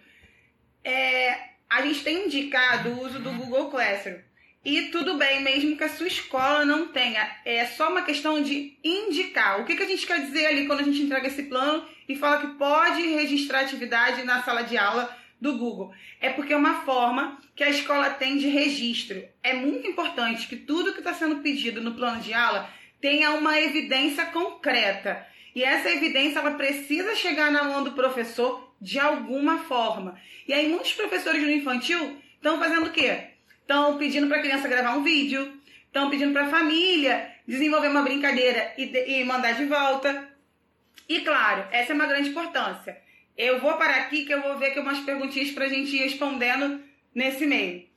é, 0.84 1.38
a 1.70 1.82
gente 1.82 2.04
tem 2.04 2.26
indicado 2.26 2.90
o 2.90 3.06
uso 3.06 3.20
do 3.20 3.32
Google 3.32 3.70
Classroom. 3.70 4.20
E 4.66 4.84
tudo 4.84 5.18
bem, 5.18 5.42
mesmo 5.42 5.76
que 5.76 5.84
a 5.84 5.90
sua 5.90 6.08
escola 6.08 6.64
não 6.64 6.88
tenha. 6.88 7.30
É 7.44 7.66
só 7.66 7.90
uma 7.90 8.04
questão 8.04 8.42
de 8.42 8.78
indicar. 8.82 9.60
O 9.60 9.66
que, 9.66 9.76
que 9.76 9.84
a 9.84 9.88
gente 9.88 10.08
quer 10.08 10.22
dizer 10.22 10.46
ali 10.46 10.68
quando 10.68 10.80
a 10.80 10.84
gente 10.84 11.02
entrega 11.02 11.28
esse 11.28 11.44
plano 11.44 11.86
e 12.08 12.16
fala 12.16 12.40
que 12.40 12.48
pode 12.56 13.02
registrar 13.02 13.62
atividade 13.62 14.24
na 14.24 14.42
sala 14.42 14.62
de 14.62 14.78
aula 14.78 15.14
do 15.44 15.58
Google? 15.58 15.94
É 16.22 16.30
porque 16.30 16.54
é 16.54 16.58
uma 16.58 16.82
forma 16.82 17.38
que 17.54 17.64
a 17.64 17.70
escola 17.70 18.10
tem 18.10 18.38
de 18.38 18.48
registro. 18.48 19.22
É 19.44 19.54
muito 19.54 19.86
importante 19.86 20.48
que 20.48 20.56
tudo 20.56 20.94
que 20.94 21.00
está 21.00 21.14
sendo 21.14 21.42
pedido 21.42 21.82
no 21.82 21.94
plano 21.94 22.22
de 22.22 22.34
aula 22.34 22.70
tenha 23.02 23.32
uma 23.32 23.60
evidência 23.60 24.26
concreta. 24.28 25.28
E 25.54 25.62
essa 25.62 25.92
evidência 25.92 26.40
ela 26.40 26.52
precisa 26.52 27.14
chegar 27.16 27.52
na 27.52 27.66
mão 27.66 27.84
do 27.84 27.92
professor 27.92 28.74
de 28.80 28.98
alguma 28.98 29.60
forma. 29.60 30.18
E 30.48 30.54
aí 30.54 30.68
muitos 30.70 30.94
professores 30.94 31.44
no 31.44 31.52
infantil 31.52 32.18
estão 32.36 32.58
fazendo 32.58 32.88
o 32.88 32.92
quê? 32.92 33.26
Estão 33.62 33.98
pedindo 33.98 34.28
para 34.28 34.38
a 34.38 34.42
criança 34.42 34.68
gravar 34.68 34.96
um 34.96 35.04
vídeo, 35.04 35.62
estão 35.86 36.10
pedindo 36.10 36.34
para 36.34 36.46
a 36.46 36.50
família 36.50 37.32
desenvolver 37.46 37.90
uma 37.90 38.02
brincadeira 38.02 38.74
e, 38.78 38.86
de, 38.86 39.06
e 39.06 39.24
mandar 39.26 39.54
de 39.54 39.66
volta. 39.66 40.30
E 41.08 41.20
claro, 41.20 41.68
essa 41.72 41.92
é 41.92 41.96
uma 41.96 42.08
grande 42.08 42.30
importância. 42.30 42.98
Eu 43.38 43.60
vou 43.60 43.74
parar 43.78 43.98
aqui 44.02 44.26
que 44.26 44.34
eu 44.34 44.42
vou 44.42 44.58
ver 44.58 44.68
aqui 44.68 44.80
umas 44.80 45.00
perguntinhas 45.00 45.52
para 45.52 45.66
a 45.66 45.70
gente 45.70 45.96
ir 45.96 46.04
respondendo 46.04 46.82
nesse 47.14 47.46
meio. 47.46 47.88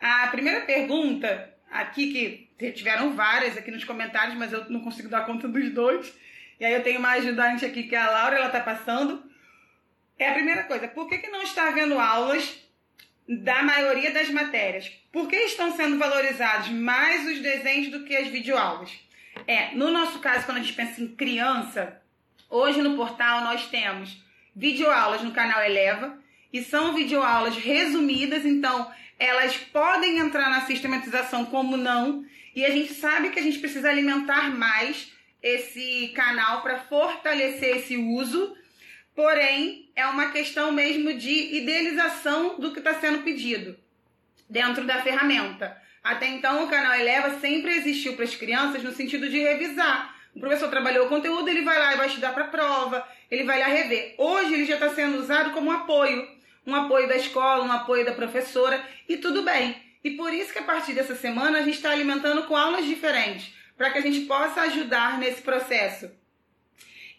A 0.00 0.26
primeira 0.28 0.62
pergunta 0.62 1.54
aqui, 1.70 2.48
que 2.58 2.72
tiveram 2.72 3.14
várias 3.14 3.56
aqui 3.56 3.70
nos 3.70 3.84
comentários, 3.84 4.36
mas 4.36 4.52
eu 4.52 4.68
não 4.70 4.80
consigo 4.80 5.08
dar 5.08 5.26
conta 5.26 5.48
dos 5.48 5.70
dois. 5.70 6.12
E 6.58 6.64
aí 6.64 6.72
eu 6.72 6.82
tenho 6.82 6.98
uma 6.98 7.10
ajudante 7.10 7.64
aqui 7.64 7.82
que 7.82 7.94
é 7.94 7.98
a 7.98 8.10
Laura, 8.10 8.36
ela 8.36 8.46
está 8.46 8.60
passando. 8.60 9.22
É 10.18 10.30
a 10.30 10.34
primeira 10.34 10.64
coisa, 10.64 10.88
por 10.88 11.08
que, 11.08 11.18
que 11.18 11.28
não 11.28 11.42
está 11.42 11.68
havendo 11.68 11.98
aulas 11.98 12.58
da 13.28 13.62
maioria 13.62 14.10
das 14.10 14.30
matérias? 14.30 14.88
Por 15.12 15.28
que 15.28 15.36
estão 15.36 15.76
sendo 15.76 15.98
valorizados 15.98 16.68
mais 16.70 17.26
os 17.26 17.40
desenhos 17.40 17.90
do 17.90 18.04
que 18.04 18.16
as 18.16 18.28
videoaulas? 18.28 18.90
É, 19.46 19.74
no 19.74 19.90
nosso 19.90 20.18
caso, 20.20 20.46
quando 20.46 20.58
a 20.58 20.62
gente 20.62 20.72
pensa 20.72 21.02
em 21.02 21.08
criança, 21.08 22.00
hoje 22.48 22.80
no 22.80 22.96
portal 22.96 23.42
nós 23.42 23.66
temos 23.66 24.24
videoaulas 24.56 25.22
no 25.22 25.32
canal 25.32 25.62
Eleva, 25.62 26.18
e 26.52 26.62
são 26.64 26.94
videoaulas 26.94 27.54
resumidas, 27.56 28.46
então 28.46 28.90
elas 29.18 29.56
podem 29.56 30.18
entrar 30.18 30.48
na 30.48 30.62
sistematização 30.62 31.44
como 31.44 31.76
não, 31.76 32.24
e 32.54 32.64
a 32.64 32.70
gente 32.70 32.94
sabe 32.94 33.28
que 33.28 33.38
a 33.38 33.42
gente 33.42 33.58
precisa 33.58 33.90
alimentar 33.90 34.50
mais 34.50 35.12
esse 35.42 36.08
canal 36.14 36.62
para 36.62 36.78
fortalecer 36.78 37.76
esse 37.76 37.96
uso, 37.96 38.56
porém 39.14 39.90
é 39.94 40.06
uma 40.06 40.30
questão 40.30 40.72
mesmo 40.72 41.12
de 41.14 41.56
idealização 41.56 42.58
do 42.58 42.72
que 42.72 42.78
está 42.78 42.94
sendo 42.94 43.22
pedido 43.22 43.78
dentro 44.48 44.84
da 44.84 45.02
ferramenta. 45.02 45.76
Até 46.02 46.28
então 46.28 46.64
o 46.64 46.68
canal 46.68 46.94
Eleva 46.94 47.38
sempre 47.40 47.72
existiu 47.72 48.14
para 48.14 48.24
as 48.24 48.34
crianças 48.34 48.82
no 48.82 48.92
sentido 48.92 49.28
de 49.28 49.38
revisar. 49.38 50.14
O 50.34 50.40
professor 50.40 50.68
trabalhou 50.68 51.06
o 51.06 51.08
conteúdo, 51.08 51.48
ele 51.48 51.62
vai 51.62 51.78
lá 51.78 51.94
e 51.94 51.96
vai 51.96 52.06
estudar 52.06 52.32
para 52.32 52.44
a 52.44 52.48
prova, 52.48 53.06
ele 53.30 53.44
vai 53.44 53.58
lá 53.58 53.66
rever. 53.66 54.14
Hoje 54.18 54.54
ele 54.54 54.64
já 54.64 54.74
está 54.74 54.90
sendo 54.94 55.18
usado 55.18 55.52
como 55.52 55.70
apoio 55.70 56.36
um 56.66 56.74
apoio 56.74 57.06
da 57.06 57.16
escola, 57.16 57.64
um 57.64 57.72
apoio 57.72 58.04
da 58.04 58.12
professora 58.12 58.84
e 59.08 59.16
tudo 59.16 59.42
bem. 59.42 59.76
E 60.02 60.10
por 60.10 60.34
isso 60.34 60.52
que 60.52 60.58
a 60.58 60.64
partir 60.64 60.92
dessa 60.92 61.14
semana 61.14 61.58
a 61.58 61.62
gente 61.62 61.76
está 61.76 61.90
alimentando 61.90 62.42
com 62.44 62.56
aulas 62.56 62.84
diferentes, 62.84 63.54
para 63.76 63.90
que 63.90 63.98
a 63.98 64.02
gente 64.02 64.22
possa 64.22 64.62
ajudar 64.62 65.18
nesse 65.18 65.42
processo. 65.42 66.10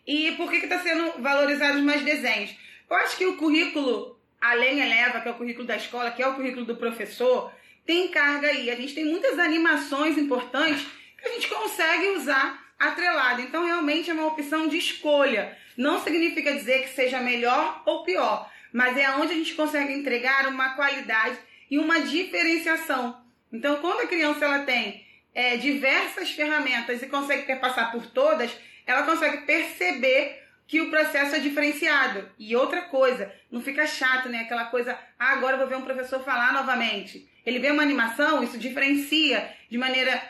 E 0.05 0.33
por 0.33 0.49
que 0.49 0.57
está 0.57 0.79
sendo 0.79 1.21
valorizados 1.21 1.81
mais 1.81 2.01
desenhos? 2.03 2.53
Eu 2.89 2.95
acho 2.97 3.17
que 3.17 3.25
o 3.25 3.37
currículo 3.37 4.17
Além 4.39 4.79
Eleva, 4.79 5.19
que 5.19 5.27
é 5.27 5.31
o 5.31 5.35
currículo 5.35 5.65
da 5.65 5.75
escola, 5.75 6.11
que 6.11 6.21
é 6.21 6.27
o 6.27 6.35
currículo 6.35 6.65
do 6.65 6.75
professor, 6.75 7.51
tem 7.85 8.07
carga 8.09 8.47
aí. 8.47 8.69
A 8.69 8.75
gente 8.75 8.93
tem 8.93 9.05
muitas 9.05 9.39
animações 9.39 10.17
importantes 10.17 10.85
que 11.17 11.27
a 11.27 11.31
gente 11.31 11.47
consegue 11.47 12.09
usar 12.09 12.65
atrelado. 12.77 13.41
Então, 13.41 13.65
realmente 13.65 14.09
é 14.09 14.13
uma 14.13 14.27
opção 14.27 14.67
de 14.67 14.77
escolha. 14.77 15.57
Não 15.77 16.03
significa 16.03 16.53
dizer 16.53 16.83
que 16.83 16.89
seja 16.89 17.19
melhor 17.19 17.83
ou 17.85 18.03
pior, 18.03 18.51
mas 18.73 18.97
é 18.97 19.09
onde 19.11 19.33
a 19.33 19.35
gente 19.35 19.53
consegue 19.53 19.93
entregar 19.93 20.47
uma 20.47 20.73
qualidade 20.75 21.37
e 21.69 21.77
uma 21.77 22.01
diferenciação. 22.01 23.21
Então, 23.53 23.77
quando 23.77 24.01
a 24.01 24.07
criança 24.07 24.43
ela 24.43 24.59
tem 24.59 25.05
é, 25.33 25.55
diversas 25.55 26.31
ferramentas 26.31 27.01
e 27.01 27.07
consegue 27.07 27.43
perpassar 27.43 27.91
por 27.91 28.07
todas, 28.07 28.51
ela 28.85 29.03
consegue 29.03 29.45
perceber 29.45 30.43
que 30.67 30.81
o 30.81 30.89
processo 30.89 31.35
é 31.35 31.39
diferenciado. 31.39 32.29
E 32.37 32.55
outra 32.55 32.81
coisa, 32.83 33.31
não 33.49 33.61
fica 33.61 33.85
chato, 33.87 34.27
né? 34.27 34.39
Aquela 34.39 34.65
coisa, 34.65 34.97
ah, 35.17 35.33
agora 35.33 35.53
eu 35.53 35.59
vou 35.59 35.67
ver 35.67 35.77
um 35.77 35.83
professor 35.83 36.23
falar 36.23 36.51
novamente. 36.51 37.29
Ele 37.45 37.59
vê 37.59 37.71
uma 37.71 37.83
animação, 37.83 38.43
isso 38.43 38.57
diferencia 38.57 39.49
de 39.69 39.77
maneira 39.77 40.21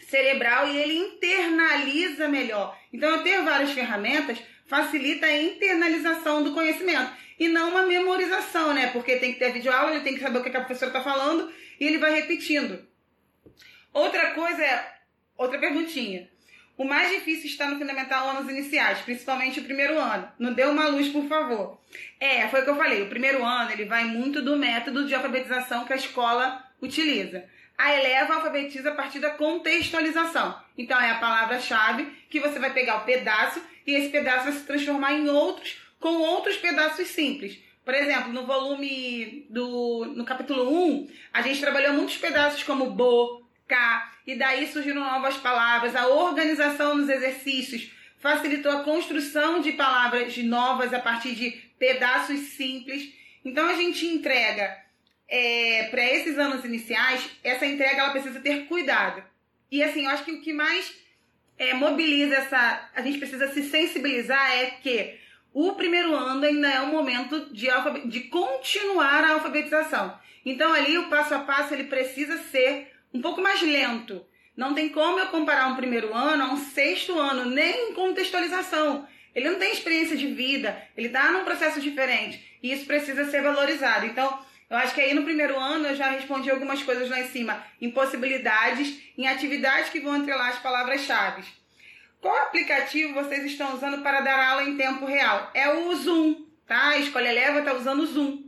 cerebral 0.00 0.68
e 0.68 0.78
ele 0.78 0.94
internaliza 0.94 2.28
melhor. 2.28 2.78
Então, 2.92 3.10
eu 3.10 3.22
ter 3.22 3.42
várias 3.42 3.72
ferramentas 3.72 4.38
facilita 4.66 5.26
a 5.26 5.42
internalização 5.42 6.42
do 6.42 6.52
conhecimento 6.52 7.12
e 7.38 7.48
não 7.48 7.70
uma 7.70 7.86
memorização, 7.86 8.72
né? 8.72 8.88
Porque 8.88 9.16
tem 9.16 9.32
que 9.32 9.38
ter 9.38 9.52
videoaula, 9.52 9.92
ele 9.92 10.04
tem 10.04 10.14
que 10.14 10.20
saber 10.20 10.38
o 10.38 10.42
que 10.42 10.48
a 10.56 10.60
professora 10.60 10.90
está 10.90 11.02
falando 11.02 11.52
e 11.78 11.86
ele 11.86 11.98
vai 11.98 12.12
repetindo. 12.12 12.86
Outra 13.92 14.32
coisa 14.32 14.62
é, 14.62 14.94
outra 15.36 15.58
perguntinha. 15.58 16.28
O 16.76 16.84
mais 16.84 17.08
difícil 17.10 17.46
está 17.46 17.68
no 17.68 17.78
fundamental 17.78 18.28
anos 18.30 18.50
iniciais, 18.50 18.98
principalmente 19.00 19.60
o 19.60 19.64
primeiro 19.64 19.96
ano. 19.96 20.28
Não 20.40 20.52
dê 20.52 20.64
uma 20.64 20.88
luz, 20.88 21.08
por 21.08 21.28
favor. 21.28 21.80
É, 22.18 22.48
foi 22.48 22.60
o 22.60 22.64
que 22.64 22.70
eu 22.70 22.76
falei. 22.76 23.02
O 23.02 23.08
primeiro 23.08 23.44
ano 23.44 23.70
ele 23.70 23.84
vai 23.84 24.04
muito 24.04 24.42
do 24.42 24.56
método 24.56 25.06
de 25.06 25.14
alfabetização 25.14 25.84
que 25.84 25.92
a 25.92 25.96
escola 25.96 26.64
utiliza. 26.82 27.44
A 27.76 27.92
Eleva 27.92 28.34
alfabetiza 28.34 28.90
a 28.90 28.94
partir 28.94 29.18
da 29.18 29.30
contextualização. 29.30 30.58
Então 30.78 31.00
é 31.00 31.10
a 31.10 31.18
palavra-chave 31.18 32.04
que 32.30 32.40
você 32.40 32.58
vai 32.58 32.72
pegar 32.72 32.98
o 32.98 33.04
pedaço 33.04 33.62
e 33.86 33.94
esse 33.94 34.10
pedaço 34.10 34.44
vai 34.44 34.52
se 34.52 34.64
transformar 34.64 35.12
em 35.12 35.28
outros 35.28 35.82
com 35.98 36.20
outros 36.20 36.56
pedaços 36.56 37.08
simples. 37.08 37.58
Por 37.84 37.94
exemplo, 37.94 38.32
no 38.32 38.46
volume 38.46 39.46
do 39.50 40.04
no 40.14 40.24
capítulo 40.24 40.70
1, 40.70 41.08
a 41.32 41.42
gente 41.42 41.60
trabalhou 41.60 41.94
muitos 41.94 42.16
pedaços 42.16 42.62
como 42.62 42.90
bo, 42.90 43.42
cá, 43.66 44.12
e 44.26 44.36
daí 44.36 44.66
surgiram 44.70 45.02
novas 45.02 45.36
palavras, 45.36 45.96
a 45.96 46.06
organização 46.06 46.94
nos 46.94 47.08
exercícios 47.08 47.90
facilitou 48.18 48.72
a 48.72 48.82
construção 48.82 49.60
de 49.60 49.72
palavras 49.72 50.36
novas 50.38 50.94
a 50.94 50.98
partir 50.98 51.34
de 51.34 51.50
pedaços 51.78 52.40
simples. 52.56 53.12
Então 53.44 53.66
a 53.66 53.74
gente 53.74 54.06
entrega 54.06 54.74
é, 55.28 55.88
para 55.90 56.04
esses 56.04 56.38
anos 56.38 56.64
iniciais, 56.64 57.28
essa 57.42 57.66
entrega 57.66 58.02
ela 58.02 58.12
precisa 58.12 58.40
ter 58.40 58.66
cuidado. 58.66 59.22
E 59.70 59.82
assim, 59.82 60.04
eu 60.04 60.10
acho 60.10 60.24
que 60.24 60.32
o 60.32 60.40
que 60.40 60.52
mais 60.52 60.94
é, 61.58 61.74
mobiliza 61.74 62.36
essa. 62.36 62.90
A 62.94 63.02
gente 63.02 63.18
precisa 63.18 63.52
se 63.52 63.62
sensibilizar 63.64 64.52
é 64.52 64.66
que 64.82 65.18
o 65.52 65.72
primeiro 65.72 66.14
ano 66.14 66.44
ainda 66.44 66.68
é 66.68 66.80
um 66.80 66.90
momento 66.90 67.52
de, 67.52 67.68
de 68.06 68.20
continuar 68.22 69.24
a 69.24 69.32
alfabetização. 69.34 70.18
Então 70.44 70.72
ali 70.72 70.98
o 70.98 71.08
passo 71.08 71.34
a 71.34 71.40
passo 71.40 71.72
ele 71.72 71.84
precisa 71.84 72.38
ser 72.38 72.92
um 73.12 73.20
pouco 73.20 73.40
mais 73.40 73.62
lento. 73.62 74.24
Não 74.56 74.74
tem 74.74 74.88
como 74.88 75.18
eu 75.18 75.26
comparar 75.28 75.68
um 75.68 75.76
primeiro 75.76 76.14
ano 76.14 76.44
a 76.44 76.52
um 76.52 76.56
sexto 76.56 77.18
ano, 77.18 77.50
nem 77.50 77.90
em 77.90 77.94
contextualização. 77.94 79.06
Ele 79.34 79.50
não 79.50 79.58
tem 79.58 79.72
experiência 79.72 80.16
de 80.16 80.28
vida, 80.28 80.80
ele 80.96 81.08
está 81.08 81.32
num 81.32 81.44
processo 81.44 81.80
diferente. 81.80 82.58
E 82.62 82.72
isso 82.72 82.86
precisa 82.86 83.28
ser 83.30 83.42
valorizado. 83.42 84.06
Então, 84.06 84.38
eu 84.70 84.76
acho 84.76 84.94
que 84.94 85.00
aí 85.00 85.14
no 85.14 85.24
primeiro 85.24 85.58
ano 85.58 85.86
eu 85.86 85.96
já 85.96 86.10
respondi 86.10 86.50
algumas 86.50 86.82
coisas 86.82 87.08
lá 87.08 87.20
em 87.20 87.28
cima, 87.28 87.64
em 87.80 87.90
possibilidades, 87.90 89.00
em 89.16 89.26
atividades 89.26 89.90
que 89.90 90.00
vão 90.00 90.16
entrelar 90.16 90.50
as 90.50 90.58
palavras-chave. 90.58 91.44
Qual 92.20 92.36
aplicativo 92.38 93.12
vocês 93.12 93.44
estão 93.44 93.74
usando 93.74 94.02
para 94.02 94.22
dar 94.22 94.48
aula 94.48 94.64
em 94.64 94.76
tempo 94.76 95.04
real? 95.04 95.50
É 95.52 95.68
o 95.70 95.94
Zoom, 95.94 96.46
tá? 96.66 96.88
A 96.88 96.98
Escolha 96.98 97.28
Eleva 97.28 97.58
está 97.58 97.74
usando 97.74 98.00
o 98.00 98.06
Zoom. 98.06 98.44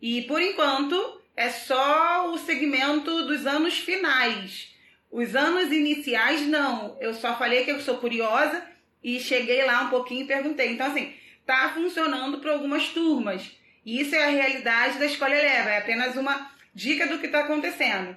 E 0.00 0.22
por 0.22 0.42
enquanto 0.42 1.22
é 1.34 1.48
só 1.48 2.30
o 2.30 2.38
segmento 2.38 3.22
dos 3.22 3.46
anos 3.46 3.78
finais. 3.78 4.74
Os 5.10 5.34
anos 5.34 5.72
iniciais 5.72 6.42
não. 6.42 6.96
Eu 7.00 7.14
só 7.14 7.36
falei 7.36 7.64
que 7.64 7.70
eu 7.70 7.80
sou 7.80 7.96
curiosa 7.96 8.62
e 9.02 9.18
cheguei 9.18 9.64
lá 9.64 9.82
um 9.82 9.88
pouquinho 9.88 10.24
e 10.24 10.28
perguntei. 10.28 10.72
Então 10.72 10.86
assim, 10.86 11.14
tá 11.46 11.70
funcionando 11.74 12.38
para 12.38 12.52
algumas 12.52 12.88
turmas. 12.88 13.56
E 13.84 14.00
isso 14.00 14.14
é 14.14 14.24
a 14.24 14.30
realidade 14.30 14.98
da 14.98 15.06
Escolha 15.06 15.34
Eleva, 15.34 15.70
é 15.70 15.78
apenas 15.78 16.16
uma 16.16 16.50
dica 16.74 17.06
do 17.06 17.18
que 17.18 17.26
está 17.26 17.40
acontecendo. 17.40 18.16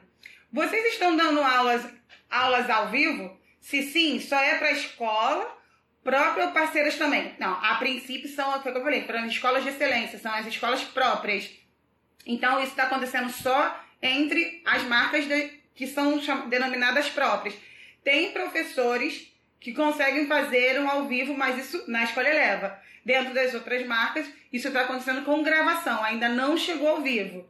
Vocês 0.52 0.94
estão 0.94 1.16
dando 1.16 1.42
aulas, 1.42 1.86
aulas 2.30 2.70
ao 2.70 2.90
vivo? 2.90 3.38
Se 3.60 3.84
sim, 3.84 4.20
só 4.20 4.40
é 4.40 4.58
para 4.58 4.72
escola 4.72 5.58
própria 6.04 6.46
ou 6.46 6.52
parceiras 6.52 6.96
também? 6.96 7.36
Não, 7.38 7.52
a 7.62 7.76
princípio 7.76 8.30
são, 8.30 8.62
foi 8.62 8.72
o 8.72 8.74
que 8.74 8.80
eu 8.80 8.84
falei, 8.84 9.04
para 9.04 9.22
as 9.22 9.32
escolas 9.32 9.64
de 9.64 9.70
excelência, 9.70 10.18
são 10.18 10.34
as 10.34 10.48
escolas 10.48 10.82
próprias. 10.84 11.50
Então, 12.26 12.60
isso 12.60 12.72
está 12.72 12.84
acontecendo 12.84 13.30
só 13.30 13.84
entre 14.02 14.62
as 14.66 14.84
marcas 14.84 15.28
de, 15.28 15.50
que 15.76 15.86
são 15.86 16.18
denominadas 16.48 17.10
próprias. 17.10 17.56
Tem 18.04 18.32
professores 18.32 19.34
que 19.60 19.74
conseguem 19.74 20.28
fazer 20.28 20.80
um 20.80 20.90
ao 20.90 21.08
vivo, 21.08 21.34
mas 21.36 21.58
isso 21.58 21.84
na 21.88 22.04
escola 22.04 22.30
leva. 22.30 22.80
Dentro 23.04 23.34
das 23.34 23.54
outras 23.54 23.86
marcas, 23.86 24.28
isso 24.52 24.68
está 24.68 24.82
acontecendo 24.82 25.24
com 25.24 25.44
gravação, 25.44 26.04
ainda 26.04 26.30
não 26.30 26.58
chegou 26.58 26.88
ao 26.88 27.02
vivo. 27.02 27.48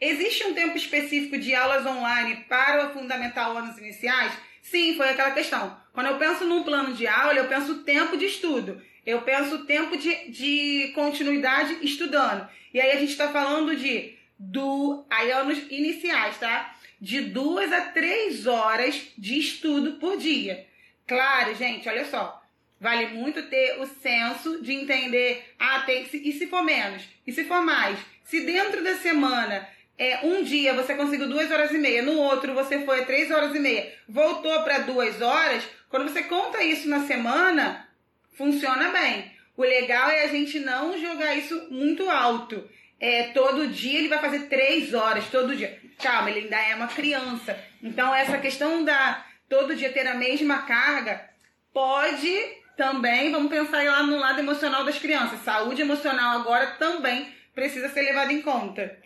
Existe 0.00 0.44
um 0.44 0.54
tempo 0.54 0.76
específico 0.76 1.38
de 1.38 1.54
aulas 1.54 1.86
online 1.86 2.44
para 2.48 2.86
o 2.86 2.92
fundamental 2.92 3.56
anos 3.56 3.78
iniciais? 3.78 4.32
Sim, 4.60 4.94
foi 4.96 5.08
aquela 5.08 5.30
questão. 5.30 5.76
Quando 5.92 6.08
eu 6.08 6.18
penso 6.18 6.44
num 6.44 6.62
plano 6.62 6.92
de 6.92 7.06
aula, 7.06 7.34
eu 7.34 7.48
penso 7.48 7.82
tempo 7.82 8.16
de 8.16 8.26
estudo. 8.26 8.82
Eu 9.06 9.22
penso 9.22 9.64
tempo 9.64 9.96
de, 9.96 10.30
de 10.30 10.92
continuidade 10.94 11.78
estudando. 11.82 12.48
E 12.74 12.80
aí 12.80 12.90
a 12.90 13.00
gente 13.00 13.12
está 13.12 13.28
falando 13.28 13.74
de 13.74 14.16
do, 14.38 15.06
aí 15.08 15.32
anos 15.32 15.58
iniciais, 15.70 16.36
tá? 16.38 16.76
De 17.00 17.20
duas 17.20 17.72
a 17.72 17.82
três 17.82 18.46
horas 18.46 19.12
de 19.16 19.38
estudo 19.38 19.92
por 19.94 20.18
dia. 20.18 20.66
Claro, 21.06 21.54
gente, 21.54 21.88
olha 21.88 22.04
só. 22.04 22.42
Vale 22.80 23.06
muito 23.08 23.42
ter 23.44 23.80
o 23.80 23.86
senso 23.86 24.62
de 24.62 24.72
entender, 24.72 25.54
ah, 25.58 25.80
tem 25.80 26.04
que 26.04 26.10
se, 26.10 26.28
e 26.28 26.32
se 26.32 26.46
for 26.46 26.62
menos? 26.62 27.02
E 27.26 27.32
se 27.32 27.44
for 27.44 27.62
mais? 27.62 27.98
Se 28.24 28.40
dentro 28.40 28.84
da 28.84 28.96
semana, 28.96 29.66
é, 29.98 30.20
um 30.24 30.42
dia 30.42 30.74
você 30.74 30.94
conseguiu 30.94 31.28
duas 31.28 31.50
horas 31.50 31.70
e 31.70 31.78
meia, 31.78 32.02
no 32.02 32.18
outro 32.18 32.52
você 32.52 32.84
foi 32.84 33.00
a 33.00 33.04
três 33.06 33.30
horas 33.30 33.54
e 33.54 33.58
meia, 33.58 33.94
voltou 34.06 34.62
para 34.62 34.80
duas 34.80 35.22
horas, 35.22 35.64
quando 35.88 36.10
você 36.10 36.24
conta 36.24 36.62
isso 36.62 36.88
na 36.88 37.06
semana, 37.06 37.88
funciona 38.36 38.90
bem. 38.90 39.32
O 39.56 39.62
legal 39.62 40.10
é 40.10 40.24
a 40.24 40.28
gente 40.28 40.58
não 40.58 40.98
jogar 40.98 41.34
isso 41.34 41.68
muito 41.70 42.10
alto. 42.10 42.68
É, 43.00 43.24
todo 43.28 43.68
dia 43.68 43.98
ele 43.98 44.08
vai 44.08 44.18
fazer 44.18 44.40
três 44.48 44.92
horas, 44.92 45.26
todo 45.30 45.56
dia. 45.56 45.80
Calma, 45.98 46.30
ele 46.30 46.40
ainda 46.40 46.60
é 46.60 46.74
uma 46.74 46.88
criança. 46.88 47.58
Então, 47.82 48.14
essa 48.14 48.36
questão 48.36 48.84
da 48.84 49.25
todo 49.48 49.76
dia 49.76 49.92
ter 49.92 50.06
a 50.06 50.14
mesma 50.14 50.62
carga 50.62 51.28
pode 51.72 52.64
também, 52.76 53.32
vamos 53.32 53.50
pensar 53.50 53.84
lá 53.84 54.02
no 54.02 54.18
lado 54.18 54.38
emocional 54.38 54.84
das 54.84 54.98
crianças. 54.98 55.40
Saúde 55.40 55.82
emocional 55.82 56.40
agora 56.40 56.66
também 56.78 57.34
precisa 57.54 57.88
ser 57.88 58.02
levada 58.02 58.32
em 58.32 58.42
conta. 58.42 58.98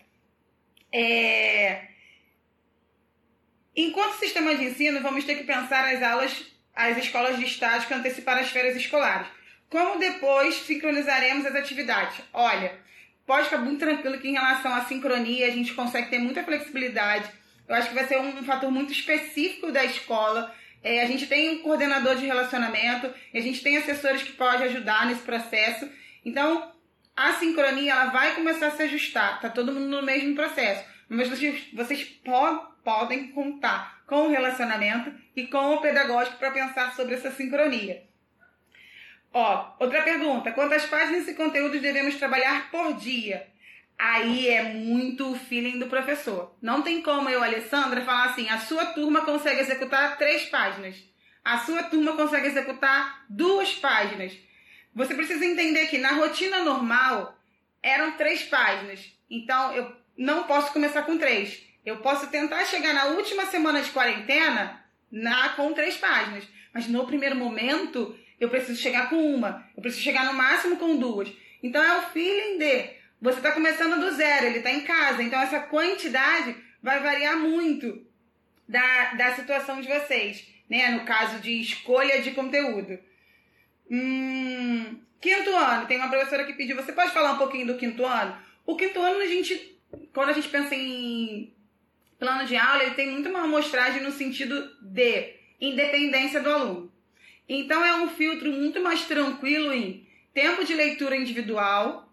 É... 0.92 1.88
Enquanto 3.76 4.18
sistema 4.18 4.54
de 4.56 4.64
ensino, 4.64 5.00
vamos 5.00 5.24
ter 5.24 5.36
que 5.36 5.44
pensar 5.44 5.88
as 5.94 6.02
aulas, 6.02 6.44
as 6.74 6.98
escolas 6.98 7.38
de 7.38 7.44
estágio 7.44 7.96
antecipar 7.96 8.36
as 8.38 8.50
férias 8.50 8.76
escolares. 8.76 9.28
Como 9.68 10.00
depois 10.00 10.56
sincronizaremos 10.56 11.46
as 11.46 11.54
atividades? 11.54 12.20
Olha, 12.32 12.76
pode 13.24 13.44
ficar 13.44 13.58
muito 13.58 13.78
tranquilo 13.78 14.18
que 14.18 14.28
em 14.28 14.32
relação 14.32 14.74
à 14.74 14.84
sincronia 14.84 15.46
a 15.46 15.50
gente 15.50 15.72
consegue 15.74 16.10
ter 16.10 16.18
muita 16.18 16.42
flexibilidade. 16.42 17.30
Eu 17.70 17.76
acho 17.76 17.88
que 17.88 17.94
vai 17.94 18.04
ser 18.04 18.18
um 18.18 18.42
fator 18.42 18.68
muito 18.68 18.90
específico 18.90 19.70
da 19.70 19.84
escola. 19.84 20.52
É, 20.82 21.02
a 21.02 21.06
gente 21.06 21.28
tem 21.28 21.50
um 21.50 21.58
coordenador 21.58 22.16
de 22.16 22.26
relacionamento, 22.26 23.14
a 23.32 23.38
gente 23.38 23.62
tem 23.62 23.76
assessores 23.76 24.24
que 24.24 24.32
podem 24.32 24.66
ajudar 24.66 25.06
nesse 25.06 25.22
processo. 25.22 25.88
Então, 26.24 26.72
a 27.16 27.34
sincronia 27.34 27.92
ela 27.92 28.06
vai 28.06 28.34
começar 28.34 28.66
a 28.66 28.70
se 28.72 28.82
ajustar. 28.82 29.40
Tá 29.40 29.48
todo 29.48 29.70
mundo 29.70 29.86
no 29.86 30.02
mesmo 30.02 30.34
processo. 30.34 30.84
Mas 31.08 31.28
vocês, 31.28 31.68
vocês 31.72 32.02
po 32.02 32.70
podem 32.82 33.28
contar 33.28 34.02
com 34.04 34.26
o 34.26 34.30
relacionamento 34.30 35.14
e 35.36 35.46
com 35.46 35.76
o 35.76 35.80
pedagógico 35.80 36.38
para 36.38 36.50
pensar 36.50 36.92
sobre 36.96 37.14
essa 37.14 37.30
sincronia. 37.30 38.02
Ó, 39.32 39.76
outra 39.78 40.02
pergunta: 40.02 40.50
quantas 40.50 40.86
páginas 40.86 41.28
e 41.28 41.34
conteúdos 41.34 41.80
devemos 41.80 42.16
trabalhar 42.16 42.68
por 42.72 42.94
dia? 42.94 43.46
Aí 44.02 44.48
é 44.48 44.62
muito 44.62 45.30
o 45.30 45.38
feeling 45.38 45.78
do 45.78 45.86
professor. 45.86 46.56
Não 46.62 46.80
tem 46.80 47.02
como 47.02 47.28
eu, 47.28 47.42
Alessandra, 47.42 48.00
falar 48.00 48.30
assim: 48.30 48.48
a 48.48 48.58
sua 48.58 48.86
turma 48.86 49.26
consegue 49.26 49.60
executar 49.60 50.16
três 50.16 50.46
páginas, 50.46 50.96
a 51.44 51.58
sua 51.58 51.82
turma 51.82 52.16
consegue 52.16 52.46
executar 52.46 53.26
duas 53.28 53.74
páginas. 53.74 54.32
Você 54.94 55.14
precisa 55.14 55.44
entender 55.44 55.86
que 55.88 55.98
na 55.98 56.12
rotina 56.12 56.64
normal 56.64 57.38
eram 57.82 58.12
três 58.12 58.42
páginas. 58.42 59.00
Então 59.28 59.74
eu 59.74 59.94
não 60.16 60.44
posso 60.44 60.72
começar 60.72 61.02
com 61.02 61.18
três. 61.18 61.62
Eu 61.84 61.98
posso 61.98 62.28
tentar 62.28 62.64
chegar 62.64 62.94
na 62.94 63.04
última 63.08 63.44
semana 63.46 63.82
de 63.82 63.90
quarentena 63.90 64.82
na, 65.12 65.50
com 65.50 65.74
três 65.74 65.98
páginas. 65.98 66.48
Mas 66.72 66.88
no 66.88 67.06
primeiro 67.06 67.36
momento 67.36 68.18
eu 68.40 68.48
preciso 68.48 68.80
chegar 68.80 69.10
com 69.10 69.34
uma, 69.34 69.68
eu 69.76 69.82
preciso 69.82 70.02
chegar 70.02 70.24
no 70.24 70.32
máximo 70.32 70.78
com 70.78 70.96
duas. 70.96 71.30
Então 71.62 71.82
é 71.82 71.98
o 71.98 72.02
feeling 72.10 72.56
de 72.56 72.99
você 73.20 73.38
está 73.38 73.52
começando 73.52 74.00
do 74.00 74.14
zero, 74.14 74.46
ele 74.46 74.58
está 74.58 74.70
em 74.70 74.80
casa, 74.80 75.22
então 75.22 75.40
essa 75.40 75.60
quantidade 75.60 76.56
vai 76.82 77.00
variar 77.00 77.36
muito 77.36 78.06
da, 78.66 79.14
da 79.14 79.34
situação 79.34 79.80
de 79.80 79.88
vocês, 79.88 80.46
né? 80.68 80.90
No 80.90 81.04
caso 81.04 81.40
de 81.40 81.60
escolha 81.60 82.22
de 82.22 82.30
conteúdo. 82.30 82.98
Hum, 83.90 85.00
quinto 85.20 85.54
ano, 85.54 85.86
tem 85.86 85.98
uma 85.98 86.08
professora 86.08 86.44
que 86.44 86.54
pediu, 86.54 86.76
você 86.76 86.92
pode 86.92 87.12
falar 87.12 87.32
um 87.32 87.38
pouquinho 87.38 87.66
do 87.66 87.76
quinto 87.76 88.04
ano? 88.06 88.36
O 88.64 88.76
quinto 88.76 89.00
ano, 89.00 89.20
a 89.20 89.26
gente, 89.26 89.78
quando 90.14 90.30
a 90.30 90.32
gente 90.32 90.48
pensa 90.48 90.74
em 90.74 91.52
plano 92.18 92.46
de 92.46 92.56
aula, 92.56 92.84
ele 92.84 92.94
tem 92.94 93.10
muito 93.10 93.28
uma 93.28 93.42
amostragem 93.42 94.02
no 94.02 94.12
sentido 94.12 94.70
de 94.80 95.34
independência 95.60 96.40
do 96.40 96.50
aluno. 96.50 96.92
Então 97.48 97.84
é 97.84 97.96
um 97.96 98.08
filtro 98.08 98.52
muito 98.52 98.80
mais 98.80 99.04
tranquilo 99.06 99.72
em 99.72 100.06
tempo 100.32 100.64
de 100.64 100.72
leitura 100.72 101.16
individual, 101.16 102.09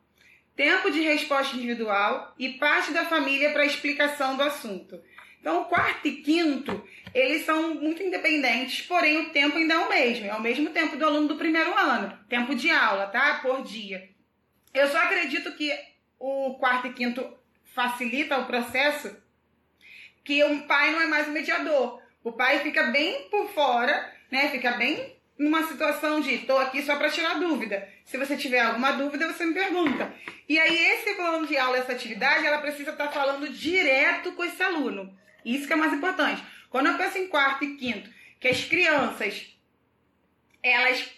tempo 0.57 0.89
de 0.89 1.01
resposta 1.01 1.55
individual 1.55 2.33
e 2.37 2.53
parte 2.53 2.91
da 2.91 3.05
família 3.05 3.51
para 3.51 3.65
explicação 3.65 4.35
do 4.35 4.41
assunto. 4.41 4.99
Então, 5.39 5.61
o 5.61 5.65
quarto 5.65 6.07
e 6.07 6.23
quinto, 6.23 6.83
eles 7.13 7.45
são 7.45 7.75
muito 7.75 8.01
independentes, 8.01 8.85
porém 8.85 9.19
o 9.19 9.29
tempo 9.29 9.55
ainda 9.55 9.75
é 9.75 9.77
o 9.77 9.87
mesmo, 9.87 10.25
é 10.25 10.33
o 10.33 10.41
mesmo 10.41 10.71
tempo 10.71 10.97
do 10.97 11.05
aluno 11.05 11.27
do 11.27 11.35
primeiro 11.35 11.77
ano, 11.77 12.17
tempo 12.27 12.55
de 12.55 12.71
aula, 12.71 13.05
tá? 13.05 13.35
Por 13.35 13.63
dia. 13.63 14.09
Eu 14.73 14.87
só 14.89 14.97
acredito 14.97 15.55
que 15.55 15.71
o 16.19 16.55
quarto 16.55 16.87
e 16.87 16.93
quinto 16.93 17.37
facilita 17.75 18.39
o 18.39 18.47
processo 18.47 19.15
que 20.23 20.43
um 20.43 20.61
pai 20.61 20.91
não 20.91 21.01
é 21.01 21.05
mais 21.05 21.27
o 21.27 21.31
mediador. 21.31 22.01
O 22.23 22.33
pai 22.33 22.59
fica 22.59 22.83
bem 22.87 23.29
por 23.29 23.47
fora, 23.53 24.11
né? 24.31 24.49
Fica 24.49 24.71
bem 24.71 25.16
numa 25.37 25.67
situação 25.67 26.19
de 26.19 26.33
estou 26.33 26.57
aqui 26.57 26.81
só 26.81 26.95
para 26.95 27.09
tirar 27.09 27.39
dúvida. 27.39 27.87
Se 28.05 28.17
você 28.17 28.35
tiver 28.35 28.59
alguma 28.59 28.93
dúvida, 28.93 29.31
você 29.31 29.45
me 29.45 29.53
pergunta. 29.53 30.13
E 30.49 30.57
aí, 30.57 30.77
esse 30.93 31.13
plano 31.13 31.45
de 31.45 31.57
aula, 31.57 31.77
essa 31.77 31.91
atividade, 31.91 32.45
ela 32.45 32.59
precisa 32.59 32.91
estar 32.91 33.07
tá 33.07 33.11
falando 33.11 33.49
direto 33.49 34.31
com 34.33 34.43
esse 34.43 34.61
aluno. 34.63 35.15
Isso 35.45 35.67
que 35.67 35.73
é 35.73 35.75
mais 35.75 35.93
importante. 35.93 36.43
Quando 36.69 36.87
eu 36.87 36.97
penso 36.97 37.17
em 37.17 37.27
quarto 37.27 37.63
e 37.63 37.77
quinto, 37.77 38.09
que 38.39 38.47
as 38.47 38.63
crianças, 38.63 39.55
elas 40.61 41.09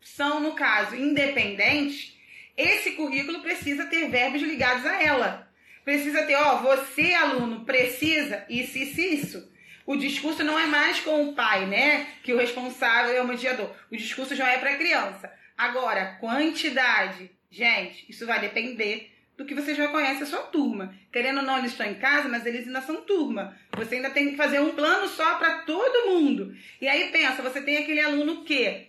são, 0.00 0.40
no 0.40 0.52
caso, 0.54 0.94
independentes, 0.94 2.16
esse 2.56 2.92
currículo 2.92 3.40
precisa 3.40 3.86
ter 3.86 4.08
verbos 4.08 4.42
ligados 4.42 4.84
a 4.84 5.02
ela. 5.02 5.52
Precisa 5.84 6.22
ter, 6.24 6.36
ó, 6.36 6.58
você, 6.58 7.14
aluno, 7.14 7.64
precisa 7.64 8.44
isso, 8.48 8.78
isso, 8.78 9.00
isso. 9.00 9.51
O 9.86 9.96
discurso 9.96 10.44
não 10.44 10.58
é 10.58 10.66
mais 10.66 11.00
com 11.00 11.28
o 11.28 11.34
pai, 11.34 11.66
né? 11.66 12.06
Que 12.22 12.32
o 12.32 12.38
responsável 12.38 13.14
é 13.14 13.20
o 13.20 13.26
mediador. 13.26 13.74
O 13.90 13.96
discurso 13.96 14.34
já 14.34 14.48
é 14.48 14.58
para 14.58 14.70
a 14.70 14.76
criança. 14.76 15.32
Agora, 15.56 16.16
quantidade. 16.20 17.30
Gente, 17.50 18.06
isso 18.08 18.26
vai 18.26 18.40
depender 18.40 19.12
do 19.36 19.44
que 19.44 19.54
você 19.54 19.74
já 19.74 19.88
conhece 19.88 20.22
a 20.22 20.26
sua 20.26 20.42
turma. 20.42 20.94
Querendo 21.12 21.38
ou 21.38 21.42
não, 21.44 21.58
eles 21.58 21.72
estão 21.72 21.86
em 21.86 21.94
casa, 21.94 22.28
mas 22.28 22.46
eles 22.46 22.66
ainda 22.66 22.80
são 22.80 23.02
turma. 23.02 23.56
Você 23.76 23.96
ainda 23.96 24.10
tem 24.10 24.30
que 24.30 24.36
fazer 24.36 24.60
um 24.60 24.74
plano 24.74 25.08
só 25.08 25.36
para 25.36 25.58
todo 25.62 26.08
mundo. 26.08 26.54
E 26.80 26.88
aí 26.88 27.10
pensa, 27.10 27.42
você 27.42 27.60
tem 27.60 27.78
aquele 27.78 28.00
aluno 28.00 28.44
que 28.44 28.88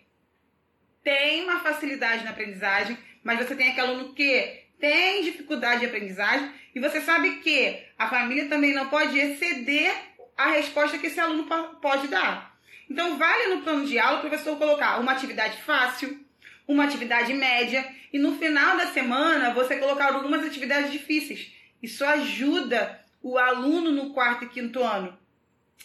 tem 1.04 1.44
uma 1.44 1.60
facilidade 1.60 2.24
na 2.24 2.32
aprendizagem, 2.32 2.98
mas 3.24 3.40
você 3.40 3.56
tem 3.56 3.70
aquele 3.70 3.88
aluno 3.88 4.14
que 4.14 4.64
tem 4.80 5.24
dificuldade 5.24 5.82
de 5.82 5.86
aprendizagem 5.88 6.52
e 6.76 6.80
você 6.80 7.02
sabe 7.02 7.38
que 7.38 7.84
a 7.98 8.10
família 8.10 8.48
também 8.48 8.74
não 8.74 8.90
pode 8.90 9.18
exceder 9.18 9.94
a 10.38 10.52
resposta 10.52 10.98
que 10.98 11.08
esse 11.08 11.20
aluno 11.20 11.46
pode 11.82 12.08
dar. 12.08 12.54
Então, 12.90 13.18
vale 13.18 13.56
no 13.56 13.62
plano 13.62 13.86
de 13.86 13.98
aula 13.98 14.18
o 14.18 14.22
professor 14.22 14.58
colocar 14.58 15.00
uma 15.00 15.12
atividade 15.12 15.62
fácil, 15.62 16.20
uma 16.68 16.84
atividade 16.84 17.34
média 17.34 17.86
e 18.12 18.20
no 18.20 18.38
final 18.38 18.78
da 18.78 18.88
semana 18.88 19.54
você 19.54 19.78
colocar 19.78 20.14
algumas 20.14 20.46
atividades 20.46 20.92
difíceis. 20.92 21.52
Isso 21.82 22.06
ajuda 22.06 23.02
o 23.22 23.38
aluno 23.38 23.92
no 23.92 24.14
quarto 24.14 24.46
e 24.46 24.50
quinto 24.50 24.84
ano. 24.84 25.18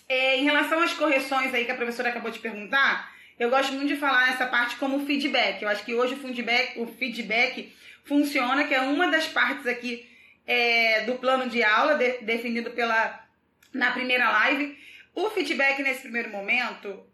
É, 0.08 0.36
em 0.36 0.44
relação 0.44 0.80
às 0.80 0.92
correções 0.92 1.52
aí 1.54 1.64
que 1.64 1.70
a 1.70 1.76
professora 1.76 2.08
acabou 2.08 2.30
de 2.30 2.38
perguntar, 2.38 3.12
eu 3.38 3.50
gosto 3.50 3.72
muito 3.72 3.88
de 3.88 3.96
falar 3.96 4.30
essa 4.30 4.46
parte 4.46 4.76
como 4.76 5.06
feedback. 5.06 5.62
Eu 5.62 5.68
acho 5.68 5.84
que 5.84 5.94
hoje 5.94 6.14
o 6.14 6.18
feedback, 6.18 6.78
o 6.80 6.86
feedback 6.86 7.72
funciona, 8.04 8.64
que 8.64 8.74
é 8.74 8.80
uma 8.80 9.08
das 9.08 9.26
partes 9.26 9.66
aqui 9.66 10.08
é, 10.46 11.02
do 11.02 11.14
plano 11.14 11.48
de 11.48 11.62
aula 11.62 11.94
de, 11.94 12.18
definido 12.18 12.70
pela 12.70 13.27
na 13.72 13.92
primeira 13.92 14.30
live. 14.30 14.78
O 15.14 15.30
feedback 15.30 15.82
nesse 15.82 16.02
primeiro 16.02 16.30
momento 16.30 17.04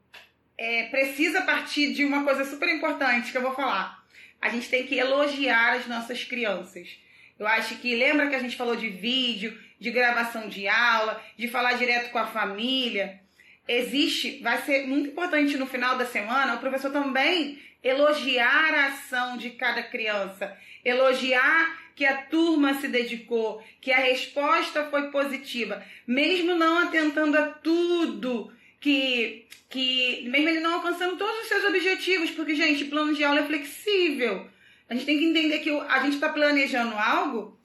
é, 0.57 0.84
precisa 0.84 1.42
partir 1.42 1.92
de 1.92 2.05
uma 2.05 2.24
coisa 2.24 2.44
super 2.44 2.68
importante 2.68 3.32
que 3.32 3.38
eu 3.38 3.42
vou 3.42 3.55
falar. 3.55 4.05
A 4.40 4.48
gente 4.48 4.68
tem 4.68 4.86
que 4.86 4.98
elogiar 4.98 5.74
as 5.74 5.86
nossas 5.86 6.22
crianças. 6.24 6.98
Eu 7.38 7.46
acho 7.46 7.76
que 7.76 7.96
lembra 7.96 8.28
que 8.28 8.34
a 8.34 8.40
gente 8.40 8.57
falou 8.57 8.76
de 8.76 8.88
vídeo, 8.88 9.59
de 9.80 9.90
gravação 9.90 10.48
de 10.48 10.68
aula, 10.68 11.22
de 11.36 11.48
falar 11.48 11.74
direto 11.74 12.11
com 12.11 12.18
a 12.18 12.26
família. 12.26 13.20
Existe, 13.66 14.40
vai 14.42 14.61
ser 14.62 14.86
muito 14.86 15.09
importante 15.09 15.57
no 15.57 15.66
final 15.66 15.96
da 15.96 16.07
semana 16.07 16.55
o 16.55 16.61
professor 16.61 16.92
também 16.92 17.59
elogiar 17.82 18.74
a 18.74 18.86
ação 18.88 19.36
de 19.36 19.50
cada 19.50 19.82
criança, 19.82 20.57
elogiar 20.84 21.84
que 21.95 22.05
a 22.05 22.22
turma 22.22 22.74
se 22.74 22.88
dedicou, 22.88 23.62
que 23.80 23.92
a 23.92 23.99
resposta 23.99 24.84
foi 24.90 25.11
positiva, 25.11 25.84
mesmo 26.07 26.55
não 26.55 26.78
atentando 26.78 27.38
a 27.38 27.47
tudo 27.47 28.53
que 28.80 29.47
que 29.68 30.28
mesmo 30.28 30.49
ele 30.49 30.61
não 30.61 30.74
alcançando 30.74 31.16
todos 31.16 31.40
os 31.40 31.49
seus 31.49 31.64
objetivos, 31.64 32.30
porque 32.30 32.55
gente, 32.55 32.84
plano 32.84 33.12
de 33.12 33.24
aula 33.24 33.40
é 33.40 33.47
flexível. 33.47 34.49
A 34.88 34.95
gente 34.95 35.07
tem 35.07 35.18
que 35.18 35.24
entender 35.24 35.59
que 35.61 35.70
a 35.70 36.01
gente 36.01 36.14
está 36.14 36.28
planejando 36.28 36.95
algo, 36.97 37.59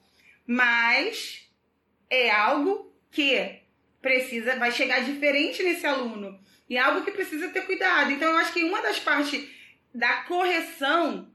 mas 0.46 1.48
é 2.08 2.30
algo 2.30 2.92
que 3.12 3.60
precisa, 4.00 4.56
vai 4.56 4.72
chegar 4.72 5.04
diferente 5.04 5.62
nesse 5.62 5.86
aluno. 5.86 6.40
E 6.68 6.76
é 6.76 6.80
algo 6.80 7.04
que 7.04 7.10
precisa 7.10 7.48
ter 7.48 7.62
cuidado. 7.62 8.10
Então, 8.10 8.30
eu 8.30 8.36
acho 8.38 8.52
que 8.52 8.64
uma 8.64 8.80
das 8.80 8.98
partes 8.98 9.46
da 9.94 10.22
correção, 10.22 11.30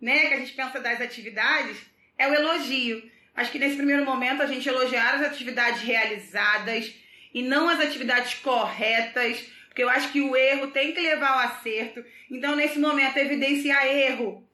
né, 0.00 0.28
que 0.28 0.34
a 0.34 0.38
gente 0.38 0.52
pensa 0.52 0.80
das 0.80 1.00
atividades, 1.00 1.78
é 2.18 2.28
o 2.28 2.34
elogio. 2.34 3.02
Acho 3.34 3.50
que 3.50 3.58
nesse 3.58 3.76
primeiro 3.76 4.04
momento 4.04 4.42
a 4.42 4.46
gente 4.46 4.68
elogiar 4.68 5.14
as 5.14 5.22
atividades 5.22 5.82
realizadas 5.82 6.94
e 7.32 7.42
não 7.42 7.68
as 7.68 7.80
atividades 7.80 8.34
corretas, 8.34 9.44
porque 9.66 9.82
eu 9.82 9.90
acho 9.90 10.12
que 10.12 10.20
o 10.20 10.36
erro 10.36 10.68
tem 10.68 10.92
que 10.92 11.00
levar 11.00 11.30
ao 11.30 11.38
acerto. 11.40 12.04
Então, 12.30 12.54
nesse 12.54 12.78
momento, 12.78 13.16
evidenciar 13.16 13.86
erro. 13.86 14.48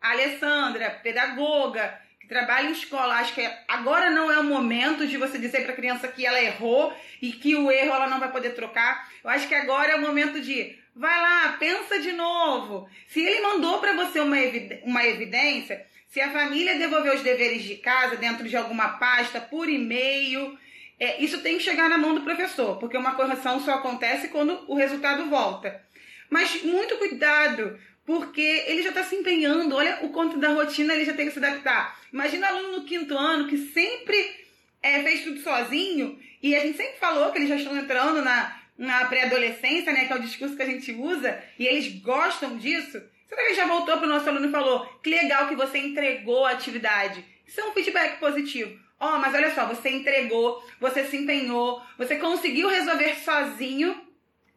A 0.00 0.12
Alessandra, 0.12 0.90
pedagoga, 1.02 2.00
que 2.20 2.28
trabalha 2.28 2.68
em 2.68 2.72
escola, 2.72 3.16
acho 3.16 3.34
que 3.34 3.50
agora 3.66 4.10
não 4.10 4.30
é 4.30 4.38
o 4.38 4.44
momento 4.44 5.06
de 5.06 5.16
você 5.16 5.38
dizer 5.38 5.62
para 5.62 5.72
a 5.72 5.76
criança 5.76 6.08
que 6.08 6.24
ela 6.24 6.40
errou 6.40 6.96
e 7.20 7.32
que 7.32 7.56
o 7.56 7.70
erro 7.70 7.92
ela 7.92 8.06
não 8.06 8.20
vai 8.20 8.30
poder 8.30 8.54
trocar. 8.54 9.10
Eu 9.22 9.28
acho 9.28 9.48
que 9.48 9.54
agora 9.54 9.92
é 9.92 9.96
o 9.96 10.00
momento 10.00 10.40
de 10.40 10.78
vai 10.94 11.20
lá, 11.20 11.56
pensa 11.58 11.98
de 11.98 12.12
novo. 12.12 12.88
Se 13.08 13.20
ele 13.20 13.40
mandou 13.40 13.80
para 13.80 13.92
você 13.92 14.20
uma, 14.20 14.36
uma 14.84 15.04
evidência, 15.04 15.84
se 16.10 16.20
a 16.20 16.32
família 16.32 16.76
devolver 16.76 17.14
os 17.14 17.22
deveres 17.22 17.62
de 17.62 17.76
casa 17.76 18.16
dentro 18.16 18.48
de 18.48 18.56
alguma 18.56 18.98
pasta, 18.98 19.40
por 19.40 19.68
e-mail, 19.68 20.58
é, 20.98 21.22
isso 21.22 21.40
tem 21.40 21.56
que 21.56 21.62
chegar 21.62 21.88
na 21.88 21.96
mão 21.96 22.14
do 22.14 22.22
professor, 22.22 22.78
porque 22.78 22.96
uma 22.96 23.14
correção 23.14 23.60
só 23.60 23.74
acontece 23.74 24.28
quando 24.28 24.64
o 24.66 24.74
resultado 24.74 25.30
volta. 25.30 25.80
Mas 26.28 26.62
muito 26.64 26.96
cuidado, 26.96 27.78
porque 28.04 28.64
ele 28.66 28.82
já 28.82 28.88
está 28.88 29.04
se 29.04 29.14
empenhando. 29.14 29.76
Olha 29.76 30.00
o 30.02 30.10
conto 30.10 30.36
da 30.36 30.48
rotina, 30.48 30.94
ele 30.94 31.04
já 31.04 31.14
tem 31.14 31.26
que 31.26 31.32
se 31.32 31.38
adaptar. 31.38 31.96
Imagina 32.12 32.48
aluno 32.48 32.78
no 32.78 32.84
quinto 32.84 33.16
ano 33.16 33.46
que 33.46 33.56
sempre 33.56 34.46
é, 34.82 35.04
fez 35.04 35.22
tudo 35.22 35.40
sozinho, 35.40 36.18
e 36.42 36.56
a 36.56 36.60
gente 36.60 36.76
sempre 36.76 36.98
falou 36.98 37.30
que 37.30 37.38
eles 37.38 37.48
já 37.48 37.56
estão 37.56 37.76
entrando 37.76 38.20
na, 38.20 38.60
na 38.76 39.04
pré-adolescência, 39.04 39.92
né, 39.92 40.06
que 40.06 40.12
é 40.12 40.16
o 40.16 40.22
discurso 40.22 40.56
que 40.56 40.62
a 40.62 40.66
gente 40.66 40.90
usa, 40.90 41.40
e 41.56 41.68
eles 41.68 42.00
gostam 42.00 42.58
disso. 42.58 43.00
Será 43.30 43.42
que 43.42 43.48
ele 43.48 43.54
já 43.54 43.66
voltou 43.66 43.96
para 43.96 44.06
o 44.06 44.10
nosso 44.10 44.28
aluno 44.28 44.48
e 44.48 44.50
falou: 44.50 44.84
que 45.00 45.08
legal 45.08 45.46
que 45.46 45.54
você 45.54 45.78
entregou 45.78 46.44
a 46.44 46.50
atividade? 46.50 47.24
Isso 47.46 47.60
é 47.60 47.64
um 47.64 47.72
feedback 47.72 48.18
positivo. 48.18 48.76
Ó, 48.98 49.14
oh, 49.14 49.18
mas 49.18 49.32
olha 49.32 49.54
só, 49.54 49.66
você 49.66 49.88
entregou, 49.88 50.62
você 50.80 51.04
se 51.06 51.16
empenhou, 51.16 51.80
você 51.96 52.16
conseguiu 52.16 52.68
resolver 52.68 53.14
sozinho, 53.14 54.04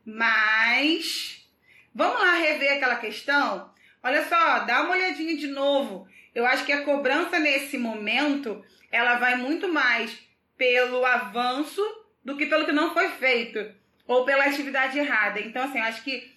mas 0.03 1.47
vamos 1.93 2.19
lá 2.19 2.35
rever 2.35 2.73
aquela 2.73 2.95
questão? 2.95 3.71
Olha 4.01 4.27
só, 4.27 4.59
dá 4.59 4.81
uma 4.81 4.95
olhadinha 4.95 5.37
de 5.37 5.47
novo. 5.47 6.07
Eu 6.33 6.45
acho 6.45 6.65
que 6.65 6.73
a 6.73 6.83
cobrança 6.83 7.39
nesse 7.39 7.77
momento, 7.77 8.65
ela 8.91 9.15
vai 9.15 9.37
muito 9.37 9.71
mais 9.71 10.17
pelo 10.57 11.05
avanço 11.05 11.81
do 12.25 12.35
que 12.35 12.47
pelo 12.47 12.65
que 12.65 12.71
não 12.71 12.93
foi 12.93 13.07
feito 13.09 13.71
ou 14.07 14.25
pela 14.25 14.45
atividade 14.45 14.97
errada. 14.97 15.39
Então, 15.39 15.63
assim, 15.63 15.77
eu 15.77 15.85
acho 15.85 16.03
que 16.03 16.33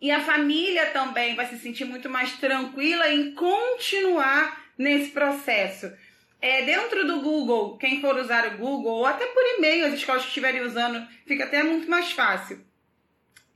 e 0.00 0.10
a 0.10 0.20
família 0.20 0.86
também 0.86 1.34
vai 1.34 1.46
se 1.46 1.58
sentir 1.58 1.84
muito 1.84 2.08
mais 2.08 2.32
tranquila 2.38 3.08
em 3.08 3.32
continuar 3.32 4.64
nesse 4.78 5.10
processo. 5.10 5.92
É, 6.40 6.62
dentro 6.62 7.06
do 7.06 7.20
Google, 7.20 7.76
quem 7.76 8.00
for 8.00 8.16
usar 8.16 8.46
o 8.46 8.56
Google, 8.56 8.92
ou 8.92 9.06
até 9.06 9.26
por 9.26 9.42
e-mail, 9.58 9.86
as 9.86 9.92
escolas 9.92 10.22
que 10.22 10.28
estiverem 10.28 10.62
usando, 10.62 11.06
fica 11.26 11.44
até 11.44 11.62
muito 11.62 11.90
mais 11.90 12.12
fácil. 12.12 12.64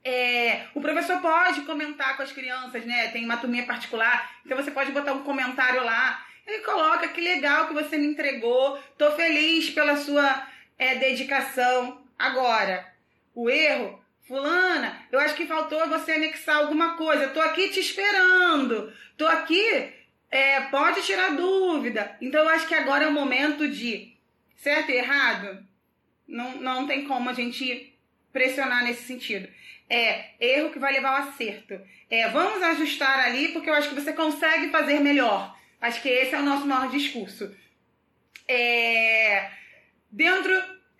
É, 0.04 0.66
o 0.74 0.82
professor 0.82 1.18
pode 1.22 1.62
comentar 1.62 2.14
com 2.14 2.22
as 2.22 2.30
crianças, 2.30 2.84
né? 2.84 3.08
Tem 3.08 3.24
uma 3.24 3.38
turminha 3.38 3.64
particular, 3.64 4.30
então 4.44 4.54
você 4.54 4.70
pode 4.70 4.92
botar 4.92 5.14
um 5.14 5.22
comentário 5.22 5.82
lá. 5.82 6.26
Ele 6.46 6.58
coloca 6.58 7.08
que 7.08 7.22
legal 7.22 7.68
que 7.68 7.72
você 7.72 7.96
me 7.96 8.08
entregou, 8.08 8.78
tô 8.98 9.10
feliz 9.12 9.70
pela 9.70 9.96
sua 9.96 10.46
é, 10.78 10.96
dedicação. 10.96 12.02
Agora, 12.18 12.86
o 13.34 13.48
erro 13.48 14.03
Fulana, 14.26 15.06
eu 15.12 15.20
acho 15.20 15.34
que 15.34 15.46
faltou 15.46 15.86
você 15.86 16.12
anexar 16.12 16.56
alguma 16.56 16.96
coisa. 16.96 17.28
Tô 17.28 17.40
aqui 17.40 17.68
te 17.68 17.80
esperando. 17.80 18.92
Tô 19.16 19.26
aqui, 19.26 19.92
é, 20.30 20.62
pode 20.62 21.02
tirar 21.02 21.36
dúvida. 21.36 22.16
Então 22.20 22.42
eu 22.42 22.48
acho 22.48 22.66
que 22.66 22.74
agora 22.74 23.04
é 23.04 23.06
o 23.06 23.12
momento 23.12 23.68
de 23.68 24.16
certo 24.56 24.90
e 24.90 24.96
errado. 24.96 25.64
Não, 26.26 26.56
não 26.56 26.86
tem 26.86 27.06
como 27.06 27.28
a 27.28 27.34
gente 27.34 27.94
pressionar 28.32 28.82
nesse 28.82 29.02
sentido. 29.02 29.46
É 29.88 30.30
erro 30.40 30.70
que 30.70 30.78
vai 30.78 30.94
levar 30.94 31.10
ao 31.10 31.28
acerto. 31.28 31.78
É, 32.08 32.28
vamos 32.30 32.62
ajustar 32.62 33.18
ali 33.20 33.48
porque 33.48 33.68
eu 33.68 33.74
acho 33.74 33.90
que 33.90 33.94
você 33.94 34.12
consegue 34.14 34.70
fazer 34.70 35.00
melhor. 35.00 35.54
Acho 35.80 36.00
que 36.00 36.08
esse 36.08 36.34
é 36.34 36.38
o 36.38 36.42
nosso 36.42 36.66
maior 36.66 36.90
discurso. 36.90 37.54
É, 38.48 39.50
dentro 40.10 40.50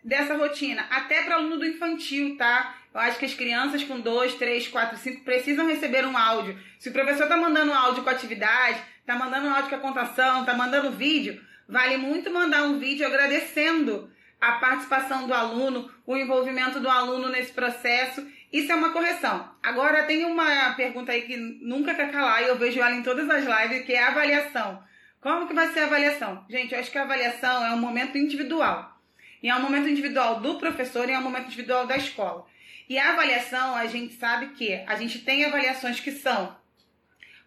dessa 0.05 0.37
rotina, 0.37 0.87
até 0.91 1.22
para 1.22 1.37
aluno 1.37 1.57
do 1.57 1.66
infantil, 1.66 2.37
tá? 2.37 2.84
Eu 2.95 3.01
acho 3.01 3.18
que 3.18 3.24
as 3.24 3.34
crianças 3.34 3.82
com 3.82 3.99
2, 3.99 4.34
3, 4.34 4.68
4, 4.68 4.97
5 4.97 5.24
precisam 5.24 5.66
receber 5.66 6.07
um 6.07 6.16
áudio. 6.16 6.57
Se 6.78 6.90
o 6.90 6.92
professor 6.92 7.26
tá 7.26 7.36
mandando 7.36 7.72
um 7.72 7.74
áudio 7.74 8.05
com 8.05 8.11
atividade, 8.11 8.80
tá 9.05 9.16
mandando 9.16 9.49
um 9.49 9.53
áudio 9.53 9.68
com 9.68 9.74
a 9.74 9.80
contação, 9.80 10.45
tá 10.45 10.55
mandando 10.55 10.92
vídeo, 10.92 11.42
vale 11.68 11.97
muito 11.97 12.30
mandar 12.30 12.62
um 12.62 12.78
vídeo 12.78 13.05
agradecendo 13.05 14.09
a 14.40 14.53
participação 14.53 15.26
do 15.26 15.34
aluno, 15.34 15.90
o 16.07 16.16
envolvimento 16.16 16.78
do 16.78 16.88
aluno 16.88 17.28
nesse 17.28 17.53
processo. 17.53 18.24
Isso 18.53 18.70
é 18.70 18.76
uma 18.76 18.92
correção. 18.92 19.51
Agora 19.61 20.05
tem 20.05 20.24
uma 20.24 20.72
pergunta 20.74 21.11
aí 21.11 21.22
que 21.22 21.36
nunca 21.36 21.95
quer 21.95 22.12
calar 22.12 22.42
e 22.42 22.47
eu 22.47 22.57
vejo 22.57 22.80
ela 22.80 22.95
em 22.95 23.03
todas 23.03 23.28
as 23.28 23.45
lives, 23.45 23.84
que 23.84 23.92
é 23.92 24.05
a 24.05 24.09
avaliação. 24.09 24.80
Como 25.20 25.49
que 25.49 25.55
vai 25.55 25.66
ser 25.72 25.80
a 25.80 25.86
avaliação? 25.86 26.45
Gente, 26.49 26.72
eu 26.72 26.78
acho 26.78 26.92
que 26.92 26.99
a 26.99 27.03
avaliação 27.03 27.66
é 27.66 27.72
um 27.72 27.78
momento 27.78 28.16
individual. 28.16 28.95
E 29.42 29.49
é 29.49 29.57
um 29.57 29.62
momento 29.62 29.88
individual 29.88 30.38
do 30.40 30.59
professor 30.59 31.09
e 31.09 31.12
é 31.12 31.18
um 31.18 31.22
momento 31.22 31.47
individual 31.47 31.86
da 31.86 31.97
escola. 31.97 32.47
E 32.89 32.99
a 32.99 33.12
avaliação, 33.12 33.74
a 33.74 33.87
gente 33.87 34.14
sabe 34.14 34.49
que 34.49 34.74
a 34.87 34.95
gente 34.97 35.20
tem 35.20 35.45
avaliações 35.45 36.01
que 36.01 36.12
são 36.12 36.57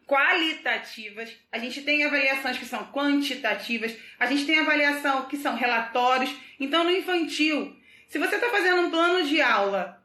qualitativas, 0.08 1.30
a 1.52 1.60
gente 1.60 1.82
tem 1.82 2.06
avaliações 2.06 2.58
que 2.58 2.66
são 2.66 2.92
quantitativas, 2.92 3.96
a 4.18 4.26
gente 4.26 4.46
tem 4.46 4.60
avaliação 4.60 5.26
que 5.28 5.38
são 5.38 5.56
relatórios. 5.56 6.34
Então, 6.60 6.84
no 6.84 6.92
infantil, 6.92 7.76
se 8.08 8.18
você 8.18 8.36
está 8.36 8.50
fazendo 8.50 8.84
um 8.84 8.90
plano 8.90 9.28
de 9.28 9.42
aula 9.42 10.02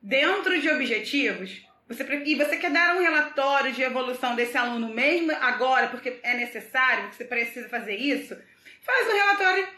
dentro 0.00 0.58
de 0.58 0.68
objetivos, 0.70 1.62
você, 1.86 2.04
e 2.24 2.34
você 2.34 2.56
quer 2.56 2.70
dar 2.70 2.96
um 2.96 3.02
relatório 3.02 3.72
de 3.72 3.82
evolução 3.82 4.34
desse 4.34 4.56
aluno 4.56 4.88
mesmo 4.88 5.32
agora, 5.32 5.88
porque 5.88 6.18
é 6.22 6.34
necessário, 6.34 7.12
você 7.12 7.24
precisa 7.24 7.68
fazer 7.68 7.96
isso, 7.96 8.36
faz 8.80 9.08
um 9.08 9.12
relatório 9.12 9.68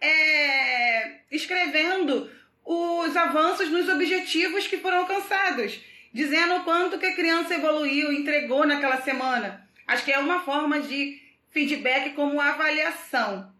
é, 0.00 1.20
escrevendo 1.30 2.30
os 2.64 3.16
avanços 3.16 3.68
nos 3.68 3.88
objetivos 3.88 4.66
que 4.66 4.78
foram 4.78 4.98
alcançados, 4.98 5.80
dizendo 6.12 6.56
o 6.56 6.64
quanto 6.64 6.98
que 6.98 7.06
a 7.06 7.14
criança 7.14 7.54
evoluiu, 7.54 8.12
entregou 8.12 8.66
naquela 8.66 9.02
semana. 9.02 9.68
Acho 9.86 10.04
que 10.04 10.12
é 10.12 10.18
uma 10.18 10.40
forma 10.40 10.80
de 10.80 11.20
feedback 11.50 12.14
como 12.14 12.40
avaliação. 12.40 13.52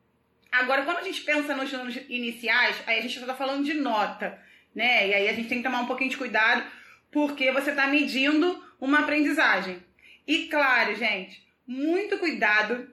Agora, 0.51 0.83
quando 0.83 0.99
a 0.99 1.03
gente 1.03 1.21
pensa 1.23 1.55
nos 1.55 1.73
anos 1.75 1.97
iniciais, 2.09 2.77
aí 2.87 2.99
a 2.99 3.03
gente 3.03 3.19
está 3.19 3.35
falando 3.35 3.65
de 3.65 3.75
nota, 3.75 4.41
né? 4.75 5.09
E 5.09 5.15
aí 5.15 5.29
a 5.29 5.33
gente 5.33 5.49
tem 5.49 5.59
que 5.59 5.65
tomar 5.65 5.81
um 5.81 5.87
pouquinho 5.87 6.11
de 6.11 6.17
cuidado, 6.17 6.65
porque 7.11 7.51
você 7.53 7.71
está 7.71 7.87
medindo 7.87 8.65
uma 8.81 9.01
aprendizagem. 9.01 9.83
E 10.27 10.47
claro, 10.47 10.95
gente, 10.95 11.47
muito 11.67 12.19
cuidado 12.19 12.91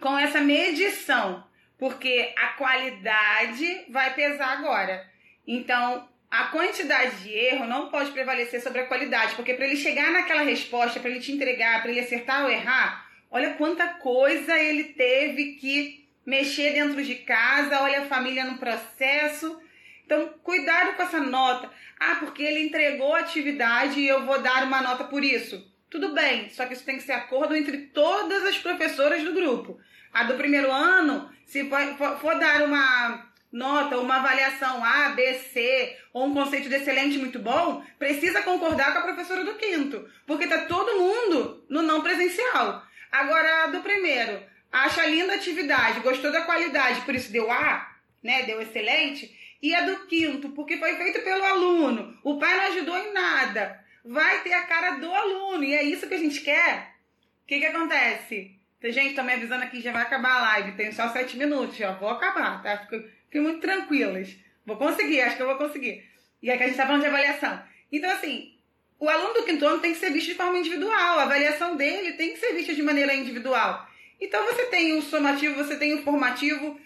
com 0.00 0.16
essa 0.18 0.40
medição 0.40 1.44
porque 1.78 2.32
a 2.36 2.48
qualidade 2.48 3.84
vai 3.90 4.14
pesar 4.14 4.58
agora. 4.58 5.06
Então, 5.46 6.08
a 6.30 6.44
quantidade 6.44 7.22
de 7.22 7.32
erro 7.32 7.66
não 7.66 7.88
pode 7.88 8.10
prevalecer 8.10 8.60
sobre 8.60 8.80
a 8.80 8.86
qualidade, 8.86 9.34
porque 9.34 9.54
para 9.54 9.66
ele 9.66 9.76
chegar 9.76 10.10
naquela 10.10 10.42
resposta, 10.42 10.98
para 10.98 11.10
ele 11.10 11.20
te 11.20 11.32
entregar, 11.32 11.82
para 11.82 11.90
ele 11.90 12.00
acertar 12.00 12.44
ou 12.44 12.50
errar, 12.50 13.08
olha 13.30 13.54
quanta 13.54 13.86
coisa 13.86 14.58
ele 14.58 14.84
teve 14.84 15.52
que 15.54 16.06
mexer 16.24 16.72
dentro 16.72 17.02
de 17.02 17.14
casa, 17.14 17.80
olha 17.80 18.00
a 18.00 18.06
família 18.06 18.44
no 18.44 18.58
processo. 18.58 19.60
Então, 20.04 20.34
cuidado 20.42 20.96
com 20.96 21.02
essa 21.02 21.20
nota. 21.20 21.70
Ah, 21.98 22.16
porque 22.16 22.42
ele 22.42 22.66
entregou 22.66 23.14
a 23.14 23.20
atividade 23.20 24.00
e 24.00 24.08
eu 24.08 24.26
vou 24.26 24.40
dar 24.42 24.64
uma 24.64 24.82
nota 24.82 25.04
por 25.04 25.22
isso. 25.22 25.64
Tudo 25.88 26.12
bem, 26.12 26.50
só 26.50 26.66
que 26.66 26.74
isso 26.74 26.84
tem 26.84 26.96
que 26.96 27.04
ser 27.04 27.12
acordo 27.12 27.54
entre 27.54 27.78
todas 27.78 28.44
as 28.44 28.58
professoras 28.58 29.22
do 29.22 29.32
grupo. 29.32 29.78
A 30.12 30.24
do 30.24 30.34
primeiro 30.34 30.70
ano, 30.70 31.30
se 31.44 31.68
for, 31.68 32.18
for 32.18 32.38
dar 32.38 32.64
uma 32.64 33.32
nota, 33.52 33.98
uma 33.98 34.16
avaliação 34.16 34.84
A, 34.84 35.10
B, 35.10 35.34
C, 35.34 35.96
ou 36.12 36.26
um 36.26 36.34
conceito 36.34 36.68
de 36.68 36.74
excelente 36.74 37.18
muito 37.18 37.38
bom, 37.38 37.84
precisa 37.98 38.42
concordar 38.42 38.92
com 38.92 38.98
a 38.98 39.02
professora 39.02 39.44
do 39.44 39.54
quinto, 39.54 40.08
porque 40.26 40.46
tá 40.46 40.66
todo 40.66 40.98
mundo 40.98 41.64
no 41.68 41.82
não 41.82 42.02
presencial. 42.02 42.82
Agora, 43.10 43.68
do 43.68 43.80
primeiro, 43.80 44.42
acha 44.70 45.06
linda 45.06 45.32
a 45.32 45.36
atividade, 45.36 46.00
gostou 46.00 46.30
da 46.30 46.42
qualidade, 46.42 47.00
por 47.02 47.14
isso 47.14 47.32
deu 47.32 47.50
A, 47.50 47.94
né? 48.22 48.42
Deu 48.42 48.60
excelente. 48.60 49.34
E 49.62 49.74
a 49.74 49.82
do 49.82 50.06
quinto, 50.06 50.50
porque 50.50 50.76
foi 50.76 50.96
feito 50.96 51.22
pelo 51.22 51.44
aluno, 51.44 52.18
o 52.22 52.38
pai 52.38 52.54
não 52.56 52.64
ajudou 52.64 52.98
em 52.98 53.12
nada. 53.12 53.84
Vai 54.04 54.42
ter 54.42 54.52
a 54.52 54.66
cara 54.66 54.98
do 54.98 55.12
aluno, 55.12 55.64
e 55.64 55.74
é 55.74 55.82
isso 55.82 56.06
que 56.06 56.14
a 56.14 56.18
gente 56.18 56.40
quer. 56.40 56.92
O 57.42 57.46
que, 57.46 57.58
que 57.58 57.66
acontece? 57.66 58.56
Gente, 58.82 59.14
tô 59.14 59.22
me 59.22 59.32
avisando 59.32 59.64
aqui, 59.64 59.80
já 59.80 59.90
vai 59.90 60.02
acabar 60.02 60.36
a 60.36 60.40
live. 60.40 60.76
Tem 60.76 60.92
só 60.92 61.08
sete 61.08 61.36
minutos, 61.36 61.76
já 61.76 61.92
vou 61.92 62.08
acabar, 62.08 62.62
tá? 62.62 62.78
Fiquem 62.78 63.10
fique 63.26 63.40
muito 63.40 63.60
tranquilas. 63.60 64.36
Vou 64.64 64.76
conseguir, 64.76 65.20
acho 65.20 65.36
que 65.36 65.42
eu 65.42 65.46
vou 65.46 65.56
conseguir. 65.56 66.04
E 66.42 66.50
aqui 66.50 66.62
a 66.62 66.66
gente 66.66 66.76
tá 66.76 66.86
falando 66.86 67.02
de 67.02 67.08
avaliação. 67.08 67.62
Então, 67.90 68.10
assim, 68.10 68.54
o 68.98 69.08
aluno 69.08 69.34
do 69.34 69.44
quinto 69.44 69.66
ano 69.66 69.80
tem 69.80 69.92
que 69.92 69.98
ser 69.98 70.10
visto 70.10 70.28
de 70.28 70.34
forma 70.34 70.58
individual. 70.58 71.18
A 71.18 71.22
avaliação 71.22 71.76
dele 71.76 72.14
tem 72.14 72.32
que 72.32 72.40
ser 72.40 72.54
vista 72.54 72.74
de 72.74 72.82
maneira 72.82 73.14
individual. 73.14 73.88
Então, 74.20 74.44
você 74.44 74.66
tem 74.66 74.98
o 74.98 75.02
somativo, 75.02 75.54
você 75.54 75.76
tem 75.76 75.94
o 75.94 76.02
formativo, 76.02 76.80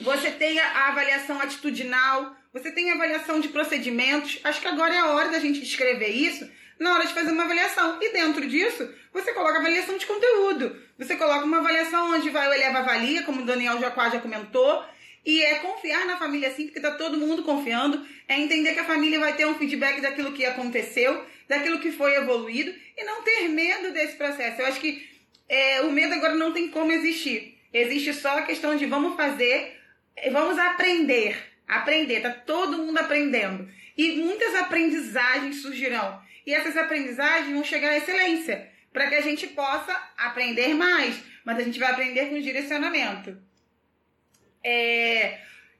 você 0.00 0.30
tem 0.30 0.58
a 0.58 0.88
avaliação 0.88 1.40
atitudinal, 1.40 2.34
você 2.52 2.70
tem 2.70 2.90
a 2.90 2.94
avaliação 2.94 3.40
de 3.40 3.48
procedimentos. 3.48 4.40
Acho 4.42 4.60
que 4.60 4.68
agora 4.68 4.94
é 4.94 4.98
a 4.98 5.08
hora 5.08 5.28
da 5.30 5.38
gente 5.38 5.62
escrever 5.62 6.08
isso 6.08 6.50
na 6.78 6.94
hora 6.94 7.06
de 7.06 7.14
fazer 7.14 7.30
uma 7.30 7.44
avaliação. 7.44 7.98
E 8.00 8.12
dentro 8.12 8.46
disso, 8.46 8.88
você 9.12 9.32
coloca 9.32 9.58
avaliação 9.58 9.96
de 9.96 10.06
conteúdo. 10.06 10.80
Você 10.98 11.16
coloca 11.16 11.44
uma 11.44 11.58
avaliação 11.58 12.12
onde 12.12 12.30
vai 12.30 12.48
o 12.48 12.52
Eleva 12.52 12.78
Avalia, 12.78 13.22
como 13.22 13.42
o 13.42 13.44
Daniel 13.44 13.78
Jacquard 13.78 14.16
já 14.16 14.20
comentou, 14.20 14.84
e 15.26 15.42
é 15.42 15.56
confiar 15.56 16.06
na 16.06 16.16
família 16.16 16.52
sim, 16.52 16.66
porque 16.66 16.78
está 16.78 16.92
todo 16.92 17.18
mundo 17.18 17.42
confiando. 17.42 18.06
É 18.28 18.38
entender 18.38 18.74
que 18.74 18.78
a 18.78 18.84
família 18.84 19.18
vai 19.18 19.34
ter 19.34 19.44
um 19.44 19.56
feedback 19.56 20.00
daquilo 20.00 20.32
que 20.32 20.44
aconteceu, 20.44 21.26
daquilo 21.48 21.80
que 21.80 21.90
foi 21.90 22.14
evoluído, 22.14 22.72
e 22.96 23.04
não 23.04 23.22
ter 23.22 23.48
medo 23.48 23.92
desse 23.92 24.16
processo. 24.16 24.62
Eu 24.62 24.66
acho 24.66 24.78
que 24.78 25.04
é, 25.48 25.80
o 25.82 25.90
medo 25.90 26.14
agora 26.14 26.36
não 26.36 26.52
tem 26.52 26.68
como 26.68 26.92
existir. 26.92 27.58
Existe 27.72 28.14
só 28.14 28.38
a 28.38 28.42
questão 28.42 28.76
de 28.76 28.86
vamos 28.86 29.16
fazer, 29.16 29.76
vamos 30.30 30.56
aprender. 30.58 31.36
Aprender, 31.66 32.20
tá 32.20 32.30
todo 32.30 32.78
mundo 32.78 32.96
aprendendo. 32.98 33.68
E 33.98 34.12
muitas 34.12 34.54
aprendizagens 34.54 35.60
surgirão. 35.60 36.22
E 36.46 36.54
essas 36.54 36.76
aprendizagens 36.76 37.52
vão 37.52 37.64
chegar 37.64 37.90
à 37.90 37.96
excelência, 37.96 38.70
para 38.92 39.08
que 39.08 39.16
a 39.16 39.20
gente 39.20 39.48
possa 39.48 39.92
aprender 40.16 40.72
mais. 40.74 41.20
Mas 41.44 41.58
a 41.58 41.62
gente 41.62 41.80
vai 41.80 41.90
aprender 41.90 42.26
com 42.26 42.40
direcionamento. 42.40 43.45
É... 44.62 45.38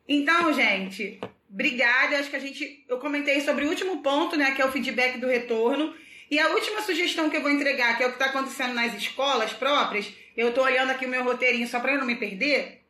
Então, 0.08 0.52
gente, 0.52 1.20
obrigada. 1.50 2.18
Acho 2.18 2.30
que 2.30 2.36
a 2.36 2.40
gente. 2.40 2.84
Eu 2.88 2.98
comentei 2.98 3.40
sobre 3.40 3.64
o 3.64 3.68
último 3.68 4.02
ponto, 4.02 4.36
né? 4.36 4.52
Que 4.54 4.62
é 4.62 4.66
o 4.66 4.72
feedback 4.72 5.18
do 5.18 5.26
retorno. 5.26 5.94
E 6.30 6.38
a 6.38 6.48
última 6.48 6.82
sugestão 6.82 7.30
que 7.30 7.36
eu 7.36 7.42
vou 7.42 7.50
entregar, 7.50 7.96
que 7.96 8.02
é 8.02 8.06
o 8.06 8.10
que 8.10 8.16
está 8.16 8.26
acontecendo 8.26 8.74
nas 8.74 8.92
escolas 8.94 9.52
próprias, 9.52 10.12
eu 10.36 10.48
estou 10.48 10.64
olhando 10.64 10.90
aqui 10.90 11.06
o 11.06 11.08
meu 11.08 11.22
roteirinho 11.22 11.68
só 11.68 11.78
para 11.78 11.96
não 11.96 12.04
me 12.04 12.16
perder, 12.16 12.82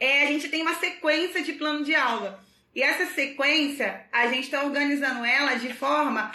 é 0.00 0.24
a 0.24 0.26
gente 0.26 0.48
tem 0.48 0.62
uma 0.62 0.74
sequência 0.74 1.42
de 1.42 1.52
plano 1.52 1.84
de 1.84 1.94
aula. 1.94 2.44
E 2.74 2.82
essa 2.82 3.06
sequência, 3.06 4.04
a 4.10 4.26
gente 4.28 4.44
está 4.44 4.64
organizando 4.64 5.24
ela 5.24 5.54
de 5.54 5.72
forma 5.72 6.32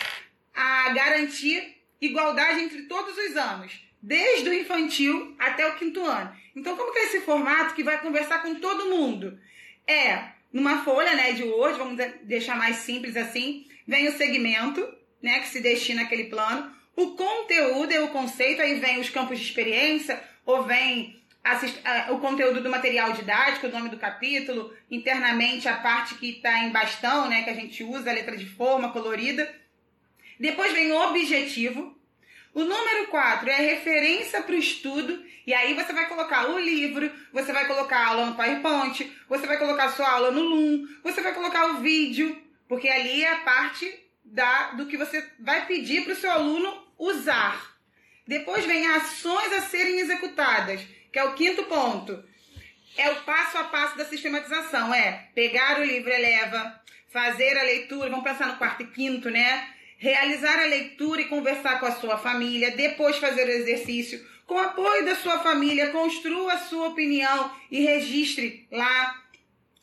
a 0.53 0.89
garantir 0.89 1.75
igualdade 1.99 2.61
entre 2.61 2.83
todos 2.83 3.17
os 3.17 3.35
anos, 3.35 3.73
desde 4.01 4.49
o 4.49 4.53
infantil 4.53 5.35
até 5.37 5.67
o 5.67 5.75
quinto 5.75 6.03
ano. 6.03 6.35
Então, 6.55 6.77
como 6.77 6.93
que 6.93 6.99
é 6.99 7.05
esse 7.05 7.21
formato 7.21 7.73
que 7.73 7.83
vai 7.83 8.01
conversar 8.01 8.41
com 8.41 8.55
todo 8.55 8.89
mundo? 8.89 9.37
É 9.87 10.35
numa 10.55 10.85
folha 10.85 11.13
né, 11.15 11.33
de 11.33 11.43
Word, 11.43 11.77
vamos 11.77 11.97
deixar 12.23 12.55
mais 12.55 12.77
simples 12.77 13.17
assim, 13.17 13.65
vem 13.85 14.07
o 14.07 14.17
segmento, 14.17 14.87
né, 15.21 15.39
que 15.39 15.49
se 15.49 15.59
destina 15.59 16.03
àquele 16.03 16.25
plano, 16.25 16.73
o 16.95 17.07
conteúdo 17.07 17.91
e 17.91 17.99
o 17.99 18.07
conceito, 18.07 18.61
aí 18.61 18.79
vem 18.79 19.01
os 19.01 19.09
campos 19.09 19.37
de 19.37 19.45
experiência, 19.45 20.23
ou 20.45 20.63
vem 20.63 21.21
o 22.09 22.19
conteúdo 22.19 22.61
do 22.61 22.69
material 22.69 23.11
didático, 23.11 23.67
o 23.67 23.71
nome 23.71 23.89
do 23.89 23.97
capítulo, 23.97 24.73
internamente 24.89 25.67
a 25.67 25.75
parte 25.75 26.15
que 26.15 26.37
está 26.37 26.59
em 26.63 26.71
bastão, 26.71 27.27
né, 27.27 27.43
que 27.43 27.49
a 27.49 27.53
gente 27.53 27.83
usa, 27.83 28.09
a 28.09 28.13
letra 28.13 28.37
de 28.37 28.45
forma 28.45 28.93
colorida. 28.93 29.53
Depois 30.39 30.71
vem 30.71 30.89
o 30.91 31.01
objetivo, 31.09 31.95
o 32.55 32.63
número 32.63 33.07
4 33.07 33.49
é 33.49 33.57
referência 33.57 34.41
para 34.41 34.55
o 34.55 34.57
estudo, 34.57 35.21
e 35.45 35.53
aí 35.53 35.73
você 35.73 35.91
vai 35.91 36.07
colocar 36.07 36.49
o 36.49 36.57
livro, 36.57 37.11
você 37.33 37.51
vai 37.51 37.67
colocar 37.67 37.97
a 37.97 38.07
aula 38.07 38.25
no 38.27 38.35
PowerPoint, 38.35 39.11
você 39.27 39.45
vai 39.45 39.57
colocar 39.57 39.83
a 39.83 39.91
sua 39.91 40.09
aula 40.09 40.31
no 40.31 40.41
Loom, 40.41 40.87
você 41.03 41.19
vai 41.19 41.33
colocar 41.33 41.65
o 41.65 41.81
vídeo, 41.81 42.41
porque 42.65 42.87
ali 42.87 43.25
é 43.25 43.33
a 43.33 43.41
parte 43.41 43.93
da, 44.23 44.71
do 44.71 44.85
que 44.85 44.95
você 44.95 45.29
vai 45.37 45.67
pedir 45.67 46.05
para 46.05 46.13
o 46.13 46.15
seu 46.15 46.31
aluno 46.31 46.81
usar. 46.97 47.75
Depois 48.25 48.65
vem 48.65 48.87
ações 48.87 49.51
a 49.51 49.61
serem 49.63 49.99
executadas, 49.99 50.79
que 51.11 51.19
é 51.19 51.25
o 51.25 51.33
quinto 51.33 51.63
ponto. 51.63 52.23
É 52.97 53.11
o 53.11 53.21
passo 53.23 53.57
a 53.57 53.65
passo 53.65 53.97
da 53.97 54.05
sistematização, 54.05 54.93
é 54.93 55.27
pegar 55.35 55.81
o 55.81 55.83
livro 55.83 56.09
eleva, 56.09 56.81
fazer 57.09 57.57
a 57.57 57.63
leitura, 57.63 58.09
vamos 58.09 58.23
pensar 58.23 58.47
no 58.47 58.57
quarto 58.57 58.83
e 58.83 58.87
quinto, 58.87 59.29
né? 59.29 59.74
Realizar 59.97 60.59
a 60.59 60.65
leitura 60.65 61.21
e 61.21 61.29
conversar 61.29 61.79
com 61.79 61.85
a 61.85 61.91
sua 61.91 62.17
família, 62.17 62.75
depois 62.75 63.17
fazer 63.17 63.45
o 63.47 63.51
exercício. 63.51 64.25
Com 64.45 64.59
apoio 64.59 65.05
da 65.05 65.15
sua 65.15 65.39
família, 65.39 65.91
construa 65.91 66.53
a 66.53 66.57
sua 66.59 66.89
opinião 66.89 67.51
e 67.71 67.81
registre 67.81 68.67
lá 68.71 69.23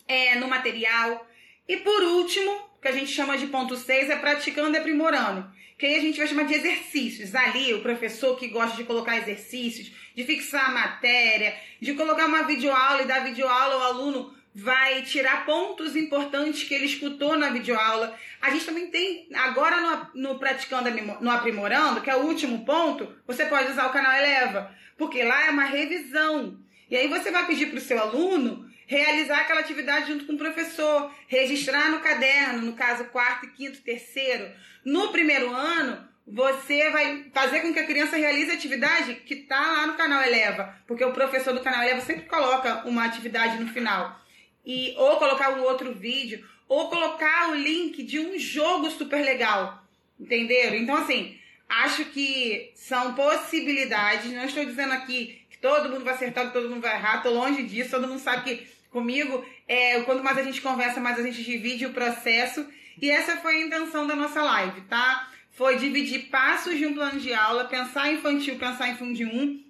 é, 0.06 0.36
no 0.36 0.46
material. 0.46 1.26
E 1.68 1.78
por 1.78 2.02
último, 2.02 2.70
que 2.80 2.88
a 2.88 2.92
gente 2.92 3.10
chama 3.10 3.38
de 3.38 3.46
ponto 3.46 3.76
6, 3.76 4.10
é 4.10 4.16
praticando 4.16 4.76
e 4.76 4.78
aprimorando. 4.78 5.50
Que 5.78 5.86
aí 5.86 5.94
a 5.96 6.00
gente 6.00 6.18
vai 6.18 6.28
chamar 6.28 6.44
de 6.44 6.54
exercícios. 6.54 7.34
Ali, 7.34 7.74
o 7.74 7.82
professor 7.82 8.36
que 8.38 8.48
gosta 8.48 8.76
de 8.76 8.84
colocar 8.84 9.16
exercícios, 9.16 9.92
de 10.14 10.24
fixar 10.24 10.68
a 10.68 10.72
matéria, 10.72 11.56
de 11.80 11.94
colocar 11.94 12.26
uma 12.26 12.42
videoaula 12.42 13.02
e 13.02 13.06
dar 13.06 13.24
videoaula 13.24 13.74
ao 13.74 13.82
aluno 13.82 14.34
vai 14.54 15.02
tirar 15.02 15.46
pontos 15.46 15.96
importantes 15.96 16.64
que 16.64 16.74
ele 16.74 16.84
escutou 16.84 17.36
na 17.36 17.50
videoaula. 17.50 18.14
A 18.40 18.50
gente 18.50 18.66
também 18.66 18.88
tem, 18.88 19.28
agora 19.34 19.80
no, 19.80 20.32
no 20.32 20.38
Praticando, 20.38 20.90
no 21.20 21.30
Aprimorando, 21.30 22.00
que 22.00 22.10
é 22.10 22.16
o 22.16 22.26
último 22.26 22.64
ponto, 22.64 23.14
você 23.26 23.46
pode 23.46 23.70
usar 23.70 23.86
o 23.86 23.92
canal 23.92 24.12
Eleva, 24.12 24.74
porque 24.98 25.22
lá 25.22 25.46
é 25.46 25.50
uma 25.50 25.64
revisão. 25.64 26.58
E 26.90 26.96
aí 26.96 27.08
você 27.08 27.30
vai 27.30 27.46
pedir 27.46 27.66
para 27.66 27.78
o 27.78 27.80
seu 27.80 27.98
aluno 27.98 28.70
realizar 28.86 29.40
aquela 29.40 29.60
atividade 29.60 30.08
junto 30.08 30.26
com 30.26 30.34
o 30.34 30.38
professor, 30.38 31.10
registrar 31.26 31.90
no 31.90 32.00
caderno, 32.00 32.60
no 32.60 32.74
caso 32.74 33.04
quarto, 33.06 33.48
quinto, 33.52 33.80
terceiro. 33.80 34.50
No 34.84 35.08
primeiro 35.08 35.50
ano, 35.50 36.06
você 36.26 36.90
vai 36.90 37.24
fazer 37.32 37.60
com 37.60 37.72
que 37.72 37.78
a 37.78 37.86
criança 37.86 38.16
realize 38.16 38.50
a 38.50 38.54
atividade 38.54 39.14
que 39.14 39.34
está 39.34 39.58
lá 39.58 39.86
no 39.86 39.94
canal 39.94 40.22
Eleva, 40.22 40.76
porque 40.86 41.04
o 41.04 41.12
professor 41.12 41.54
do 41.54 41.60
canal 41.60 41.82
Eleva 41.82 42.02
sempre 42.02 42.26
coloca 42.26 42.86
uma 42.86 43.04
atividade 43.04 43.58
no 43.58 43.72
final 43.72 44.21
e 44.64 44.94
ou 44.96 45.16
colocar 45.16 45.54
um 45.54 45.62
outro 45.62 45.92
vídeo, 45.92 46.44
ou 46.68 46.88
colocar 46.88 47.50
o 47.50 47.54
link 47.54 48.02
de 48.02 48.18
um 48.18 48.38
jogo 48.38 48.90
super 48.90 49.22
legal. 49.24 49.84
Entenderam? 50.18 50.76
Então, 50.76 50.96
assim, 50.96 51.36
acho 51.68 52.04
que 52.06 52.70
são 52.74 53.14
possibilidades. 53.14 54.32
Não 54.32 54.44
estou 54.44 54.64
dizendo 54.64 54.92
aqui 54.92 55.42
que 55.50 55.58
todo 55.58 55.88
mundo 55.88 56.04
vai 56.04 56.14
acertar, 56.14 56.46
que 56.46 56.52
todo 56.52 56.70
mundo 56.70 56.80
vai 56.80 56.94
errar. 56.94 57.16
Estou 57.16 57.34
longe 57.34 57.62
disso. 57.64 57.90
Todo 57.90 58.08
mundo 58.08 58.20
sabe 58.20 58.44
que 58.44 58.66
comigo, 58.90 59.44
é, 59.66 60.00
quanto 60.02 60.22
mais 60.22 60.38
a 60.38 60.42
gente 60.42 60.60
conversa, 60.60 61.00
mais 61.00 61.18
a 61.18 61.22
gente 61.22 61.42
divide 61.42 61.86
o 61.86 61.92
processo. 61.92 62.64
E 63.00 63.10
essa 63.10 63.38
foi 63.38 63.56
a 63.56 63.66
intenção 63.66 64.06
da 64.06 64.14
nossa 64.14 64.42
live, 64.42 64.82
tá? 64.82 65.30
Foi 65.50 65.76
dividir 65.76 66.28
passos 66.30 66.76
de 66.76 66.86
um 66.86 66.94
plano 66.94 67.18
de 67.18 67.32
aula, 67.32 67.64
pensar 67.64 68.12
infantil, 68.12 68.56
pensar 68.56 68.88
em 68.88 68.96
fundo 68.96 69.14
de 69.14 69.24
um. 69.24 69.62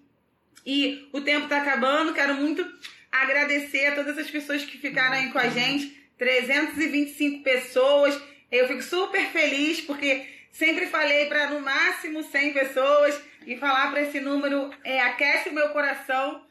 E 0.67 1.09
o 1.13 1.21
tempo 1.21 1.45
está 1.45 1.59
acabando. 1.59 2.13
Quero 2.13 2.35
muito 2.35 2.65
agradecer 3.13 3.89
a 3.89 3.95
todas 3.95 4.17
as 4.17 4.31
pessoas 4.31 4.65
que 4.65 4.79
ficaram 4.79 5.13
aí 5.13 5.31
com 5.31 5.39
a 5.39 5.49
gente. 5.49 6.03
325 6.17 7.43
pessoas. 7.43 8.21
Eu 8.51 8.67
fico 8.67 8.83
super 8.83 9.27
feliz 9.31 9.81
porque 9.81 10.27
sempre 10.51 10.87
falei 10.87 11.27
para 11.27 11.51
no 11.51 11.61
máximo 11.61 12.23
100 12.23 12.53
pessoas 12.53 13.21
e 13.47 13.57
falar 13.57 13.91
para 13.91 14.03
esse 14.03 14.21
número 14.21 14.71
é, 14.85 15.01
aquece 15.01 15.49
o 15.49 15.53
meu 15.53 15.69
coração. 15.71 16.45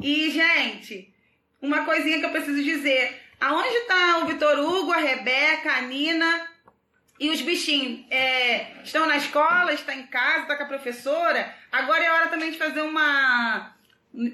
E, 0.00 0.30
gente, 0.30 1.12
uma 1.60 1.84
coisinha 1.84 2.18
que 2.18 2.26
eu 2.26 2.30
preciso 2.30 2.62
dizer. 2.62 3.20
Aonde 3.40 3.74
está 3.76 4.18
o 4.18 4.26
Vitor 4.26 4.58
Hugo, 4.58 4.92
a 4.92 4.98
Rebeca, 4.98 5.72
a 5.72 5.80
Nina 5.82 6.48
e 7.18 7.30
os 7.30 7.40
bichinhos? 7.40 8.04
É, 8.10 8.72
estão 8.84 9.06
na 9.06 9.16
escola, 9.16 9.72
está 9.72 9.94
em 9.94 10.06
casa, 10.06 10.42
está 10.42 10.56
com 10.56 10.64
a 10.64 10.68
professora? 10.68 11.54
Agora 11.70 12.04
é 12.04 12.10
hora 12.10 12.28
também 12.28 12.50
de 12.50 12.58
fazer 12.58 12.82
uma 12.82 13.74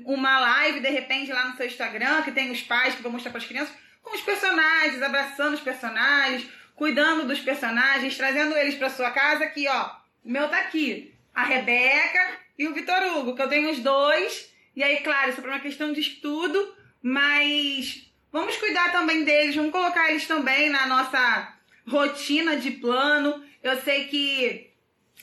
uma 0.04 0.40
live, 0.40 0.80
de 0.80 0.88
repente, 0.88 1.32
lá 1.32 1.48
no 1.48 1.56
seu 1.56 1.66
Instagram, 1.66 2.22
que 2.22 2.32
tem 2.32 2.50
os 2.50 2.62
pais 2.62 2.94
que 2.94 3.02
vão 3.02 3.12
mostrar 3.12 3.30
para 3.30 3.40
as 3.40 3.46
crianças, 3.46 3.74
com 4.02 4.14
os 4.14 4.20
personagens, 4.20 5.02
abraçando 5.02 5.54
os 5.54 5.60
personagens, 5.60 6.48
cuidando 6.74 7.26
dos 7.26 7.40
personagens, 7.40 8.16
trazendo 8.16 8.56
eles 8.56 8.74
para 8.74 8.90
sua 8.90 9.10
casa. 9.10 9.44
Aqui, 9.44 9.66
ó, 9.68 9.90
o 10.24 10.30
meu 10.30 10.48
tá 10.48 10.58
aqui. 10.58 11.14
A 11.34 11.44
Rebeca 11.44 12.38
e 12.58 12.66
o 12.66 12.74
Vitor 12.74 13.02
Hugo, 13.16 13.36
que 13.36 13.42
eu 13.42 13.48
tenho 13.48 13.70
os 13.70 13.78
dois. 13.78 14.52
E 14.74 14.82
aí, 14.82 14.98
claro, 14.98 15.30
isso 15.30 15.40
é 15.40 15.44
uma 15.44 15.60
questão 15.60 15.92
de 15.92 16.00
estudo, 16.00 16.74
mas 17.02 18.08
vamos 18.32 18.56
cuidar 18.56 18.90
também 18.92 19.24
deles, 19.24 19.54
vamos 19.54 19.72
colocar 19.72 20.10
eles 20.10 20.26
também 20.26 20.70
na 20.70 20.86
nossa 20.86 21.54
rotina 21.86 22.56
de 22.56 22.72
plano. 22.72 23.44
Eu 23.62 23.80
sei 23.82 24.06
que 24.06 24.70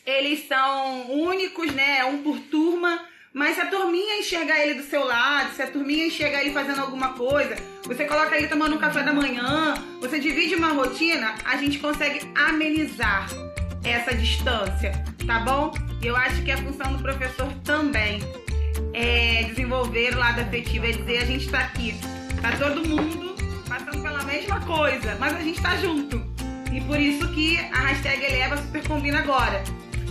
eles 0.05 0.47
são 0.47 1.11
únicos, 1.11 1.71
né? 1.73 2.05
Um 2.05 2.21
por 2.21 2.39
turma. 2.39 3.05
Mas 3.35 3.55
se 3.55 3.61
a 3.61 3.65
turminha 3.65 4.17
enxergar 4.17 4.61
ele 4.61 4.75
do 4.75 4.83
seu 4.83 5.05
lado, 5.05 5.53
se 5.53 5.61
a 5.61 5.67
turminha 5.67 6.07
enxergar 6.07 6.39
ele 6.39 6.51
fazendo 6.51 6.79
alguma 6.79 7.09
coisa, 7.09 7.57
você 7.83 8.05
coloca 8.05 8.33
ele 8.37 8.47
tomando 8.47 8.77
um 8.77 8.79
café 8.79 9.03
da 9.03 9.11
manhã, 9.11 9.73
você 9.99 10.21
divide 10.21 10.55
uma 10.55 10.69
rotina, 10.69 11.35
a 11.43 11.57
gente 11.57 11.77
consegue 11.79 12.31
amenizar 12.33 13.27
essa 13.83 14.15
distância, 14.15 15.03
tá 15.27 15.39
bom? 15.39 15.73
E 16.01 16.07
eu 16.07 16.15
acho 16.15 16.41
que 16.43 16.51
a 16.51 16.57
função 16.57 16.93
do 16.93 16.99
professor 16.99 17.51
também 17.65 18.21
é 18.93 19.43
desenvolver 19.43 20.15
o 20.15 20.17
lado 20.17 20.39
afetivo, 20.39 20.85
é 20.85 20.93
dizer 20.93 21.17
a 21.17 21.25
gente 21.25 21.49
tá 21.49 21.59
aqui, 21.59 21.93
tá 22.41 22.53
todo 22.57 22.87
mundo 22.87 23.35
passando 23.67 24.01
pela 24.01 24.23
mesma 24.23 24.61
coisa, 24.61 25.17
mas 25.19 25.35
a 25.35 25.41
gente 25.41 25.61
tá 25.61 25.75
junto. 25.75 26.25
E 26.71 26.79
por 26.79 26.97
isso 26.97 27.27
que 27.33 27.57
a 27.57 27.79
hashtag 27.81 28.23
Eleva 28.23 28.55
Super 28.55 28.87
Combina 28.87 29.19
agora. 29.19 29.61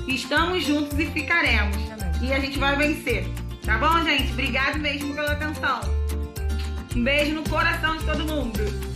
Estamos 0.06 0.62
juntos 0.62 0.98
e 0.98 1.06
ficaremos 1.06 1.93
e 2.20 2.32
a 2.32 2.40
gente 2.40 2.58
vai 2.58 2.76
vencer. 2.76 3.26
Tá 3.64 3.78
bom, 3.78 4.02
gente? 4.04 4.32
Obrigado 4.32 4.78
mesmo 4.78 5.14
pela 5.14 5.32
atenção. 5.32 5.80
Um 6.94 7.02
beijo 7.02 7.34
no 7.34 7.48
coração 7.48 7.96
de 7.96 8.04
todo 8.04 8.24
mundo. 8.24 8.93